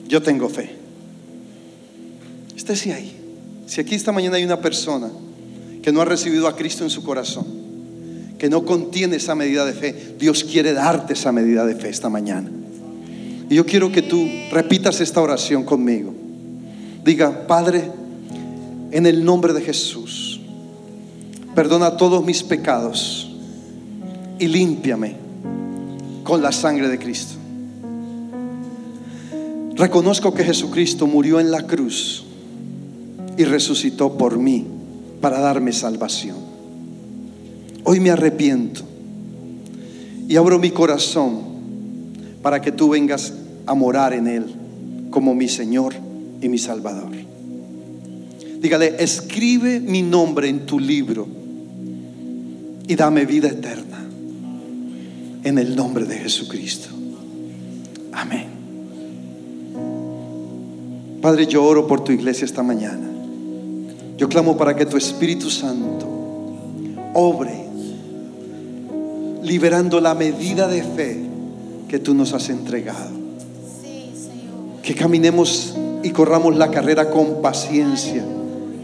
yo 0.07 0.23
tengo 0.23 0.49
fe. 0.49 0.77
Estése 2.57 2.93
ahí. 2.93 3.15
Si 3.67 3.81
aquí 3.81 3.95
esta 3.95 4.13
mañana 4.13 4.37
hay 4.37 4.45
una 4.45 4.61
persona 4.61 5.11
que 5.83 5.93
no 5.93 6.01
ha 6.01 6.05
recibido 6.05 6.49
a 6.49 6.57
Cristo 6.57 6.85
en 6.85 6.91
su 6.91 7.03
corazón, 7.03 7.47
que 8.39 8.49
no 8.49 8.65
contiene 8.65 9.17
esa 9.17 9.35
medida 9.35 9.65
de 9.65 9.73
fe, 9.73 10.15
Dios 10.19 10.45
quiere 10.45 10.73
darte 10.73 11.13
esa 11.13 11.33
medida 11.33 11.67
de 11.67 11.75
fe 11.75 11.89
esta 11.89 12.09
mañana. 12.09 12.51
Y 13.51 13.55
yo 13.55 13.65
quiero 13.65 13.91
que 13.91 14.03
tú 14.03 14.27
repitas 14.51 15.01
esta 15.01 15.21
oración 15.21 15.65
conmigo. 15.65 16.15
Diga, 17.05 17.47
Padre, 17.47 17.91
en 18.91 19.07
el 19.07 19.25
nombre 19.25 19.53
de 19.53 19.63
Jesús, 19.63 20.41
perdona 21.55 21.97
todos 21.97 22.25
mis 22.25 22.43
pecados 22.43 23.31
y 24.39 24.47
límpiame 24.47 25.17
con 26.25 26.43
la 26.43 26.53
sangre 26.53 26.89
de 26.89 26.99
Cristo. 26.99 27.35
Reconozco 29.75 30.35
que 30.35 30.45
Jesucristo 30.45 31.07
murió 31.07 31.41
en 31.41 31.51
la 31.51 31.63
cruz 31.63 32.25
y 33.37 33.45
resucitó 33.45 34.19
por 34.19 34.37
mí 34.37 34.67
para 35.21 35.41
darme 35.41 35.73
salvación. 35.73 36.37
Hoy 37.85 38.01
me 38.01 38.11
arrepiento 38.11 38.83
y 40.29 40.37
abro 40.37 40.59
mi 40.59 40.71
corazón 40.71 41.41
para 42.43 42.61
que 42.61 42.73
tú 42.73 42.91
vengas 42.91 43.33
a 43.67 43.75
morar 43.75 44.13
en 44.13 44.27
Él 44.27 44.45
como 45.11 45.35
mi 45.35 45.49
Señor 45.49 45.95
y 46.41 46.49
mi 46.49 46.59
Salvador. 46.59 47.11
Dígale, 48.61 48.97
escribe 48.99 49.81
mi 49.81 50.03
nombre 50.03 50.49
en 50.49 50.67
tu 50.67 50.79
libro 50.79 51.27
y 52.87 52.95
dame 52.95 53.25
vida 53.25 53.49
eterna 53.49 54.05
en 55.45 55.59
el 55.59 55.77
nombre 55.77 56.05
de 56.05 56.19
Jesucristo. 56.19 56.89
Amén. 58.13 58.49
Padre, 61.23 61.47
yo 61.47 61.65
oro 61.65 61.87
por 61.87 62.05
tu 62.05 62.13
iglesia 62.13 62.45
esta 62.45 62.63
mañana. 62.63 63.18
Yo 64.19 64.29
clamo 64.29 64.57
para 64.57 64.75
que 64.75 64.85
tu 64.85 64.97
Espíritu 64.97 65.49
Santo 65.49 66.07
obre, 67.15 67.67
liberando 69.43 70.01
la 70.01 70.15
medida 70.15 70.67
de 70.69 70.83
fe 70.83 71.25
que 71.89 71.99
tú 72.01 72.15
nos 72.15 72.35
has 72.35 72.51
entregado. 72.51 73.17
Que 74.83 74.95
caminemos 74.95 75.77
y 76.03 76.11
corramos 76.11 76.57
la 76.57 76.71
carrera 76.71 77.11
con 77.11 77.41
paciencia, 77.43 78.25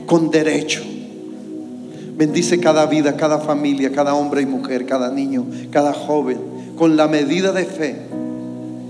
con 0.06 0.30
derecho. 0.30 0.82
Bendice 2.16 2.60
cada 2.60 2.86
vida, 2.86 3.16
cada 3.16 3.38
familia, 3.40 3.90
cada 3.90 4.14
hombre 4.14 4.42
y 4.42 4.46
mujer, 4.46 4.86
cada 4.86 5.10
niño, 5.10 5.46
cada 5.70 5.92
joven, 5.92 6.38
con 6.76 6.96
la 6.96 7.08
medida 7.08 7.50
de 7.52 7.64
fe. 7.64 7.96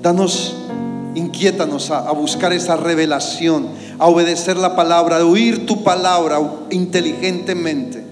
Danos, 0.02 0.56
inquiétanos 1.14 1.90
a, 1.90 2.12
buscar 2.12 2.52
esa 2.52 2.76
revelación, 2.76 3.68
a 3.98 4.06
obedecer 4.06 4.56
la 4.56 4.76
palabra, 4.76 5.18
a 5.18 5.24
oír 5.24 5.66
tu 5.66 5.82
palabra 5.82 6.40
inteligentemente. 6.70 8.02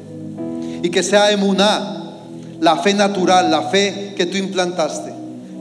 Y 0.82 0.90
que 0.90 1.02
sea 1.02 1.30
emuná, 1.30 2.16
la 2.60 2.76
fe 2.76 2.94
natural, 2.94 3.50
la 3.50 3.62
fe 3.62 4.14
que 4.16 4.26
tú 4.26 4.36
implantaste 4.36 5.12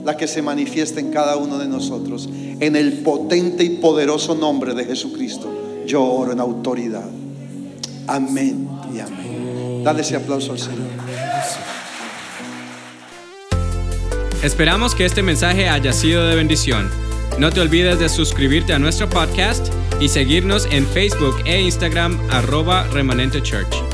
la 0.04 0.16
que 0.16 0.26
se 0.26 0.42
manifiesta 0.42 1.00
en 1.00 1.10
cada 1.10 1.36
uno 1.36 1.58
de 1.58 1.66
nosotros. 1.66 2.28
En 2.60 2.76
el 2.76 2.92
potente 2.94 3.64
y 3.64 3.70
poderoso 3.70 4.34
nombre 4.34 4.74
de 4.74 4.84
Jesucristo, 4.84 5.48
yo 5.86 6.02
oro 6.02 6.32
en 6.32 6.40
autoridad. 6.40 7.08
Amén 8.06 8.68
y 8.94 9.00
amén. 9.00 9.84
Dale 9.84 10.02
ese 10.02 10.16
aplauso 10.16 10.52
al 10.52 10.58
Señor. 10.58 10.88
Esperamos 14.42 14.94
que 14.94 15.04
este 15.04 15.22
mensaje 15.22 15.68
haya 15.68 15.92
sido 15.92 16.26
de 16.26 16.34
bendición. 16.34 16.90
No 17.38 17.50
te 17.50 17.60
olvides 17.60 17.98
de 17.98 18.08
suscribirte 18.08 18.72
a 18.72 18.78
nuestro 18.78 19.08
podcast 19.08 19.68
y 20.02 20.08
seguirnos 20.08 20.66
en 20.72 20.84
Facebook 20.84 21.36
e 21.44 21.60
Instagram 21.60 22.18
arroba 22.28 22.88
remanente 22.88 23.40
church. 23.40 23.91